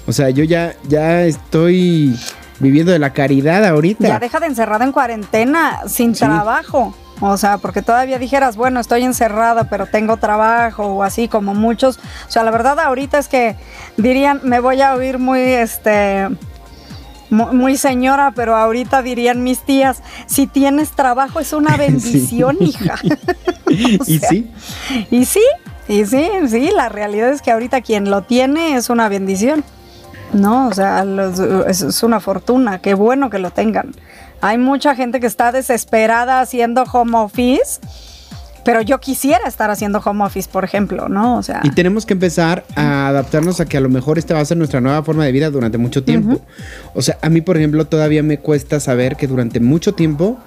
O 0.07 0.13
sea, 0.13 0.29
yo 0.29 0.45
ya, 0.45 0.75
ya 0.89 1.23
estoy 1.25 2.15
viviendo 2.63 2.93
de 2.93 2.99
la 2.99 3.13
caridad 3.13 3.65
ahorita. 3.67 4.09
Ya 4.09 4.19
deja 4.19 4.41
de 4.41 4.47
encerrado 4.47 4.85
en 4.85 4.93
cuarentena, 4.93 5.81
sin 5.87 6.15
Sí. 6.15 6.21
trabajo. 6.25 6.95
O 7.21 7.37
sea, 7.37 7.59
porque 7.59 7.83
todavía 7.83 8.19
dijeras, 8.19 8.57
bueno, 8.57 8.81
estoy 8.81 9.03
encerrada, 9.05 9.65
pero 9.65 9.87
tengo 9.87 10.17
trabajo 10.17 10.85
o 10.87 11.03
así 11.03 11.29
como 11.29 11.55
muchos. 11.55 11.99
O 12.27 12.31
sea, 12.31 12.43
la 12.43 12.51
verdad 12.51 12.81
ahorita 12.81 13.19
es 13.19 13.29
que 13.29 13.55
dirían, 13.97 14.41
me 14.43 14.59
voy 14.59 14.81
a 14.81 14.95
oír 14.95 15.19
muy, 15.19 15.41
este, 15.41 16.29
mu- 17.31 17.53
muy 17.53 17.77
señora, 17.77 18.33
pero 18.35 18.57
ahorita 18.57 19.03
dirían 19.03 19.45
mis 19.45 19.61
tías, 19.61 20.03
si 20.27 20.49
tienes 20.49 20.91
trabajo 20.91 21.39
es 21.39 21.53
una 21.53 21.77
bendición, 21.77 22.57
hija. 22.61 22.95
O 23.67 24.05
y 24.07 24.19
sí, 24.19 24.51
Y 25.11 25.25
sí, 25.25 25.43
y 25.89 26.05
sí, 26.05 26.29
sí, 26.49 26.71
la 26.75 26.89
realidad 26.89 27.31
es 27.31 27.41
que 27.41 27.53
ahorita 27.53 27.81
quien 27.83 28.11
lo 28.11 28.23
tiene 28.23 28.75
es 28.77 28.91
una 28.91 29.09
bendición. 29.09 29.63
No, 30.33 30.69
o 30.69 30.73
sea, 30.75 31.05
los- 31.05 31.39
es, 31.39 31.83
es 31.83 32.03
una 32.03 32.21
fortuna, 32.21 32.79
qué 32.81 32.95
bueno 32.95 33.31
que 33.31 33.39
lo 33.39 33.51
tengan. 33.51 33.93
Hay 34.41 34.59
mucha 34.59 34.95
gente 34.95 35.21
que 35.21 35.27
está 35.27 35.53
desesperada 35.53 36.41
haciendo 36.41 36.83
home 36.85 37.17
office, 37.17 37.81
pero 38.65 38.81
yo 38.81 38.99
quisiera 39.01 39.47
estar 39.47 39.71
haciendo 39.71 40.01
home 40.05 40.25
office, 40.25 40.49
por 40.51 40.65
ejemplo, 40.65 41.09
¿no? 41.09 41.37
O 41.37 41.43
sea, 41.43 41.61
y 41.65 41.71
tenemos 41.71 42.07
que 42.07 42.15
empezar 42.15 42.65
a 42.77 43.09
adaptarnos 43.09 43.61
a 43.61 43.67
que 43.67 43.77
a 43.77 43.81
lo 43.81 43.89
mejor 43.89 44.19
esta 44.19 44.35
va 44.35 44.41
a 44.41 44.45
ser 44.45 44.57
nuestra 44.57 44.81
nueva 44.81 45.03
forma 45.03 45.25
de 45.25 45.33
vida 45.33 45.51
durante 45.51 45.79
mucho 45.79 46.03
tiempo. 46.05 46.41
O 46.95 47.03
sea, 47.03 47.19
a 47.23 47.29
mí, 47.29 47.41
por 47.41 47.57
ejemplo, 47.57 47.85
todavía 47.87 48.23
me 48.23 48.39
cuesta 48.39 48.81
saber 48.81 49.17
que 49.17 49.27
durante 49.27 49.61
mucho 49.61 49.95
tiempo 49.95 50.39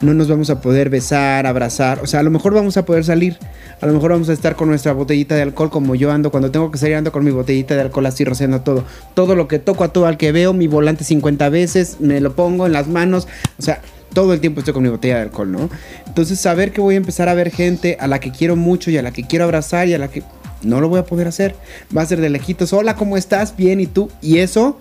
no 0.00 0.12
nos 0.14 0.28
vamos 0.28 0.50
a 0.50 0.60
poder 0.60 0.90
besar, 0.90 1.46
abrazar. 1.46 2.00
O 2.02 2.06
sea, 2.06 2.20
a 2.20 2.22
lo 2.22 2.30
mejor 2.30 2.52
vamos 2.54 2.76
a 2.76 2.84
poder 2.84 3.04
salir. 3.04 3.38
A 3.80 3.86
lo 3.86 3.92
mejor 3.92 4.12
vamos 4.12 4.30
a 4.30 4.32
estar 4.32 4.56
con 4.56 4.68
nuestra 4.68 4.92
botellita 4.92 5.34
de 5.34 5.42
alcohol 5.42 5.68
como 5.68 5.94
yo 5.94 6.10
ando. 6.10 6.30
Cuando 6.30 6.50
tengo 6.50 6.70
que 6.70 6.78
salir 6.78 6.96
ando 6.96 7.12
con 7.12 7.24
mi 7.24 7.30
botellita 7.30 7.74
de 7.74 7.82
alcohol 7.82 8.06
así 8.06 8.24
rociando 8.24 8.62
todo. 8.62 8.84
Todo 9.14 9.36
lo 9.36 9.48
que 9.48 9.58
toco 9.58 9.84
a 9.84 9.88
todo 9.88 10.06
al 10.06 10.16
que 10.16 10.32
veo, 10.32 10.54
mi 10.54 10.66
volante 10.66 11.04
50 11.04 11.48
veces, 11.50 11.98
me 12.00 12.20
lo 12.20 12.34
pongo 12.34 12.64
en 12.64 12.72
las 12.72 12.88
manos. 12.88 13.28
O 13.58 13.62
sea, 13.62 13.82
todo 14.14 14.32
el 14.32 14.40
tiempo 14.40 14.60
estoy 14.60 14.72
con 14.72 14.82
mi 14.82 14.88
botella 14.88 15.16
de 15.16 15.22
alcohol, 15.22 15.52
¿no? 15.52 15.68
Entonces, 16.06 16.40
saber 16.40 16.72
que 16.72 16.80
voy 16.80 16.94
a 16.94 16.96
empezar 16.96 17.28
a 17.28 17.34
ver 17.34 17.50
gente 17.50 17.98
a 18.00 18.06
la 18.06 18.18
que 18.18 18.30
quiero 18.30 18.56
mucho 18.56 18.90
y 18.90 18.96
a 18.96 19.02
la 19.02 19.10
que 19.10 19.26
quiero 19.26 19.44
abrazar 19.44 19.88
y 19.88 19.94
a 19.94 19.98
la 19.98 20.08
que 20.08 20.22
no 20.62 20.80
lo 20.80 20.88
voy 20.88 21.00
a 21.00 21.04
poder 21.04 21.28
hacer. 21.28 21.54
Va 21.94 22.00
a 22.00 22.06
ser 22.06 22.22
de 22.22 22.30
lejitos. 22.30 22.72
Hola, 22.72 22.96
¿cómo 22.96 23.18
estás? 23.18 23.54
Bien, 23.56 23.78
¿y 23.78 23.86
tú? 23.86 24.10
Y 24.22 24.38
eso, 24.38 24.78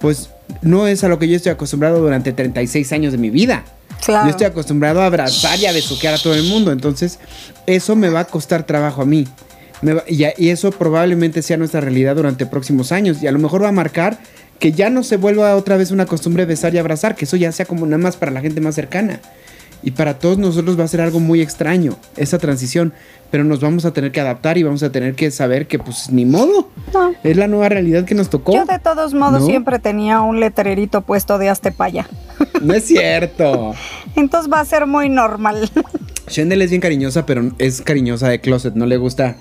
pues, 0.00 0.30
no 0.62 0.86
es 0.86 1.02
a 1.02 1.08
lo 1.08 1.18
que 1.18 1.26
yo 1.26 1.34
estoy 1.34 1.50
acostumbrado 1.50 2.00
durante 2.00 2.32
36 2.32 2.92
años 2.92 3.10
de 3.10 3.18
mi 3.18 3.30
vida. 3.30 3.64
Yo 4.06 4.30
estoy 4.30 4.46
acostumbrado 4.46 5.00
a 5.00 5.06
abrazar 5.06 5.58
y 5.58 5.66
a 5.66 5.72
besuquear 5.72 6.14
a 6.14 6.18
todo 6.18 6.34
el 6.34 6.44
mundo. 6.44 6.72
Entonces, 6.72 7.18
eso 7.66 7.96
me 7.96 8.08
va 8.08 8.20
a 8.20 8.24
costar 8.24 8.64
trabajo 8.64 9.02
a 9.02 9.06
mí. 9.06 9.26
Y, 10.08 10.24
y 10.38 10.50
eso 10.50 10.70
probablemente 10.70 11.42
sea 11.42 11.56
nuestra 11.56 11.80
realidad 11.80 12.16
durante 12.16 12.46
próximos 12.46 12.92
años. 12.92 13.22
Y 13.22 13.26
a 13.26 13.32
lo 13.32 13.38
mejor 13.38 13.62
va 13.62 13.68
a 13.68 13.72
marcar 13.72 14.18
que 14.58 14.72
ya 14.72 14.90
no 14.90 15.02
se 15.02 15.16
vuelva 15.16 15.54
otra 15.56 15.76
vez 15.76 15.90
una 15.90 16.06
costumbre 16.06 16.44
besar 16.44 16.74
y 16.74 16.78
abrazar, 16.78 17.14
que 17.14 17.24
eso 17.24 17.36
ya 17.36 17.52
sea 17.52 17.66
como 17.66 17.84
nada 17.86 17.98
más 17.98 18.16
para 18.16 18.32
la 18.32 18.40
gente 18.40 18.60
más 18.60 18.74
cercana. 18.74 19.20
Y 19.86 19.92
para 19.92 20.18
todos 20.18 20.36
nosotros 20.36 20.76
va 20.76 20.82
a 20.82 20.88
ser 20.88 21.00
algo 21.00 21.20
muy 21.20 21.40
extraño, 21.40 21.96
esa 22.16 22.38
transición. 22.38 22.92
Pero 23.30 23.44
nos 23.44 23.60
vamos 23.60 23.84
a 23.84 23.92
tener 23.92 24.10
que 24.10 24.20
adaptar 24.20 24.58
y 24.58 24.64
vamos 24.64 24.82
a 24.82 24.90
tener 24.90 25.14
que 25.14 25.30
saber 25.30 25.68
que 25.68 25.78
pues 25.78 26.10
ni 26.10 26.24
modo. 26.24 26.70
No. 26.92 27.14
Es 27.22 27.36
la 27.36 27.46
nueva 27.46 27.68
realidad 27.68 28.04
que 28.04 28.16
nos 28.16 28.28
tocó. 28.28 28.52
Yo 28.52 28.64
de 28.64 28.80
todos 28.80 29.14
modos 29.14 29.42
¿No? 29.42 29.46
siempre 29.46 29.78
tenía 29.78 30.22
un 30.22 30.40
letrerito 30.40 31.02
puesto 31.02 31.38
de 31.38 31.50
hazte 31.50 31.70
paya. 31.70 32.08
No 32.62 32.74
es 32.74 32.84
cierto. 32.84 33.74
Entonces 34.16 34.52
va 34.52 34.58
a 34.58 34.64
ser 34.64 34.88
muy 34.88 35.08
normal. 35.08 35.70
Shendel 36.26 36.62
es 36.62 36.70
bien 36.70 36.80
cariñosa, 36.82 37.24
pero 37.24 37.52
es 37.58 37.80
cariñosa 37.80 38.28
de 38.28 38.40
closet. 38.40 38.74
No 38.74 38.86
le 38.86 38.96
gusta. 38.96 39.36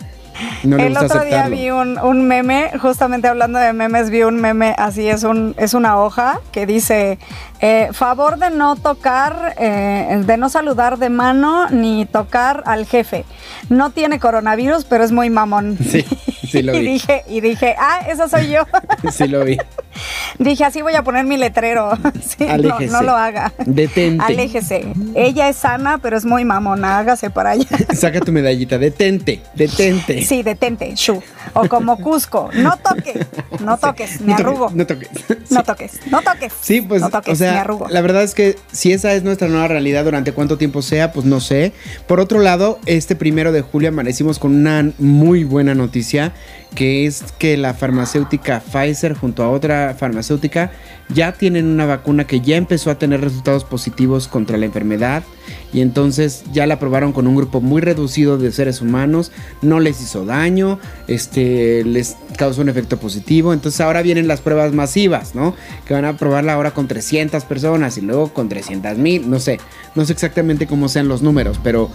No 0.64 0.78
el 0.78 0.98
otro 0.98 1.24
día 1.24 1.48
vi 1.48 1.70
un, 1.70 1.98
un 2.00 2.28
meme, 2.28 2.72
justamente 2.82 3.28
hablando 3.28 3.60
de 3.60 3.74
memes, 3.74 4.10
vi 4.10 4.24
un 4.24 4.36
meme 4.36 4.76
así, 4.78 5.08
es, 5.08 5.24
un, 5.24 5.56
es 5.58 5.74
una 5.74 6.00
hoja 6.00 6.40
que 6.52 6.66
dice, 6.66 7.20
eh, 7.62 7.90
favor 7.94 8.38
de 8.38 8.50
no 8.50 8.76
tocar, 8.76 9.56
eh, 9.58 10.24
de 10.26 10.38
no 10.38 10.50
saludar 10.50 10.98
de 10.98 11.10
mano 11.10 11.70
ni 11.70 12.06
tocar 12.06 12.64
al 12.66 12.86
jefe. 12.86 13.26
No 13.70 13.92
tiene 13.92 14.20
coronavirus, 14.20 14.86
pero 14.86 15.04
es 15.04 15.12
muy 15.12 15.30
mamón. 15.30 15.78
Sí, 15.78 16.06
sí 16.58 16.64
lo 16.64 16.76
y 16.78 16.82
dije, 16.82 17.24
y 17.28 17.42
dije, 17.42 17.76
ah, 17.78 18.02
esa 18.08 18.28
soy 18.28 18.50
yo. 18.50 18.66
Sí 19.12 19.28
lo 19.28 19.46
vi. 19.46 19.58
dije, 20.40 20.66
así 20.66 20.82
voy 20.82 20.96
a 20.96 21.04
poner 21.04 21.26
mi 21.26 21.38
letrero. 21.38 21.98
Sí, 22.26 22.46
no, 22.90 23.02
lo 23.02 23.16
haga. 23.16 23.54
Detente. 23.66 24.24
Aléjese. 24.24 24.86
Ella 25.16 25.48
es 25.50 25.58
sana, 25.58 26.00
pero 26.00 26.18
es 26.18 26.26
muy 26.26 26.44
mamona. 26.44 27.00
Hágase 27.00 27.30
para 27.30 27.52
allá. 27.52 27.68
Saca 27.94 28.20
tu 28.20 28.32
medallita. 28.32 28.78
Detente. 28.78 29.42
Detente. 29.54 30.22
Sí, 30.24 30.44
detente, 30.44 30.94
shu. 30.96 31.22
O 31.54 31.68
como 31.70 31.98
Cusco, 31.98 32.50
no 32.54 32.78
toques, 32.78 33.26
no 33.62 33.78
toques, 33.78 34.20
me 34.20 34.34
No 34.34 34.38
toques, 34.38 34.40
arrugo. 34.40 34.72
No 34.74 34.86
toques. 34.86 35.10
No 35.50 35.64
toques, 35.64 36.00
no 36.12 36.22
toques. 36.22 36.54
Sí, 36.60 36.82
pues, 36.82 37.02
no 37.02 37.10
toques, 37.10 37.34
o 37.34 37.36
sea, 37.36 37.54
me 37.54 37.60
arrugo. 37.60 37.88
la 37.90 38.02
verdad 38.02 38.24
es 38.24 38.34
que 38.34 38.58
si 38.72 38.92
esa 38.92 39.14
es 39.14 39.24
nuestra 39.24 39.48
nueva 39.48 39.68
realidad 39.68 40.04
durante 40.04 40.34
cuánto 40.34 40.58
tiempo 40.58 40.82
sea, 40.82 41.14
pues 41.14 41.26
no 41.26 41.40
sé. 41.40 41.72
Por 42.08 42.20
otro 42.20 42.40
lado, 42.40 42.80
este 42.86 43.16
primero 43.16 43.52
de 43.52 43.62
julio 43.62 43.90
amanecimos 43.90 44.40
con 44.40 44.54
una 44.54 44.92
muy 44.98 45.44
buena 45.44 45.76
noticia, 45.76 46.34
que 46.76 47.06
es 47.06 47.24
que 47.40 47.58
la 47.58 47.74
farmacéutica 47.74 48.60
Pfizer 48.60 49.14
junto 49.16 49.44
a 49.44 49.50
otra 49.50 49.96
farmacéutica 49.98 50.72
ya 51.10 51.32
tienen 51.32 51.68
una 51.68 51.86
vacuna 51.86 52.26
que 52.26 52.42
ya 52.42 52.58
empezó 52.58 52.92
a 52.92 53.00
tener 53.00 53.22
resultados 53.22 53.64
positivos 53.64 54.28
contra 54.28 54.58
la 54.58 54.66
enfermedad 54.66 55.24
y 55.72 55.82
entonces 55.82 56.44
ya 56.52 56.66
la 56.66 56.80
probaron 56.80 57.14
con 57.14 57.28
un 57.28 57.36
grupo 57.36 57.62
muy 57.62 57.82
reducido 57.82 58.38
de 58.38 58.52
seres 58.52 58.82
humanos, 58.82 59.32
no 59.62 59.80
les 59.80 60.02
hizo 60.02 60.26
daño, 60.26 60.80
este 61.08 61.84
les 61.84 62.18
causó 62.38 62.62
un 62.62 62.70
efecto 62.70 62.98
positivo, 62.98 63.54
entonces 63.54 63.82
ahora 63.82 64.02
vienen 64.02 64.28
las 64.28 64.42
pruebas 64.42 64.74
masivas, 64.74 65.36
¿no? 65.36 65.56
Que 65.86 65.94
van 65.94 66.06
a 66.06 66.18
probarla 66.18 66.54
ahora 66.54 66.72
con 66.72 66.88
300 66.88 67.44
personas 67.46 67.98
y 67.98 68.02
luego 68.02 68.34
con 68.34 68.50
300 68.50 68.98
mil, 68.98 69.30
no 69.30 69.40
sé, 69.40 69.60
no 69.96 70.06
sé 70.06 70.14
exactamente 70.14 70.68
cómo 70.68 70.90
sean 70.90 71.08
los 71.08 71.22
números, 71.22 71.60
pero 71.64 71.90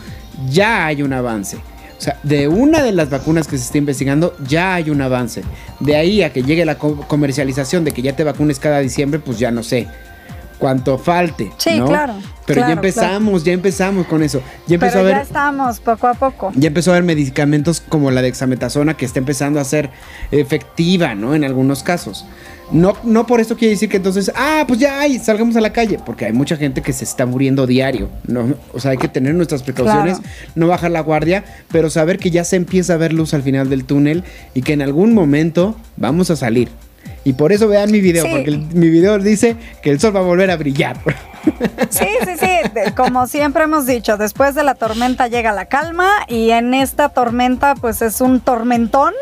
ya 0.50 0.86
hay 0.86 1.02
un 1.02 1.12
avance. 1.12 1.58
O 2.00 2.02
sea, 2.02 2.18
de 2.22 2.48
una 2.48 2.82
de 2.82 2.92
las 2.92 3.10
vacunas 3.10 3.46
que 3.46 3.58
se 3.58 3.64
está 3.64 3.76
investigando, 3.76 4.34
ya 4.48 4.72
hay 4.76 4.88
un 4.88 5.02
avance. 5.02 5.42
De 5.80 5.96
ahí 5.96 6.22
a 6.22 6.32
que 6.32 6.42
llegue 6.42 6.64
la 6.64 6.78
co- 6.78 6.96
comercialización 7.06 7.84
de 7.84 7.92
que 7.92 8.00
ya 8.00 8.16
te 8.16 8.24
vacunes 8.24 8.58
cada 8.58 8.78
diciembre, 8.78 9.20
pues 9.20 9.38
ya 9.38 9.50
no 9.50 9.62
sé 9.62 9.86
cuánto 10.58 10.96
falte. 10.96 11.52
Sí, 11.58 11.78
¿no? 11.78 11.84
claro, 11.86 12.14
Pero 12.54 12.60
ya 12.60 12.66
claro, 12.66 12.80
empezamos, 12.80 13.44
ya 13.44 13.52
empezamos 13.52 14.06
con 14.06 14.22
eso. 14.22 14.42
Ya 14.66 14.74
empezó 14.76 14.94
Pero 14.98 15.06
a 15.06 15.10
ya 15.10 15.16
haber. 15.16 15.26
estamos 15.26 15.80
poco 15.80 16.06
a 16.06 16.14
poco. 16.14 16.52
Ya 16.54 16.68
empezó 16.68 16.90
a 16.90 16.94
haber 16.94 17.04
medicamentos 17.04 17.80
como 17.80 18.10
la 18.10 18.22
dexametasona 18.22 18.94
que 18.96 19.04
está 19.06 19.18
empezando 19.18 19.60
a 19.60 19.64
ser 19.64 19.90
efectiva, 20.30 21.14
¿no? 21.14 21.34
En 21.34 21.44
algunos 21.44 21.82
casos. 21.82 22.24
No, 22.72 22.92
no 23.02 23.26
por 23.26 23.40
esto 23.40 23.56
quiere 23.56 23.72
decir 23.74 23.88
que 23.88 23.96
entonces, 23.96 24.30
ah, 24.36 24.62
pues 24.68 24.78
ya 24.78 25.00
hay, 25.00 25.18
salgamos 25.18 25.56
a 25.56 25.60
la 25.60 25.72
calle, 25.72 25.98
porque 26.06 26.26
hay 26.26 26.32
mucha 26.32 26.56
gente 26.56 26.82
que 26.82 26.92
se 26.92 27.02
está 27.02 27.26
muriendo 27.26 27.66
diario, 27.66 28.08
¿no? 28.28 28.54
O 28.72 28.78
sea, 28.78 28.92
hay 28.92 28.96
que 28.96 29.08
tener 29.08 29.34
nuestras 29.34 29.64
precauciones, 29.64 30.20
Claro. 30.20 30.34
no 30.54 30.68
bajar 30.68 30.92
la 30.92 31.00
guardia, 31.00 31.42
pero 31.72 31.90
saber 31.90 32.20
que 32.20 32.30
ya 32.30 32.44
se 32.44 32.54
empieza 32.54 32.94
a 32.94 32.96
ver 32.96 33.12
luz 33.12 33.34
al 33.34 33.42
final 33.42 33.68
del 33.70 33.84
túnel 33.84 34.22
y 34.54 34.62
que 34.62 34.72
en 34.74 34.82
algún 34.82 35.14
momento 35.14 35.74
vamos 35.96 36.30
a 36.30 36.36
salir. 36.36 36.68
Y 37.24 37.34
por 37.34 37.52
eso 37.52 37.68
vean 37.68 37.90
mi 37.90 38.00
video, 38.00 38.24
Sí. 38.24 38.30
porque 38.32 38.50
el- 38.50 38.60
mi 38.74 38.88
video 38.88 39.18
dice 39.18 39.56
que 39.82 39.90
el 39.90 40.00
sol 40.00 40.14
va 40.16 40.20
a 40.20 40.22
volver 40.24 40.50
a 40.50 40.56
brillar. 40.56 40.96
Sí, 41.88 42.06
sí, 42.24 42.32
sí. 42.38 42.92
Como 42.94 43.26
siempre 43.26 43.64
hemos 43.64 43.86
dicho, 43.86 44.18
después 44.18 44.54
de 44.54 44.62
la 44.62 44.74
tormenta 44.74 45.26
llega 45.26 45.52
la 45.52 45.64
calma 45.66 46.06
y 46.28 46.50
en 46.50 46.74
esta 46.74 47.08
tormenta 47.08 47.74
pues 47.74 48.02
es 48.02 48.20
un 48.20 48.40
tormentón. 48.40 49.14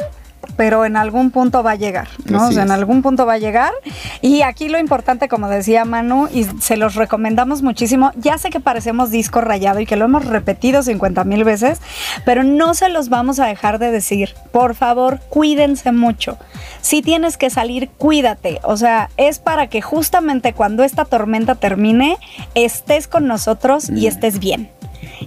Pero 0.59 0.85
en 0.85 0.97
algún 0.97 1.31
punto 1.31 1.63
va 1.63 1.71
a 1.71 1.75
llegar, 1.77 2.09
¿no? 2.27 2.43
Así 2.43 2.51
o 2.51 2.53
sea, 2.53 2.65
en 2.65 2.71
algún 2.71 3.01
punto 3.01 3.25
va 3.25 3.35
a 3.35 3.39
llegar. 3.39 3.73
Y 4.21 4.43
aquí 4.43 4.69
lo 4.69 4.79
importante, 4.79 5.29
como 5.29 5.49
decía 5.49 5.87
Manu, 5.87 6.29
y 6.31 6.45
se 6.61 6.77
los 6.77 6.97
recomendamos 6.97 7.63
muchísimo. 7.63 8.11
Ya 8.17 8.37
sé 8.37 8.51
que 8.51 8.61
parecemos 8.61 9.11
disco 9.11 9.41
rayado 9.41 9.81
y 9.81 9.87
que 9.87 9.97
lo 9.97 10.05
hemos 10.05 10.27
repetido 10.27 10.83
50 10.83 11.25
mil 11.25 11.45
veces, 11.45 11.81
pero 12.27 12.43
no 12.43 12.75
se 12.75 12.91
los 12.91 13.09
vamos 13.09 13.41
a 13.41 13.47
dejar 13.47 13.79
de 13.79 13.91
decir. 13.91 14.35
Por 14.53 14.75
favor, 14.75 15.21
cuídense 15.31 15.93
mucho. 15.93 16.37
Si 16.81 17.03
tienes 17.03 17.37
que 17.37 17.51
salir, 17.51 17.89
cuídate. 17.97 18.61
O 18.65 18.77
sea, 18.77 19.11
es 19.17 19.39
para 19.39 19.69
que 19.69 19.81
justamente 19.81 20.53
cuando 20.53 20.83
esta 20.83 21.05
tormenta 21.05 21.55
termine, 21.55 22.19
estés 22.55 23.07
con 23.07 23.27
nosotros 23.27 23.89
y 23.91 24.09
estés 24.09 24.39
bien. 24.41 24.71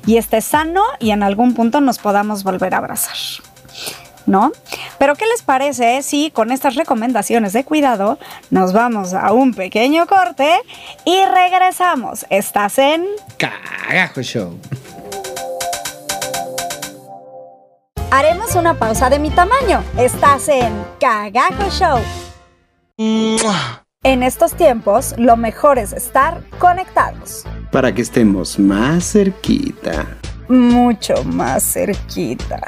Y 0.05 0.17
estés 0.17 0.45
sano 0.45 0.83
y 0.99 1.11
en 1.11 1.23
algún 1.23 1.53
punto 1.53 1.79
nos 1.79 1.99
podamos 1.99 2.43
volver 2.43 2.73
a 2.73 2.79
abrazar. 2.79 3.15
¿No? 4.25 4.51
Pero 4.97 5.15
¿qué 5.15 5.25
les 5.25 5.41
parece 5.41 6.01
si 6.03 6.31
con 6.31 6.51
estas 6.51 6.75
recomendaciones 6.75 7.53
de 7.53 7.63
cuidado 7.63 8.19
nos 8.49 8.71
vamos 8.71 9.13
a 9.13 9.31
un 9.31 9.53
pequeño 9.53 10.05
corte 10.07 10.53
y 11.05 11.25
regresamos? 11.25 12.25
Estás 12.29 12.77
en... 12.77 13.05
Cagajo 13.38 14.21
show. 14.21 14.60
Haremos 18.12 18.55
una 18.55 18.77
pausa 18.77 19.10
de 19.10 19.19
mi 19.19 19.29
tamaño. 19.29 19.81
Estás 19.97 20.49
en 20.49 20.73
Cagajo 20.99 21.69
Show. 21.71 21.99
En 24.03 24.21
estos 24.21 24.53
tiempos, 24.53 25.15
lo 25.17 25.38
mejor 25.38 25.79
es 25.79 25.93
estar 25.93 26.43
conectados. 26.60 27.45
Para 27.71 27.95
que 27.95 28.01
estemos 28.01 28.60
más 28.60 29.13
cerquita. 29.13 30.05
Mucho 30.49 31.23
más 31.23 31.63
cerquita. 31.63 32.60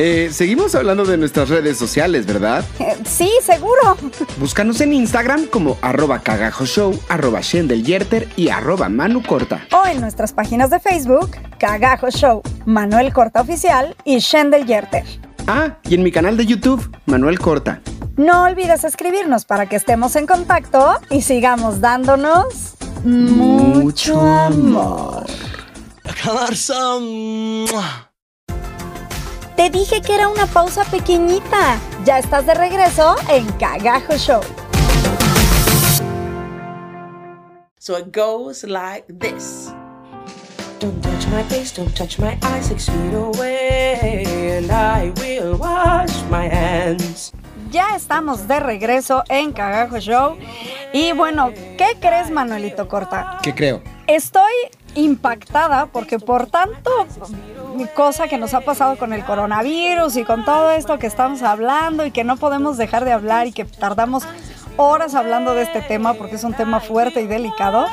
Eh, 0.00 0.30
seguimos 0.32 0.76
hablando 0.76 1.04
de 1.04 1.16
nuestras 1.16 1.48
redes 1.48 1.76
sociales, 1.76 2.24
¿verdad? 2.24 2.64
Eh, 2.78 2.96
sí, 3.04 3.28
seguro. 3.42 3.96
Búscanos 4.38 4.80
en 4.80 4.92
Instagram 4.92 5.46
como 5.46 5.76
arroba 5.82 6.20
cagajoshow, 6.20 6.96
arroba 7.08 7.40
shendeljерter 7.40 8.28
y 8.36 8.48
arroba 8.48 8.88
manucorta. 8.88 9.66
O 9.72 9.84
en 9.88 10.00
nuestras 10.00 10.32
páginas 10.32 10.70
de 10.70 10.78
Facebook, 10.78 11.32
Cagajo 11.58 12.10
Show, 12.10 12.42
Manuel 12.64 13.12
Corta 13.12 13.40
Oficial 13.40 13.96
y 14.04 14.18
Shendel 14.18 14.66
Yerter. 14.66 15.04
Ah, 15.48 15.78
y 15.88 15.96
en 15.96 16.04
mi 16.04 16.12
canal 16.12 16.36
de 16.36 16.46
YouTube, 16.46 16.96
Manuel 17.06 17.40
Corta. 17.40 17.80
No 18.16 18.44
olvides 18.44 18.84
escribirnos 18.84 19.46
para 19.46 19.66
que 19.68 19.74
estemos 19.74 20.14
en 20.14 20.26
contacto 20.26 21.00
y 21.10 21.22
sigamos 21.22 21.80
dándonos 21.80 22.74
mucho 23.04 24.20
amor. 24.20 25.26
Te 29.58 29.70
dije 29.70 30.02
que 30.02 30.14
era 30.14 30.28
una 30.28 30.46
pausa 30.46 30.84
pequeñita. 30.84 31.80
Ya 32.04 32.20
estás 32.20 32.46
de 32.46 32.54
regreso 32.54 33.16
en 33.28 33.44
Cagajo 33.54 34.16
Show. 34.16 34.40
So 37.76 37.98
it 37.98 38.14
goes 38.14 38.62
like 38.62 39.12
this. 39.18 39.72
Don't 40.78 41.02
touch 41.02 41.26
my 41.32 41.42
face, 41.48 41.74
don't 41.74 41.92
touch 41.96 42.20
my 42.20 42.38
eyes, 42.42 42.66
six 42.66 42.88
feet 42.88 43.12
away, 43.12 44.58
and 44.58 44.70
I 44.70 45.12
will 45.20 45.58
wash 45.58 46.22
my 46.30 46.48
hands. 46.48 47.32
Ya 47.72 47.96
estamos 47.96 48.46
de 48.46 48.60
regreso 48.60 49.24
en 49.28 49.52
Cagajo 49.52 49.98
Show. 49.98 50.36
Y 50.92 51.10
bueno, 51.14 51.50
¿qué 51.76 51.96
crees, 52.00 52.30
Manuelito 52.30 52.86
Corta? 52.86 53.38
¿Qué 53.42 53.52
creo? 53.56 53.82
Estoy 54.06 54.52
impactada 54.94 55.86
porque 55.86 56.18
por 56.18 56.46
tanto 56.46 56.90
cosa 57.94 58.28
que 58.28 58.38
nos 58.38 58.54
ha 58.54 58.60
pasado 58.60 58.96
con 58.96 59.12
el 59.12 59.24
coronavirus 59.24 60.16
y 60.16 60.24
con 60.24 60.44
todo 60.44 60.70
esto 60.72 60.98
que 60.98 61.06
estamos 61.06 61.42
hablando 61.42 62.04
y 62.04 62.10
que 62.10 62.24
no 62.24 62.36
podemos 62.36 62.76
dejar 62.76 63.04
de 63.04 63.12
hablar 63.12 63.46
y 63.46 63.52
que 63.52 63.64
tardamos 63.64 64.24
horas 64.76 65.14
hablando 65.14 65.54
de 65.54 65.62
este 65.62 65.82
tema 65.82 66.14
porque 66.14 66.36
es 66.36 66.44
un 66.44 66.54
tema 66.54 66.80
fuerte 66.80 67.20
y 67.20 67.26
delicado, 67.26 67.86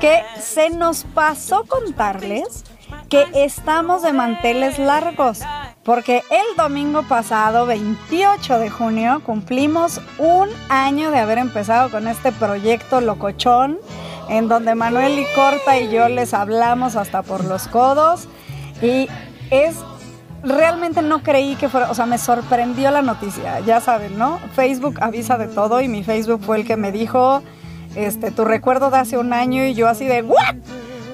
que 0.00 0.22
se 0.38 0.70
nos 0.70 1.04
pasó 1.04 1.64
contarles 1.66 2.64
que 3.08 3.26
estamos 3.34 4.02
de 4.02 4.12
manteles 4.12 4.78
largos, 4.78 5.40
porque 5.84 6.22
el 6.30 6.56
domingo 6.56 7.02
pasado, 7.04 7.66
28 7.66 8.58
de 8.58 8.70
junio, 8.70 9.22
cumplimos 9.24 10.00
un 10.18 10.48
año 10.68 11.10
de 11.10 11.18
haber 11.18 11.38
empezado 11.38 11.90
con 11.90 12.06
este 12.06 12.32
proyecto 12.32 13.00
locochón, 13.00 13.78
en 14.28 14.48
donde 14.48 14.74
Manuel 14.74 15.18
y 15.18 15.26
Corta 15.34 15.78
y 15.78 15.90
yo 15.90 16.08
les 16.08 16.34
hablamos 16.34 16.96
hasta 16.96 17.22
por 17.22 17.44
los 17.44 17.68
codos, 17.68 18.28
y 18.82 19.08
es 19.50 19.76
realmente 20.42 21.02
no 21.02 21.22
creí 21.22 21.56
que 21.56 21.68
fuera, 21.68 21.90
o 21.90 21.94
sea, 21.94 22.06
me 22.06 22.18
sorprendió 22.18 22.90
la 22.90 23.02
noticia, 23.02 23.60
ya 23.60 23.80
saben, 23.80 24.18
¿no? 24.18 24.38
Facebook 24.54 24.98
avisa 25.00 25.38
de 25.38 25.46
todo 25.46 25.80
y 25.80 25.88
mi 25.88 26.04
Facebook 26.04 26.40
fue 26.42 26.58
el 26.58 26.66
que 26.66 26.76
me 26.76 26.92
dijo, 26.92 27.42
este, 27.94 28.30
tu 28.30 28.44
recuerdo 28.44 28.90
de 28.90 28.98
hace 28.98 29.18
un 29.18 29.32
año 29.32 29.64
y 29.64 29.74
yo 29.74 29.88
así 29.88 30.06
de, 30.06 30.22
¿what? 30.22 30.56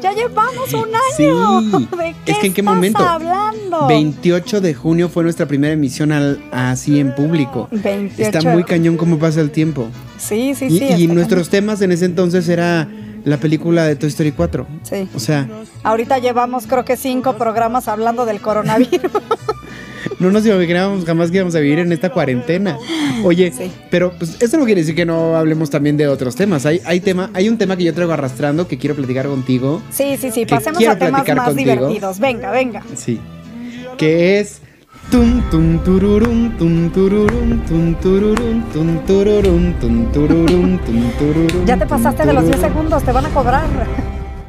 Ya 0.02 0.12
llevamos 0.12 0.72
un 0.74 0.88
año. 0.88 1.60
Sí. 1.78 1.88
¿De 1.96 2.14
qué 2.24 2.32
es 2.32 2.38
que 2.38 2.46
en 2.48 2.54
qué 2.54 2.62
momento. 2.62 2.98
hablando? 2.98 3.86
28 3.86 4.60
de 4.60 4.74
junio 4.74 5.08
fue 5.08 5.22
nuestra 5.22 5.46
primera 5.46 5.72
emisión 5.72 6.10
al, 6.10 6.42
así 6.50 6.98
en 6.98 7.14
público. 7.14 7.68
28. 7.70 8.22
Está 8.22 8.50
muy 8.50 8.64
cañón 8.64 8.96
cómo 8.96 9.18
pasa 9.20 9.40
el 9.40 9.52
tiempo. 9.52 9.88
Sí, 10.18 10.56
sí, 10.56 10.66
y 10.66 10.78
sí. 10.78 10.84
y 11.04 11.06
nuestros 11.06 11.50
temas 11.50 11.80
en 11.82 11.92
ese 11.92 12.06
entonces 12.06 12.48
era 12.48 12.88
la 13.24 13.36
película 13.38 13.84
de 13.84 13.96
Toy 13.96 14.08
Story 14.08 14.32
4. 14.32 14.66
Sí. 14.82 15.08
O 15.14 15.18
sea. 15.20 15.48
Ahorita 15.82 16.18
llevamos 16.18 16.66
creo 16.66 16.84
que 16.84 16.96
cinco 16.96 17.36
programas 17.36 17.88
hablando 17.88 18.24
del 18.26 18.40
coronavirus. 18.40 19.10
no 20.18 20.30
nos 20.30 20.46
imaginábamos 20.46 21.04
jamás 21.04 21.30
que 21.30 21.36
íbamos 21.38 21.54
a 21.54 21.60
vivir 21.60 21.78
en 21.80 21.92
esta 21.92 22.10
cuarentena. 22.10 22.78
Oye, 23.24 23.52
Sí. 23.52 23.70
pero 23.90 24.12
pues 24.18 24.40
eso 24.40 24.56
no 24.56 24.64
quiere 24.64 24.80
decir 24.80 24.94
que 24.94 25.04
no 25.04 25.36
hablemos 25.36 25.70
también 25.70 25.96
de 25.96 26.08
otros 26.08 26.34
temas. 26.36 26.64
Hay, 26.66 26.80
hay, 26.84 27.00
tema, 27.00 27.30
hay 27.34 27.48
un 27.48 27.58
tema 27.58 27.76
que 27.76 27.84
yo 27.84 27.94
traigo 27.94 28.12
arrastrando 28.12 28.66
que 28.68 28.78
quiero 28.78 28.94
platicar 28.96 29.26
contigo. 29.26 29.82
Sí, 29.90 30.16
sí, 30.20 30.30
sí. 30.30 30.46
Pasemos 30.46 30.84
a 30.86 30.96
temas 30.98 31.26
más 31.28 31.46
contigo. 31.48 31.72
divertidos. 31.74 32.18
Venga, 32.18 32.50
venga. 32.50 32.82
Sí. 32.96 33.20
Que 33.98 34.40
es. 34.40 34.61
Tum 35.12 35.42
tum 35.50 35.78
tururum, 35.84 36.56
tum 36.58 36.88
tururum, 36.90 37.60
tum 37.68 37.94
tururum, 38.00 38.62
tum 38.72 38.98
tururum, 39.06 39.72
tum 39.78 40.10
tururum, 40.12 40.78
tum 40.78 41.02
tururum, 41.18 41.66
Ya 41.66 41.76
te 41.76 41.84
pasaste 41.86 42.24
de 42.24 42.32
los 42.32 42.44
10 42.44 42.56
tururum. 42.56 42.72
segundos, 42.72 43.02
te 43.04 43.12
van 43.12 43.26
a 43.26 43.28
cobrar. 43.28 43.66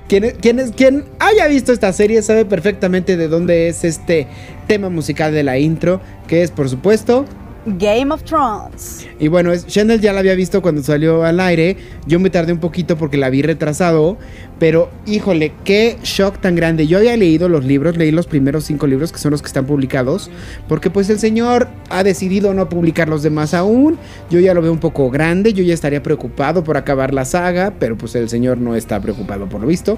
Quien, 0.07 0.31
quien, 0.41 0.59
es- 0.59 0.71
quien 0.71 1.03
haya 1.19 1.47
visto 1.47 1.73
esta 1.73 1.91
serie 1.91 2.21
sabe 2.21 2.45
perfectamente 2.45 3.17
de 3.17 3.27
dónde 3.27 3.67
es 3.67 3.83
este 3.83 4.27
tema 4.67 4.89
musical 4.89 5.33
de 5.33 5.43
la 5.43 5.57
intro, 5.59 5.99
que 6.27 6.43
es 6.43 6.51
por 6.51 6.69
supuesto 6.69 7.25
Game 7.65 8.13
of 8.13 8.23
Thrones. 8.23 9.07
Y 9.19 9.29
bueno, 9.29 9.53
Shendel 9.55 10.01
ya 10.01 10.11
la 10.11 10.19
había 10.19 10.35
visto 10.35 10.61
cuando 10.61 10.83
salió 10.83 11.23
al 11.23 11.39
aire. 11.39 11.77
Yo 12.05 12.19
me 12.19 12.29
tardé 12.29 12.51
un 12.51 12.59
poquito 12.59 12.97
porque 12.97 13.17
la 13.17 13.29
vi 13.29 13.41
retrasado. 13.41 14.17
Pero 14.59 14.89
híjole, 15.05 15.53
qué 15.63 15.97
shock 16.03 16.39
tan 16.39 16.55
grande. 16.55 16.87
Yo 16.87 16.97
había 16.97 17.17
leído 17.17 17.49
los 17.49 17.65
libros, 17.65 17.97
leí 17.97 18.11
los 18.11 18.27
primeros 18.27 18.65
cinco 18.65 18.87
libros 18.87 19.11
que 19.11 19.17
son 19.17 19.31
los 19.31 19.41
que 19.41 19.47
están 19.47 19.65
publicados. 19.65 20.29
Porque 20.67 20.89
pues 20.89 21.09
el 21.09 21.19
señor 21.19 21.67
ha 21.89 22.03
decidido 22.03 22.53
no 22.53 22.69
publicar 22.69 23.07
los 23.07 23.23
demás 23.23 23.53
aún. 23.53 23.97
Yo 24.29 24.39
ya 24.39 24.53
lo 24.53 24.61
veo 24.61 24.71
un 24.71 24.79
poco 24.79 25.09
grande. 25.09 25.53
Yo 25.53 25.63
ya 25.63 25.73
estaría 25.73 26.03
preocupado 26.03 26.63
por 26.63 26.77
acabar 26.77 27.13
la 27.13 27.25
saga. 27.25 27.73
Pero 27.79 27.97
pues 27.97 28.15
el 28.15 28.29
señor 28.29 28.57
no 28.57 28.75
está 28.75 28.99
preocupado 28.99 29.47
por 29.47 29.61
lo 29.61 29.67
visto. 29.67 29.97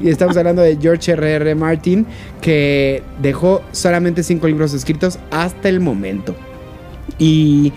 Y 0.00 0.08
estamos 0.08 0.36
hablando 0.36 0.62
de 0.62 0.78
George 0.80 1.12
R.R. 1.12 1.54
Martin. 1.54 2.06
Que 2.40 3.02
dejó 3.22 3.62
solamente 3.72 4.22
cinco 4.22 4.48
libros 4.48 4.74
escritos 4.74 5.18
hasta 5.30 5.68
el 5.68 5.80
momento. 5.80 6.34
Y 7.18 7.72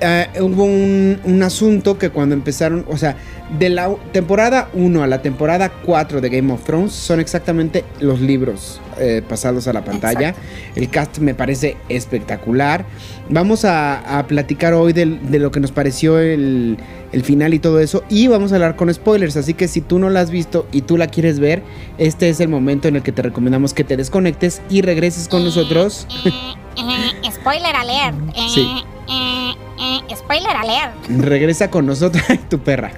eh, 0.00 0.26
hubo 0.40 0.64
un, 0.64 1.18
un 1.24 1.42
asunto 1.42 1.98
que 1.98 2.10
cuando 2.10 2.34
empezaron, 2.34 2.84
o 2.88 2.96
sea, 2.96 3.16
de 3.58 3.68
la 3.68 3.94
temporada 4.12 4.68
1 4.74 5.02
a 5.02 5.06
la 5.06 5.22
temporada 5.22 5.70
4 5.84 6.20
de 6.20 6.28
Game 6.30 6.52
of 6.52 6.64
Thrones 6.64 6.92
son 6.92 7.20
exactamente 7.20 7.84
los 8.00 8.20
libros 8.20 8.80
eh, 8.98 9.22
pasados 9.28 9.68
a 9.68 9.72
la 9.72 9.84
pantalla. 9.84 10.34
El 10.74 10.88
cast 10.90 11.18
me 11.18 11.34
parece 11.34 11.76
espectacular. 11.88 12.84
Vamos 13.28 13.64
a, 13.64 14.18
a 14.18 14.26
platicar 14.26 14.74
hoy 14.74 14.92
del- 14.92 15.30
de 15.30 15.38
lo 15.38 15.50
que 15.52 15.60
nos 15.60 15.70
pareció 15.70 16.18
el, 16.18 16.76
el 17.12 17.22
final 17.22 17.54
y 17.54 17.58
todo 17.60 17.78
eso. 17.78 18.02
Y 18.08 18.26
vamos 18.26 18.50
a 18.52 18.56
hablar 18.56 18.74
con 18.74 18.92
spoilers. 18.92 19.36
Así 19.36 19.54
que 19.54 19.68
si 19.68 19.80
tú 19.80 19.98
no 20.00 20.10
la 20.10 20.20
has 20.20 20.30
visto 20.30 20.66
y 20.72 20.80
tú 20.82 20.96
la 20.96 21.06
quieres 21.06 21.38
ver, 21.38 21.62
este 21.98 22.28
es 22.28 22.40
el 22.40 22.48
momento 22.48 22.88
en 22.88 22.96
el 22.96 23.02
que 23.02 23.12
te 23.12 23.22
recomendamos 23.22 23.74
que 23.74 23.84
te 23.84 23.96
desconectes 23.96 24.60
y 24.70 24.80
regreses 24.82 25.28
con 25.28 25.44
nosotros. 25.44 26.06
Eh, 26.24 27.30
spoiler 27.30 27.74
alert. 27.76 28.16
Sí. 28.52 28.66
Eh, 29.78 30.16
spoiler 30.16 30.50
alert. 30.56 30.94
Regresa 31.24 31.70
con 31.70 31.86
nosotros, 31.86 32.22
tu 32.48 32.58
perra. 32.58 32.92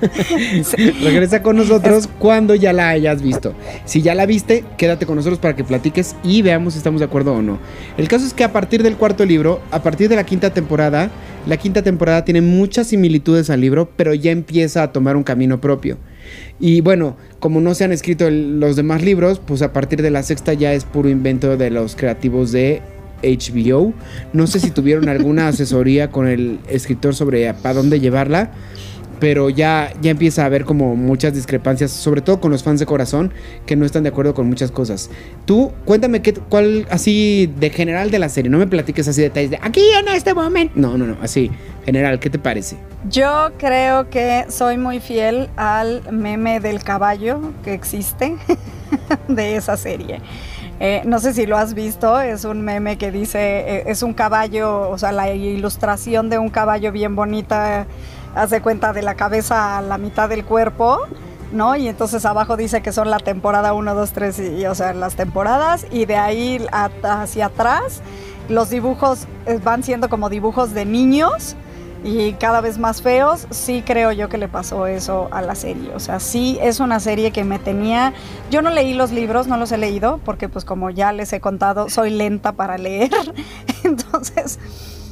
Regresa 1.02 1.42
con 1.42 1.56
nosotros 1.56 2.08
cuando 2.18 2.54
ya 2.54 2.72
la 2.72 2.88
hayas 2.90 3.22
visto. 3.22 3.54
Si 3.84 4.02
ya 4.02 4.14
la 4.14 4.26
viste, 4.26 4.64
quédate 4.76 5.06
con 5.06 5.16
nosotros 5.16 5.38
para 5.38 5.56
que 5.56 5.64
platiques 5.64 6.16
y 6.22 6.42
veamos 6.42 6.74
si 6.74 6.78
estamos 6.78 7.00
de 7.00 7.06
acuerdo 7.06 7.34
o 7.34 7.42
no. 7.42 7.58
El 7.96 8.08
caso 8.08 8.26
es 8.26 8.34
que 8.34 8.44
a 8.44 8.52
partir 8.52 8.82
del 8.82 8.96
cuarto 8.96 9.24
libro, 9.24 9.60
a 9.70 9.82
partir 9.82 10.08
de 10.08 10.16
la 10.16 10.24
quinta 10.24 10.50
temporada, 10.50 11.10
la 11.46 11.56
quinta 11.56 11.82
temporada 11.82 12.24
tiene 12.24 12.40
muchas 12.40 12.88
similitudes 12.88 13.50
al 13.50 13.60
libro, 13.60 13.90
pero 13.96 14.14
ya 14.14 14.30
empieza 14.32 14.82
a 14.82 14.92
tomar 14.92 15.16
un 15.16 15.22
camino 15.22 15.60
propio. 15.60 15.96
Y 16.58 16.80
bueno, 16.80 17.16
como 17.38 17.60
no 17.60 17.74
se 17.74 17.84
han 17.84 17.92
escrito 17.92 18.26
el- 18.26 18.58
los 18.58 18.74
demás 18.74 19.02
libros, 19.02 19.40
pues 19.44 19.62
a 19.62 19.72
partir 19.72 20.02
de 20.02 20.10
la 20.10 20.22
sexta 20.24 20.54
ya 20.54 20.72
es 20.72 20.84
puro 20.84 21.08
invento 21.08 21.56
de 21.56 21.70
los 21.70 21.94
creativos 21.94 22.50
de 22.50 22.82
HBO. 23.22 23.92
No 24.32 24.46
sé 24.46 24.60
si 24.60 24.70
tuvieron 24.70 25.08
alguna 25.08 25.48
asesoría 25.48 26.10
con 26.10 26.28
el 26.28 26.58
escritor 26.68 27.14
sobre 27.14 27.52
para 27.54 27.74
dónde 27.74 28.00
llevarla, 28.00 28.50
pero 29.18 29.50
ya, 29.50 29.92
ya 30.00 30.10
empieza 30.10 30.42
a 30.42 30.46
haber 30.46 30.64
como 30.64 30.94
muchas 30.96 31.34
discrepancias, 31.34 31.90
sobre 31.90 32.20
todo 32.20 32.40
con 32.40 32.50
los 32.50 32.62
fans 32.62 32.80
de 32.80 32.86
corazón, 32.86 33.32
que 33.64 33.76
no 33.76 33.86
están 33.86 34.02
de 34.02 34.10
acuerdo 34.10 34.34
con 34.34 34.46
muchas 34.46 34.70
cosas. 34.70 35.10
Tú, 35.44 35.72
cuéntame 35.84 36.22
qué, 36.22 36.34
cuál, 36.34 36.86
así 36.90 37.52
de 37.58 37.70
general 37.70 38.10
de 38.10 38.18
la 38.18 38.28
serie, 38.28 38.50
no 38.50 38.58
me 38.58 38.66
platiques 38.66 39.08
así 39.08 39.22
detalles 39.22 39.50
de 39.50 39.58
aquí 39.62 39.82
en 39.98 40.08
este 40.08 40.34
momento. 40.34 40.74
No, 40.76 40.98
no, 40.98 41.06
no, 41.06 41.16
así, 41.22 41.50
general, 41.84 42.18
¿qué 42.20 42.30
te 42.30 42.38
parece? 42.38 42.76
Yo 43.10 43.52
creo 43.58 44.10
que 44.10 44.44
soy 44.48 44.76
muy 44.76 45.00
fiel 45.00 45.48
al 45.56 46.02
meme 46.12 46.60
del 46.60 46.82
caballo 46.82 47.52
que 47.64 47.72
existe 47.72 48.36
de 49.28 49.56
esa 49.56 49.76
serie. 49.76 50.20
Eh, 50.78 51.02
no 51.06 51.18
sé 51.20 51.32
si 51.32 51.46
lo 51.46 51.56
has 51.56 51.72
visto, 51.72 52.20
es 52.20 52.44
un 52.44 52.60
meme 52.60 52.98
que 52.98 53.10
dice, 53.10 53.38
eh, 53.38 53.84
es 53.86 54.02
un 54.02 54.12
caballo, 54.12 54.90
o 54.90 54.98
sea, 54.98 55.10
la 55.10 55.30
ilustración 55.30 56.28
de 56.28 56.38
un 56.38 56.50
caballo 56.50 56.92
bien 56.92 57.16
bonita, 57.16 57.86
hace 58.34 58.60
cuenta 58.60 58.92
de 58.92 59.02
la 59.02 59.14
cabeza 59.14 59.78
a 59.78 59.82
la 59.82 59.96
mitad 59.96 60.28
del 60.28 60.44
cuerpo, 60.44 60.98
¿no? 61.50 61.76
Y 61.76 61.88
entonces 61.88 62.26
abajo 62.26 62.58
dice 62.58 62.82
que 62.82 62.92
son 62.92 63.08
la 63.10 63.18
temporada 63.18 63.72
1, 63.72 63.94
2, 63.94 64.12
3, 64.12 64.38
y, 64.58 64.66
o 64.66 64.74
sea, 64.74 64.92
las 64.92 65.14
temporadas, 65.14 65.86
y 65.90 66.04
de 66.04 66.16
ahí 66.16 66.66
hacia 67.02 67.46
atrás 67.46 68.02
los 68.50 68.68
dibujos 68.68 69.26
eh, 69.46 69.58
van 69.64 69.82
siendo 69.82 70.08
como 70.08 70.28
dibujos 70.28 70.74
de 70.74 70.84
niños 70.84 71.56
y 72.04 72.32
cada 72.34 72.60
vez 72.60 72.78
más 72.78 73.02
feos, 73.02 73.46
sí 73.50 73.82
creo 73.84 74.12
yo 74.12 74.28
que 74.28 74.38
le 74.38 74.48
pasó 74.48 74.86
eso 74.86 75.28
a 75.32 75.42
la 75.42 75.54
serie. 75.54 75.90
O 75.94 76.00
sea, 76.00 76.20
sí 76.20 76.58
es 76.62 76.78
una 76.80 77.00
serie 77.00 77.30
que 77.32 77.42
me 77.44 77.58
tenía... 77.58 78.12
Yo 78.50 78.62
no 78.62 78.70
leí 78.70 78.94
los 78.94 79.10
libros, 79.12 79.46
no 79.48 79.56
los 79.56 79.72
he 79.72 79.78
leído, 79.78 80.20
porque 80.24 80.48
pues 80.48 80.64
como 80.64 80.90
ya 80.90 81.12
les 81.12 81.32
he 81.32 81.40
contado, 81.40 81.88
soy 81.88 82.10
lenta 82.10 82.52
para 82.52 82.78
leer. 82.78 83.10
Entonces, 83.84 84.58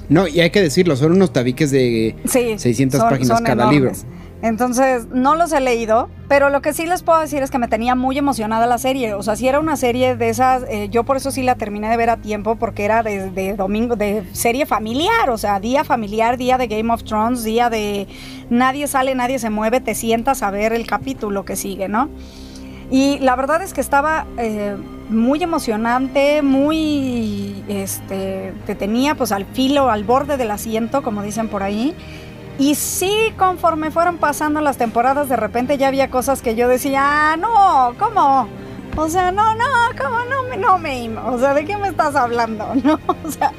No, 0.09 0.29
y 0.29 0.41
hay 0.41 0.51
que 0.51 0.61
decirlo, 0.61 0.97
son 0.97 1.13
unos 1.13 1.33
tabiques 1.33 1.71
de 1.71 2.15
sí. 2.27 2.59
600 2.59 3.01
son- 3.01 3.11
páginas 3.11 3.39
son 3.39 3.45
cada 3.47 3.71
enormes. 3.73 4.05
Entonces, 4.45 5.07
no 5.11 5.37
los 5.37 5.55
he 5.55 5.61
leído, 5.61 6.11
pero 6.29 6.51
lo 6.51 6.61
que 6.61 6.75
sí 6.75 6.85
les 6.85 7.03
puedo 7.03 7.19
decir 7.19 7.43
es 7.43 7.51
que 7.51 7.57
me 7.57 7.67
tenía 7.67 7.95
muy 7.95 8.19
emocionada 8.19 8.67
la 8.67 8.77
serie. 8.77 9.15
O 9.15 9.23
sea, 9.23 9.37
si 9.37 9.49
era 9.49 9.59
una 9.59 9.75
serie 9.79 10.17
de 10.17 10.29
esas, 10.29 10.65
eh, 10.69 10.91
yo 10.91 11.05
por 11.05 11.17
eso 11.17 11.31
sí 11.31 11.43
la 11.43 11.55
terminé 11.55 11.89
de 11.89 11.97
ver 11.97 12.11
a 12.11 12.19
tiempo, 12.19 12.57
porque 12.57 12.85
era 12.85 13.03
de, 13.03 13.55
domingo, 13.57 13.97
de 13.97 14.23
serie 14.33 14.67
familiar, 14.67 15.31
o 15.31 15.39
sea, 15.39 15.61
día 15.61 15.83
familiar, 15.83 16.37
día 16.37 16.59
de 16.59 16.67
Game 16.67 16.93
of 16.93 17.05
Thrones, 17.05 17.43
día 17.43 17.71
de 17.71 18.07
nadie 18.51 18.87
sale, 18.87 19.15
nadie 19.15 19.39
se 19.39 19.49
mueve, 19.49 19.81
te 19.81 19.95
sientas 19.95 20.43
a 20.43 20.51
ver 20.51 20.75
el 20.75 20.87
capítulo 20.87 21.47
que 21.47 21.57
sigue, 21.57 21.89
¿no? 21.89 22.11
Y 22.91 23.21
la 23.21 23.37
verdad 23.37 23.63
es 23.63 23.73
que 23.73 23.81
estaba 23.81 24.27
eh, 24.37 24.77
muy 25.09 25.43
emocionante, 25.43 26.43
muy, 26.43 27.65
este, 27.67 28.53
te 28.67 28.75
tenía 28.75 29.15
pues 29.15 29.33
al 29.33 29.47
filo, 29.47 29.91
al 29.91 30.05
borde 30.05 30.37
del 30.37 30.51
asiento, 30.51 31.03
como 31.03 31.23
dicen 31.23 31.49
por 31.49 31.63
ahí. 31.63 31.95
Y 32.59 32.77
sí, 32.77 33.35
conforme 33.37 33.91
fueron 33.91 34.19
pasando 34.19 34.61
las 34.61 34.77
temporadas, 34.77 35.29
de 35.29 35.37
repente 35.37 35.77
ya 35.77 35.89
había 35.89 36.09
cosas 36.09 36.41
que 36.41 36.55
yo 36.55 36.69
decía, 36.69 37.33
ah, 37.33 37.37
no, 37.37 37.95
¿cómo? 37.99 38.47
O 38.97 39.09
sea, 39.09 39.33
no, 39.33 39.55
no, 39.57 39.65
¿cómo 40.01 40.19
no 40.31 40.43
me, 40.49 40.57
no 40.57 40.79
me, 40.79 41.19
o 41.19 41.37
sea, 41.39 41.53
¿de 41.53 41.65
qué 41.65 41.77
me 41.77 41.89
estás 41.89 42.15
hablando? 42.15 42.67
No, 42.85 43.01
o 43.25 43.31
sea, 43.31 43.53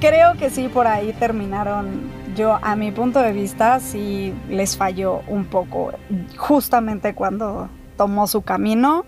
creo 0.00 0.34
que 0.36 0.50
sí, 0.50 0.68
por 0.68 0.88
ahí 0.88 1.12
terminaron, 1.12 2.10
yo, 2.34 2.58
a 2.60 2.74
mi 2.74 2.90
punto 2.90 3.20
de 3.20 3.32
vista, 3.32 3.78
sí 3.78 4.34
les 4.48 4.76
falló 4.76 5.20
un 5.28 5.44
poco, 5.44 5.92
justamente 6.36 7.14
cuando 7.14 7.68
tomó 7.96 8.26
su 8.26 8.42
camino, 8.42 9.04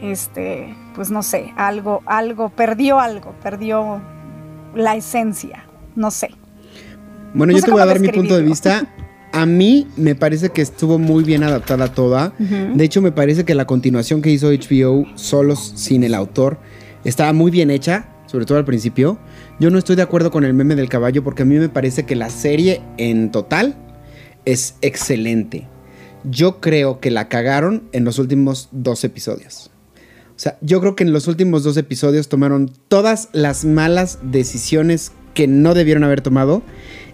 este, 0.00 0.76
pues 0.96 1.12
no 1.12 1.22
sé, 1.22 1.52
algo, 1.56 2.02
algo, 2.06 2.48
perdió 2.48 2.98
algo, 2.98 3.36
perdió 3.40 4.02
la 4.74 4.96
esencia, 4.96 5.64
no 5.94 6.10
sé. 6.10 6.34
Bueno, 7.34 7.52
No 7.52 7.58
yo 7.58 7.64
te 7.64 7.70
voy 7.70 7.80
a 7.80 7.86
dar 7.86 8.00
mi 8.00 8.08
punto 8.08 8.36
de 8.36 8.42
vista. 8.42 8.86
A 9.32 9.46
mí 9.46 9.88
me 9.96 10.14
parece 10.14 10.50
que 10.50 10.60
estuvo 10.60 10.98
muy 10.98 11.24
bien 11.24 11.42
adaptada 11.42 11.94
toda. 11.94 12.34
De 12.38 12.84
hecho, 12.84 13.00
me 13.00 13.12
parece 13.12 13.44
que 13.44 13.54
la 13.54 13.66
continuación 13.66 14.20
que 14.20 14.30
hizo 14.30 14.50
HBO 14.50 15.06
solos 15.14 15.72
sin 15.74 16.04
el 16.04 16.14
autor 16.14 16.58
estaba 17.04 17.32
muy 17.32 17.50
bien 17.50 17.70
hecha, 17.70 18.08
sobre 18.26 18.44
todo 18.44 18.58
al 18.58 18.66
principio. 18.66 19.18
Yo 19.58 19.70
no 19.70 19.78
estoy 19.78 19.96
de 19.96 20.02
acuerdo 20.02 20.30
con 20.30 20.44
el 20.44 20.52
meme 20.52 20.74
del 20.74 20.88
caballo 20.88 21.24
porque 21.24 21.42
a 21.42 21.46
mí 21.46 21.56
me 21.56 21.70
parece 21.70 22.04
que 22.04 22.14
la 22.14 22.28
serie 22.28 22.82
en 22.98 23.30
total 23.30 23.76
es 24.44 24.76
excelente. 24.82 25.66
Yo 26.24 26.60
creo 26.60 27.00
que 27.00 27.10
la 27.10 27.28
cagaron 27.28 27.84
en 27.92 28.04
los 28.04 28.18
últimos 28.18 28.68
dos 28.70 29.02
episodios. 29.04 29.70
O 30.36 30.38
sea, 30.42 30.58
yo 30.60 30.80
creo 30.80 30.94
que 30.94 31.04
en 31.04 31.12
los 31.12 31.26
últimos 31.26 31.62
dos 31.62 31.76
episodios 31.76 32.28
tomaron 32.28 32.70
todas 32.88 33.28
las 33.32 33.64
malas 33.64 34.18
decisiones 34.22 35.12
que 35.34 35.46
no 35.46 35.74
debieron 35.74 36.04
haber 36.04 36.20
tomado 36.20 36.62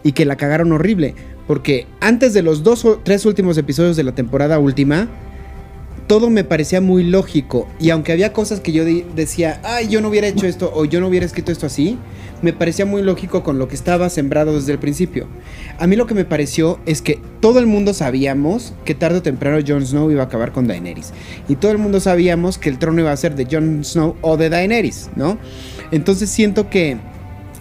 y 0.03 0.13
que 0.13 0.25
la 0.25 0.37
cagaron 0.37 0.73
horrible. 0.73 1.15
Porque 1.47 1.87
antes 2.01 2.35
de 2.35 2.43
los 2.43 2.63
dos 2.63 2.85
o 2.85 3.01
tres 3.03 3.25
últimos 3.25 3.57
episodios 3.57 3.97
de 3.97 4.05
la 4.05 4.15
temporada 4.15 4.59
última, 4.59 5.09
todo 6.07 6.31
me 6.31 6.43
parecía 6.43 6.81
muy 6.81 7.05
lógico. 7.05 7.69
Y 7.79 7.91
aunque 7.91 8.13
había 8.13 8.33
cosas 8.33 8.61
que 8.61 8.73
yo 8.73 8.85
decía, 8.85 9.61
ay, 9.63 9.89
yo 9.89 10.01
no 10.01 10.09
hubiera 10.09 10.27
hecho 10.27 10.47
esto 10.47 10.73
o 10.75 10.85
yo 10.85 11.01
no 11.01 11.09
hubiera 11.09 11.27
escrito 11.27 11.53
esto 11.53 11.67
así, 11.67 11.99
me 12.41 12.53
parecía 12.53 12.87
muy 12.87 13.03
lógico 13.03 13.43
con 13.43 13.59
lo 13.59 13.69
que 13.69 13.75
estaba 13.75 14.09
sembrado 14.09 14.55
desde 14.55 14.73
el 14.73 14.79
principio. 14.79 15.27
A 15.79 15.87
mí 15.87 15.97
lo 15.97 16.07
que 16.07 16.15
me 16.15 16.25
pareció 16.25 16.79
es 16.87 17.03
que 17.03 17.21
todo 17.41 17.59
el 17.59 17.67
mundo 17.67 17.95
sabíamos 17.95 18.75
que 18.85 18.95
tarde 18.95 19.19
o 19.19 19.23
temprano 19.23 19.59
Jon 19.67 19.85
Snow 19.85 20.11
iba 20.11 20.23
a 20.23 20.27
acabar 20.27 20.53
con 20.53 20.67
Daenerys. 20.67 21.13
Y 21.49 21.57
todo 21.57 21.73
el 21.73 21.79
mundo 21.79 22.01
sabíamos 22.01 22.59
que 22.59 22.71
el 22.71 22.79
trono 22.79 23.01
iba 23.01 23.13
a 23.13 23.17
ser 23.17 23.35
de 23.35 23.47
Jon 23.51 23.85
Snow 23.85 24.17
o 24.23 24.37
de 24.37 24.49
Daenerys, 24.49 25.11
¿no? 25.15 25.39
Entonces 25.91 26.31
siento 26.31 26.71
que 26.71 26.97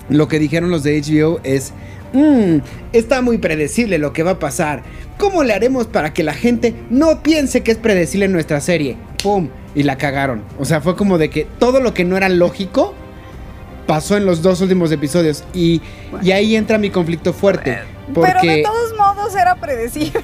lo 0.09 0.27
que 0.27 0.39
dijeron 0.39 0.69
los 0.69 0.83
de 0.83 1.01
HBO 1.01 1.39
es, 1.43 1.73
"Mm, 2.17 2.61
está 2.93 3.21
muy 3.21 3.37
predecible 3.37 3.97
lo 3.97 4.13
que 4.13 4.23
va 4.23 4.31
a 4.31 4.39
pasar. 4.39 4.81
¿Cómo 5.17 5.43
le 5.43 5.53
haremos 5.53 5.87
para 5.87 6.13
que 6.13 6.23
la 6.23 6.33
gente 6.33 6.73
no 6.89 7.21
piense 7.23 7.61
que 7.63 7.71
es 7.71 7.77
predecible 7.77 8.27
nuestra 8.27 8.61
serie? 8.61 8.97
¡Pum! 9.21 9.49
Y 9.75 9.83
la 9.83 9.97
cagaron. 9.97 10.43
O 10.59 10.65
sea, 10.65 10.81
fue 10.81 10.95
como 10.95 11.17
de 11.17 11.29
que 11.29 11.45
todo 11.59 11.79
lo 11.79 11.93
que 11.93 12.03
no 12.03 12.17
era 12.17 12.29
lógico 12.29 12.93
pasó 13.85 14.17
en 14.17 14.25
los 14.25 14.41
dos 14.41 14.61
últimos 14.61 14.91
episodios. 14.91 15.43
Y, 15.53 15.81
y 16.21 16.31
ahí 16.31 16.55
entra 16.55 16.77
mi 16.77 16.89
conflicto 16.89 17.33
fuerte. 17.33 17.79
Porque... 18.13 18.31
Pero 18.41 18.53
de 18.53 18.63
todos 18.63 18.97
modos 18.97 19.35
era 19.35 19.55
predecible. 19.55 20.21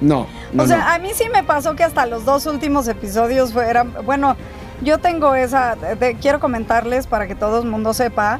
No, 0.00 0.26
no, 0.52 0.62
o 0.62 0.66
sea, 0.66 0.76
no. 0.78 0.86
a 0.90 0.98
mí 1.00 1.10
sí 1.12 1.24
me 1.32 1.42
pasó 1.42 1.74
que 1.74 1.82
hasta 1.82 2.06
los 2.06 2.24
dos 2.24 2.46
últimos 2.46 2.86
episodios 2.86 3.52
fueran, 3.52 3.92
bueno, 4.04 4.36
yo 4.80 4.98
tengo 4.98 5.34
esa, 5.34 5.74
de- 5.74 6.14
quiero 6.20 6.38
comentarles 6.38 7.08
para 7.08 7.26
que 7.26 7.34
todo 7.34 7.60
el 7.62 7.68
mundo 7.68 7.92
sepa 7.94 8.38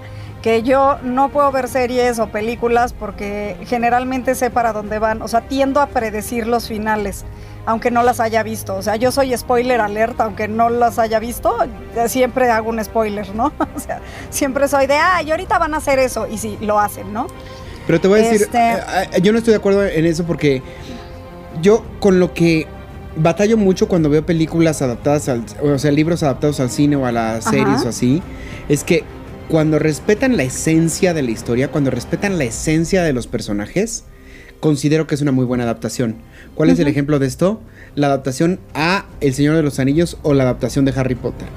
que 0.48 0.62
yo 0.62 0.96
no 1.02 1.28
puedo 1.28 1.52
ver 1.52 1.68
series 1.68 2.18
o 2.18 2.28
películas 2.28 2.94
porque 2.94 3.54
generalmente 3.66 4.34
sé 4.34 4.48
para 4.48 4.72
dónde 4.72 4.98
van, 4.98 5.20
o 5.20 5.28
sea, 5.28 5.42
tiendo 5.42 5.78
a 5.78 5.88
predecir 5.88 6.46
los 6.46 6.68
finales, 6.68 7.26
aunque 7.66 7.90
no 7.90 8.02
las 8.02 8.18
haya 8.18 8.42
visto, 8.42 8.74
o 8.74 8.80
sea, 8.80 8.96
yo 8.96 9.12
soy 9.12 9.36
spoiler 9.36 9.78
alert, 9.82 10.18
aunque 10.22 10.48
no 10.48 10.70
las 10.70 10.98
haya 10.98 11.18
visto, 11.18 11.54
eh, 11.94 12.08
siempre 12.08 12.50
hago 12.50 12.70
un 12.70 12.82
spoiler, 12.82 13.34
¿no? 13.34 13.52
O 13.76 13.78
sea, 13.78 14.00
siempre 14.30 14.68
soy 14.68 14.86
de, 14.86 14.94
ah, 14.94 15.20
y 15.22 15.30
ahorita 15.32 15.58
van 15.58 15.74
a 15.74 15.76
hacer 15.76 15.98
eso, 15.98 16.26
y 16.26 16.38
sí, 16.38 16.56
lo 16.62 16.80
hacen, 16.80 17.12
¿no? 17.12 17.26
Pero 17.86 18.00
te 18.00 18.08
voy 18.08 18.20
a 18.20 18.22
decir, 18.22 18.40
Este- 18.40 18.58
eh, 18.72 18.80
eh, 19.16 19.20
yo 19.20 19.32
no 19.32 19.38
estoy 19.38 19.50
de 19.52 19.58
acuerdo 19.58 19.84
en 19.84 20.06
eso 20.06 20.24
porque 20.24 20.62
yo 21.60 21.84
con 22.00 22.20
lo 22.20 22.32
que 22.32 22.66
batallo 23.16 23.58
mucho 23.58 23.86
cuando 23.86 24.08
veo 24.08 24.24
películas 24.24 24.80
adaptadas 24.80 25.28
al, 25.28 25.44
o 25.62 25.78
sea, 25.78 25.90
libros 25.92 26.22
adaptados 26.22 26.58
al 26.58 26.70
cine 26.70 26.96
o 26.96 27.04
a 27.04 27.12
las 27.12 27.46
Ajá. 27.46 27.50
series 27.50 27.84
o 27.84 27.90
así, 27.90 28.22
es 28.70 28.82
que 28.82 29.04
cuando 29.48 29.78
respetan 29.78 30.36
la 30.36 30.42
esencia 30.42 31.14
de 31.14 31.22
la 31.22 31.30
historia, 31.30 31.68
cuando 31.70 31.90
respetan 31.90 32.38
la 32.38 32.44
esencia 32.44 33.02
de 33.02 33.12
los 33.12 33.26
personajes, 33.26 34.04
considero 34.60 35.06
que 35.06 35.14
es 35.14 35.22
una 35.22 35.32
muy 35.32 35.44
buena 35.46 35.64
adaptación. 35.64 36.16
¿Cuál 36.54 36.70
es 36.70 36.78
el 36.78 36.88
ejemplo 36.88 37.18
de 37.18 37.26
esto? 37.26 37.60
La 37.94 38.08
adaptación 38.08 38.60
a 38.74 39.06
El 39.20 39.32
Señor 39.34 39.56
de 39.56 39.62
los 39.62 39.78
Anillos 39.78 40.18
o 40.22 40.34
la 40.34 40.42
adaptación 40.44 40.84
de 40.84 40.92
Harry 40.96 41.14
Potter. 41.14 41.48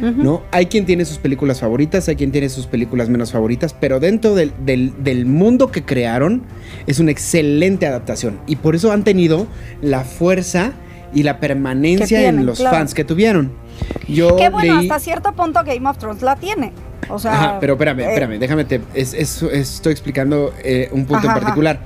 ¿no? 0.00 0.42
Hay 0.50 0.66
quien 0.66 0.84
tiene 0.84 1.04
sus 1.04 1.18
películas 1.18 1.60
favoritas, 1.60 2.08
hay 2.08 2.16
quien 2.16 2.32
tiene 2.32 2.48
sus 2.48 2.66
películas 2.66 3.08
menos 3.08 3.30
favoritas, 3.30 3.72
pero 3.78 4.00
dentro 4.00 4.34
del, 4.34 4.52
del- 4.64 4.92
del 5.04 5.26
mundo 5.26 5.70
que 5.70 5.84
crearon 5.84 6.42
es 6.88 6.98
una 6.98 7.12
excelente 7.12 7.86
adaptación 7.86 8.40
y 8.48 8.56
por 8.56 8.74
eso 8.74 8.90
han 8.90 9.04
tenido 9.04 9.46
la 9.80 10.02
fuerza 10.02 10.72
y 11.14 11.22
la 11.22 11.38
permanencia 11.40 12.06
tienen, 12.06 12.40
en 12.40 12.46
los 12.46 12.58
claro. 12.58 12.76
fans 12.76 12.94
que 12.94 13.04
tuvieron. 13.04 13.52
Yo 14.08 14.36
Que 14.36 14.48
bueno, 14.50 14.74
leí- 14.80 14.90
hasta 14.90 14.98
cierto 15.00 15.32
punto 15.32 15.60
Game 15.64 15.88
of 15.88 15.98
Thrones 15.98 16.22
la 16.22 16.36
tiene. 16.36 16.72
O 17.08 17.18
sea, 17.18 17.32
Ajá, 17.32 17.60
pero 17.60 17.74
espérame, 17.74 18.00
eh, 18.00 18.08
espérame, 18.08 18.38
déjame, 18.38 18.64
te, 18.64 18.80
es- 18.94 19.12
es- 19.14 19.42
estoy 19.42 19.92
explicando 19.92 20.52
eh, 20.64 20.88
un 20.92 21.04
punto 21.04 21.16
Ajá, 21.18 21.26
en 21.26 21.30
ajá. 21.32 21.40
particular. 21.40 21.80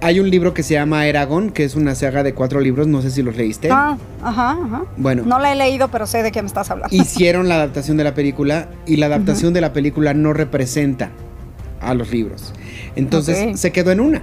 Hay 0.00 0.20
un 0.20 0.30
libro 0.30 0.54
que 0.54 0.62
se 0.62 0.74
llama 0.74 1.06
Eragon, 1.06 1.50
que 1.50 1.64
es 1.64 1.74
una 1.74 1.94
saga 1.96 2.22
de 2.22 2.32
cuatro 2.32 2.60
libros, 2.60 2.86
no 2.86 3.02
sé 3.02 3.10
si 3.10 3.22
los 3.22 3.36
leíste. 3.36 3.68
Ah, 3.72 3.96
ajá, 4.22 4.50
ajá. 4.62 4.84
Bueno. 4.96 5.24
No 5.26 5.38
la 5.40 5.52
he 5.52 5.56
leído, 5.56 5.88
pero 5.88 6.06
sé 6.06 6.22
de 6.22 6.30
qué 6.30 6.40
me 6.42 6.46
estás 6.46 6.70
hablando. 6.70 6.94
hicieron 6.94 7.48
la 7.48 7.56
adaptación 7.56 7.96
de 7.96 8.04
la 8.04 8.14
película 8.14 8.68
y 8.86 8.96
la 8.96 9.06
adaptación 9.06 9.52
de 9.54 9.60
la 9.60 9.72
película 9.72 10.14
no 10.14 10.32
representa 10.32 11.10
a 11.80 11.94
los 11.94 12.10
libros. 12.12 12.52
Entonces 12.94 13.48
Ok. 13.50 13.56
se 13.56 13.72
quedó 13.72 13.90
en 13.90 14.00
una. 14.00 14.22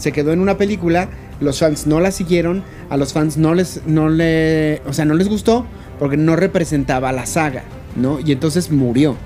Se 0.00 0.12
quedó 0.12 0.32
en 0.32 0.40
una 0.40 0.56
película, 0.56 1.08
los 1.40 1.58
fans 1.60 1.86
no 1.86 2.00
la 2.00 2.10
siguieron, 2.10 2.64
a 2.88 2.96
los 2.96 3.12
fans 3.12 3.36
no 3.36 3.54
les 3.54 3.82
no 3.86 4.08
le, 4.08 4.80
o 4.86 4.92
sea, 4.94 5.04
no 5.04 5.14
les 5.14 5.28
gustó 5.28 5.66
porque 5.98 6.16
no 6.16 6.36
representaba 6.36 7.12
la 7.12 7.26
saga, 7.26 7.62
¿no? 7.96 8.18
Y 8.24 8.32
entonces 8.32 8.70
murió. 8.70 9.16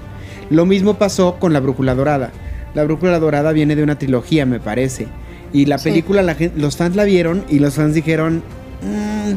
Lo 0.50 0.66
mismo 0.66 0.94
pasó 0.94 1.36
con 1.38 1.52
La 1.52 1.60
Brújula 1.60 1.94
Dorada. 1.94 2.32
La 2.74 2.82
Brújula 2.84 3.20
Dorada 3.20 3.52
viene 3.52 3.76
de 3.76 3.84
una 3.84 3.98
trilogía, 3.98 4.46
me 4.46 4.58
parece. 4.58 5.06
Y 5.52 5.66
la 5.66 5.78
Sí. 5.78 5.90
película, 5.90 6.22
la 6.22 6.36
los 6.56 6.76
fans 6.76 6.96
la 6.96 7.04
vieron 7.04 7.44
y 7.48 7.60
los 7.60 7.74
fans 7.74 7.94
dijeron, 7.94 8.42
"Mm, 8.82 9.30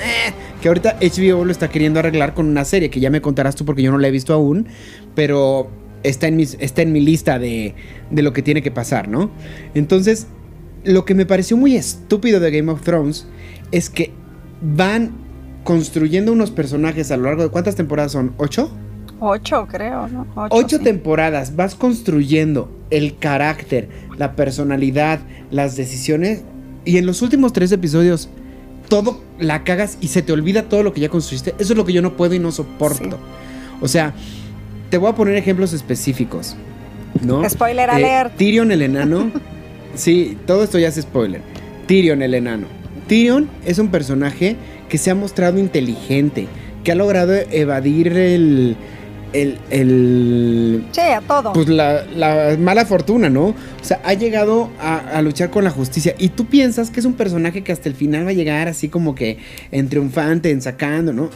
eh", 0.00 0.32
que 0.60 0.66
ahorita 0.68 0.96
HBO 1.00 1.44
lo 1.44 1.52
está 1.52 1.68
queriendo 1.68 2.00
arreglar 2.00 2.34
con 2.34 2.46
una 2.46 2.64
serie 2.64 2.90
que 2.90 2.98
ya 2.98 3.10
me 3.10 3.20
contarás 3.20 3.54
tú 3.54 3.64
porque 3.64 3.82
yo 3.82 3.92
no 3.92 3.98
la 3.98 4.08
he 4.08 4.10
visto 4.10 4.34
aún, 4.34 4.66
pero 5.14 5.70
está 6.02 6.26
en, 6.26 6.34
mis, 6.36 6.56
está 6.58 6.82
en 6.82 6.92
mi 6.92 7.00
lista 7.00 7.38
de, 7.38 7.74
de 8.10 8.22
lo 8.22 8.32
que 8.32 8.42
tiene 8.42 8.60
que 8.62 8.72
pasar, 8.72 9.06
¿no? 9.08 9.30
Entonces, 9.74 10.26
lo 10.84 11.04
que 11.04 11.14
me 11.14 11.26
pareció 11.26 11.56
muy 11.56 11.76
estúpido 11.76 12.40
de 12.40 12.50
Game 12.50 12.70
of 12.70 12.82
Thrones 12.82 13.26
es 13.72 13.90
que 13.90 14.12
van 14.62 15.12
construyendo 15.64 16.32
unos 16.32 16.50
personajes 16.50 17.10
a 17.10 17.16
lo 17.16 17.24
largo 17.24 17.42
de 17.42 17.48
cuántas 17.48 17.74
temporadas 17.74 18.12
son, 18.12 18.34
¿ocho? 18.36 18.70
Ocho, 19.20 19.66
creo, 19.70 20.08
¿no? 20.08 20.26
Ocho, 20.34 20.54
Ocho 20.54 20.78
sí. 20.78 20.84
temporadas, 20.84 21.56
vas 21.56 21.74
construyendo 21.74 22.70
el 22.90 23.16
carácter, 23.18 23.88
la 24.18 24.36
personalidad, 24.36 25.20
las 25.50 25.76
decisiones, 25.76 26.42
y 26.84 26.98
en 26.98 27.06
los 27.06 27.22
últimos 27.22 27.52
tres 27.52 27.72
episodios 27.72 28.28
todo 28.88 29.22
la 29.38 29.64
cagas 29.64 29.96
y 30.02 30.08
se 30.08 30.20
te 30.20 30.32
olvida 30.32 30.64
todo 30.64 30.82
lo 30.82 30.92
que 30.92 31.00
ya 31.00 31.08
construiste. 31.08 31.54
Eso 31.58 31.72
es 31.72 31.76
lo 31.76 31.86
que 31.86 31.94
yo 31.94 32.02
no 32.02 32.16
puedo 32.16 32.34
y 32.34 32.38
no 32.38 32.52
soporto. 32.52 33.16
Sí. 33.16 33.22
O 33.80 33.88
sea, 33.88 34.12
te 34.90 34.98
voy 34.98 35.10
a 35.10 35.14
poner 35.14 35.36
ejemplos 35.36 35.72
específicos. 35.72 36.54
¿No? 37.22 37.48
Spoiler 37.48 37.88
Eh, 37.88 37.92
alert. 37.92 38.36
Tyrion 38.36 38.70
el 38.72 38.82
enano. 38.82 39.30
sí, 39.94 40.36
todo 40.46 40.64
esto 40.64 40.78
ya 40.78 40.88
es 40.88 40.96
spoiler. 40.96 41.40
Tyrion 41.86 42.22
el 42.22 42.34
enano. 42.34 42.66
Tyrion 43.08 43.48
es 43.64 43.78
un 43.78 43.88
personaje 43.88 44.56
que 44.88 44.98
se 44.98 45.10
ha 45.10 45.14
mostrado 45.14 45.58
inteligente, 45.58 46.46
que 46.82 46.92
ha 46.92 46.94
logrado 46.94 47.34
evadir 47.34 48.08
el. 48.08 48.76
el. 49.32 49.58
el 49.70 50.84
Sí, 50.92 51.00
a 51.00 51.20
todo. 51.20 51.52
pues 51.52 51.68
la, 51.68 52.04
la 52.14 52.56
mala 52.58 52.86
fortuna, 52.86 53.28
¿no? 53.28 53.48
O 53.48 53.54
sea, 53.82 54.00
ha 54.04 54.14
llegado 54.14 54.70
a, 54.80 54.98
a 54.98 55.22
luchar 55.22 55.50
con 55.50 55.64
la 55.64 55.70
justicia. 55.70 56.14
Y 56.18 56.28
tú 56.30 56.46
piensas 56.46 56.90
que 56.90 57.00
es 57.00 57.06
un 57.06 57.14
personaje 57.14 57.62
que 57.62 57.72
hasta 57.72 57.88
el 57.88 57.94
final 57.94 58.26
va 58.26 58.30
a 58.30 58.34
llegar 58.34 58.68
así 58.68 58.88
como 58.88 59.14
que 59.14 59.38
en 59.70 59.88
triunfante, 59.88 60.50
en 60.50 60.62
sacando, 60.62 61.12
¿no? 61.12 61.30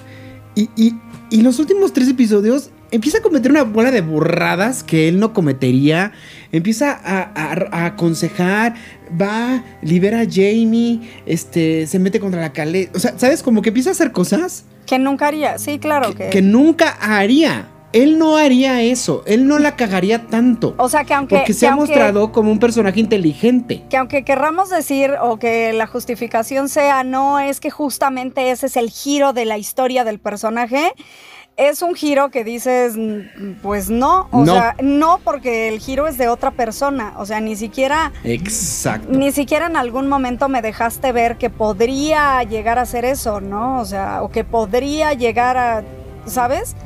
Y, 0.55 0.71
y, 0.77 0.95
y 1.31 1.43
los 1.43 1.59
últimos 1.59 1.93
tres 1.93 2.09
episodios 2.09 2.71
empieza 2.91 3.19
a 3.19 3.23
cometer 3.23 3.51
una 3.51 3.65
bola 3.65 3.91
de 3.91 4.01
burradas 4.01 4.83
que 4.83 5.09
él 5.09 5.19
no 5.21 5.33
cometería. 5.33 6.13
Empieza 6.53 6.93
a, 6.93 7.21
a- 7.35 7.69
a 7.83 7.87
aconsejar, 7.87 8.75
va, 9.21 9.63
libera 9.83 10.21
a 10.21 10.25
Jamie, 10.25 11.01
este, 11.27 11.87
se 11.87 11.99
mete 11.99 12.21
contra 12.21 12.41
la 12.41 12.53
caleta. 12.53 12.93
O 12.97 12.99
sea, 13.01 13.19
¿sabes? 13.19 13.43
Como 13.43 13.61
que 13.63 13.69
empieza 13.69 13.91
a 13.91 13.93
hacer 13.93 14.13
cosas 14.13 14.65
que 14.87 14.99
nunca 14.99 15.27
haría. 15.27 15.59
Sí, 15.59 15.79
claro 15.79 16.15
que. 16.15 16.31
que 16.31 16.41
nunca 16.43 16.97
haría. 17.01 17.69
Él 17.95 18.19
no 18.19 18.37
haría 18.37 18.83
eso. 18.83 19.23
Él 19.27 19.47
no 19.49 19.59
la 19.59 19.75
cagaría 19.75 20.27
tanto. 20.27 20.75
o 20.77 20.89
sea, 20.91 21.05
que 21.05 21.15
aunque. 21.15 21.37
porque 21.37 21.55
se 21.55 21.67
ha 21.67 21.73
aunque- 21.73 21.87
mostrado 21.93 22.33
como 22.33 22.51
un 22.53 22.59
personaje 22.59 23.01
inteligente. 23.01 23.83
Que 23.89 23.97
aunque 23.97 24.25
querramos 24.25 24.69
decir 24.71 25.13
o 25.23 25.39
que 25.39 25.73
la 25.73 25.87
justificación 25.87 26.69
sea 26.69 27.03
no 27.05 27.39
es 27.41 27.61
que 27.61 27.71
justamente 27.71 28.51
ese 28.51 28.67
es 28.67 28.77
el 28.77 28.91
giro 28.91 29.33
de 29.33 29.47
la 29.47 29.57
historia 29.57 30.05
del 30.05 30.19
personaje, 30.19 30.93
es 31.59 31.83
un 31.83 31.95
giro 31.95 32.31
que 32.31 32.45
dices, 32.45 32.97
mm, 32.97 33.55
pues 33.63 33.91
no, 33.91 34.29
o 34.31 34.45
No. 34.45 34.53
sea, 34.55 34.77
no 34.81 35.19
porque 35.25 35.69
el 35.69 35.81
giro 35.81 36.07
es 36.07 36.17
de 36.17 36.29
otra 36.29 36.53
persona, 36.53 37.15
o 37.19 37.27
sea, 37.27 37.41
ni 37.41 37.57
siquiera 37.57 38.13
Exacto. 38.25 39.09
ni 39.11 39.33
siquiera 39.33 39.67
en 39.67 39.77
algún 39.77 40.09
momento 40.09 40.49
me 40.49 40.63
dejaste 40.63 41.11
ver 41.13 41.37
que 41.37 41.51
podría 41.51 42.43
llegar 42.45 42.79
a 42.79 42.87
ser 42.87 43.05
eso, 43.05 43.41
¿no? 43.41 43.81
O 43.81 43.85
sea, 43.85 44.23
o 44.23 44.31
que 44.31 44.45
podría 44.45 45.13
llegar 45.15 45.57
a, 45.57 45.83
¿sabes? 46.27 46.77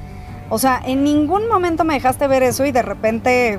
O 0.49 0.59
sea, 0.59 0.81
en 0.85 1.05
ningún 1.05 1.49
momento 1.49 1.85
me 1.85 1.95
dejaste 1.95 2.27
ver 2.27 2.43
eso 2.43 2.65
y 2.65 2.73
de 2.73 2.83
repente 2.83 3.59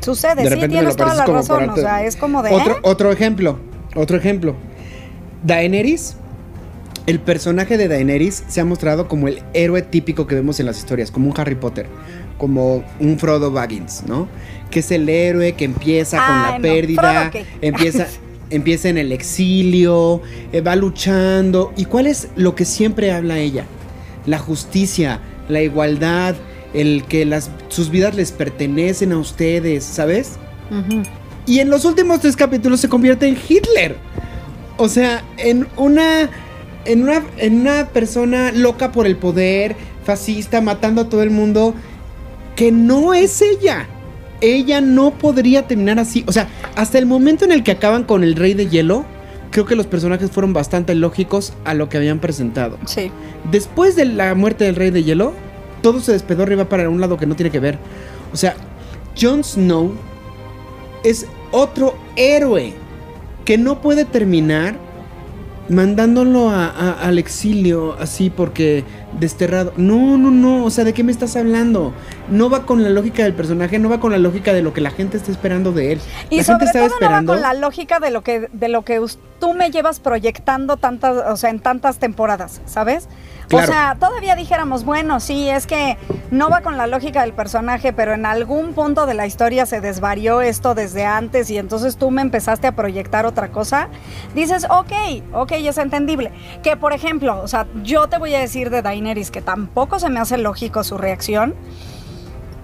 sucede. 0.00 0.36
De 0.36 0.42
sí, 0.44 0.48
repente 0.50 0.68
me 0.68 0.72
tienes 0.72 0.96
toda 0.96 1.14
la 1.14 1.26
razón. 1.26 1.68
O 1.70 1.76
sea, 1.76 2.04
es 2.04 2.16
como 2.16 2.42
de. 2.42 2.54
Otro, 2.54 2.74
¿eh? 2.74 2.80
otro 2.82 3.12
ejemplo. 3.12 3.58
Otro 3.96 4.16
ejemplo. 4.16 4.54
Daenerys. 5.44 6.16
El 7.08 7.20
personaje 7.20 7.76
de 7.76 7.88
Daenerys 7.88 8.44
se 8.48 8.60
ha 8.60 8.64
mostrado 8.64 9.08
como 9.08 9.28
el 9.28 9.42
héroe 9.54 9.82
típico 9.82 10.26
que 10.26 10.34
vemos 10.34 10.60
en 10.60 10.66
las 10.66 10.78
historias, 10.78 11.10
como 11.10 11.28
un 11.28 11.40
Harry 11.40 11.54
Potter, 11.56 11.86
como 12.36 12.84
un 13.00 13.18
Frodo 13.18 13.50
Baggins, 13.50 14.04
¿no? 14.06 14.28
Que 14.70 14.80
es 14.80 14.90
el 14.90 15.08
héroe 15.08 15.54
que 15.54 15.64
empieza 15.64 16.18
con 16.18 16.42
la 16.42 16.48
Ay, 16.48 16.54
no. 16.58 16.62
pérdida, 16.62 17.30
empieza, 17.62 18.06
empieza 18.50 18.88
en 18.90 18.98
el 18.98 19.10
exilio, 19.12 20.22
eh, 20.52 20.60
va 20.60 20.76
luchando. 20.76 21.72
¿Y 21.76 21.86
cuál 21.86 22.06
es 22.06 22.28
lo 22.36 22.54
que 22.54 22.64
siempre 22.64 23.10
habla 23.10 23.38
ella? 23.38 23.64
la 24.28 24.38
justicia, 24.38 25.20
la 25.48 25.62
igualdad, 25.62 26.36
el 26.74 27.04
que 27.08 27.24
las, 27.24 27.50
sus 27.68 27.90
vidas 27.90 28.14
les 28.14 28.30
pertenecen 28.30 29.12
a 29.12 29.18
ustedes, 29.18 29.84
¿sabes? 29.84 30.32
Y 31.46 31.60
en 31.60 31.70
los 31.70 31.84
últimos 31.84 32.20
tres 32.20 32.36
capítulos 32.36 32.80
se 32.80 32.88
convierte 32.88 33.26
en 33.26 33.38
Hitler. 33.48 33.96
O 34.76 34.88
sea, 34.88 35.24
en 35.38 35.66
una. 35.76 36.28
En 36.84 37.02
una, 37.02 37.22
en 37.36 37.60
una 37.60 37.88
persona 37.88 38.52
loca 38.52 38.92
por 38.92 39.06
el 39.06 39.16
poder, 39.16 39.76
fascista, 40.04 40.60
matando 40.60 41.02
a 41.02 41.08
todo 41.08 41.22
el 41.22 41.30
mundo. 41.30 41.74
Que 42.56 42.72
no 42.72 43.14
es 43.14 43.42
ella. 43.42 43.86
Ella 44.40 44.80
no 44.80 45.12
podría 45.12 45.66
terminar 45.66 45.98
así. 45.98 46.24
O 46.26 46.32
sea, 46.32 46.48
hasta 46.76 46.98
el 46.98 47.06
momento 47.06 47.44
en 47.44 47.52
el 47.52 47.62
que 47.62 47.72
acaban 47.72 48.04
con 48.04 48.24
el 48.24 48.34
Rey 48.34 48.54
de 48.54 48.68
Hielo, 48.68 49.04
creo 49.50 49.64
que 49.64 49.76
los 49.76 49.86
personajes 49.86 50.30
fueron 50.30 50.52
bastante 50.52 50.94
lógicos 50.94 51.52
a 51.64 51.74
lo 51.74 51.88
que 51.88 51.96
habían 51.96 52.20
presentado. 52.20 52.78
Sí. 52.86 53.10
Después 53.50 53.96
de 53.96 54.06
la 54.06 54.34
muerte 54.34 54.64
del 54.64 54.76
Rey 54.76 54.90
de 54.90 55.04
Hielo, 55.04 55.32
todo 55.82 56.00
se 56.00 56.12
despedó 56.12 56.42
arriba 56.42 56.68
para 56.68 56.88
un 56.88 57.00
lado 57.00 57.16
que 57.16 57.26
no 57.26 57.36
tiene 57.36 57.50
que 57.50 57.60
ver. 57.60 57.78
O 58.32 58.36
sea, 58.36 58.54
Jon 59.20 59.42
Snow 59.44 59.92
es 61.04 61.26
otro 61.50 61.96
héroe 62.16 62.74
que 63.44 63.58
no 63.58 63.80
puede 63.80 64.04
terminar 64.04 64.76
mandándolo 65.68 66.50
a- 66.50 66.66
a- 66.68 66.92
al 67.06 67.18
exilio 67.18 67.96
así 68.00 68.30
porque 68.30 68.84
desterrado. 69.18 69.72
No, 69.76 70.16
no, 70.18 70.30
no. 70.30 70.64
O 70.64 70.70
sea, 70.70 70.84
¿de 70.84 70.92
qué 70.94 71.04
me 71.04 71.12
estás 71.12 71.36
hablando? 71.36 71.92
No 72.30 72.50
va 72.50 72.64
con 72.66 72.82
la 72.82 72.90
lógica 72.90 73.22
del 73.24 73.34
personaje, 73.34 73.78
no 73.78 73.88
va 73.88 74.00
con 74.00 74.12
la 74.12 74.18
lógica 74.18 74.52
de 74.52 74.62
lo 74.62 74.72
que 74.72 74.80
la 74.80 74.90
gente 74.90 75.16
está 75.16 75.30
esperando 75.30 75.72
de 75.72 75.92
él. 75.92 76.00
Y 76.30 76.38
la 76.38 76.44
sobre 76.44 76.66
gente 76.66 76.78
todo 76.78 76.86
estaba 76.86 76.86
esperando. 76.86 77.32
no 77.34 77.38
va 77.40 77.44
con 77.48 77.54
la 77.54 77.60
lógica 77.60 78.00
de 78.00 78.10
lo 78.10 78.22
que 78.22 78.48
de 78.52 78.68
lo 78.68 78.82
que 78.84 79.00
tú 79.40 79.54
me 79.54 79.70
llevas 79.70 80.00
proyectando 80.00 80.76
tantas, 80.76 81.16
o 81.30 81.36
sea, 81.36 81.50
en 81.50 81.60
tantas 81.60 81.98
temporadas, 81.98 82.60
¿sabes? 82.66 83.08
Claro. 83.48 83.64
O 83.64 83.72
sea, 83.72 83.96
todavía 83.98 84.34
dijéramos, 84.34 84.84
bueno, 84.84 85.20
sí, 85.20 85.48
es 85.48 85.66
que 85.66 85.96
no 86.30 86.50
va 86.50 86.60
con 86.60 86.76
la 86.76 86.86
lógica 86.86 87.22
del 87.22 87.32
personaje, 87.32 87.94
pero 87.94 88.12
en 88.12 88.26
algún 88.26 88.74
punto 88.74 89.06
de 89.06 89.14
la 89.14 89.26
historia 89.26 89.64
se 89.64 89.80
desvarió 89.80 90.42
esto 90.42 90.74
desde 90.74 91.06
antes 91.06 91.48
y 91.48 91.56
entonces 91.56 91.96
tú 91.96 92.10
me 92.10 92.20
empezaste 92.20 92.66
a 92.66 92.72
proyectar 92.72 93.24
otra 93.24 93.48
cosa. 93.48 93.88
Dices, 94.34 94.66
ok, 94.68 94.92
ok, 95.32 95.52
es 95.52 95.78
entendible. 95.78 96.30
Que 96.62 96.76
por 96.76 96.92
ejemplo, 96.92 97.40
o 97.42 97.48
sea, 97.48 97.66
yo 97.82 98.08
te 98.08 98.18
voy 98.18 98.34
a 98.34 98.40
decir 98.40 98.68
de 98.68 98.82
Daenerys 98.82 99.30
que 99.30 99.40
tampoco 99.40 99.98
se 99.98 100.10
me 100.10 100.20
hace 100.20 100.36
lógico 100.36 100.84
su 100.84 100.98
reacción. 100.98 101.54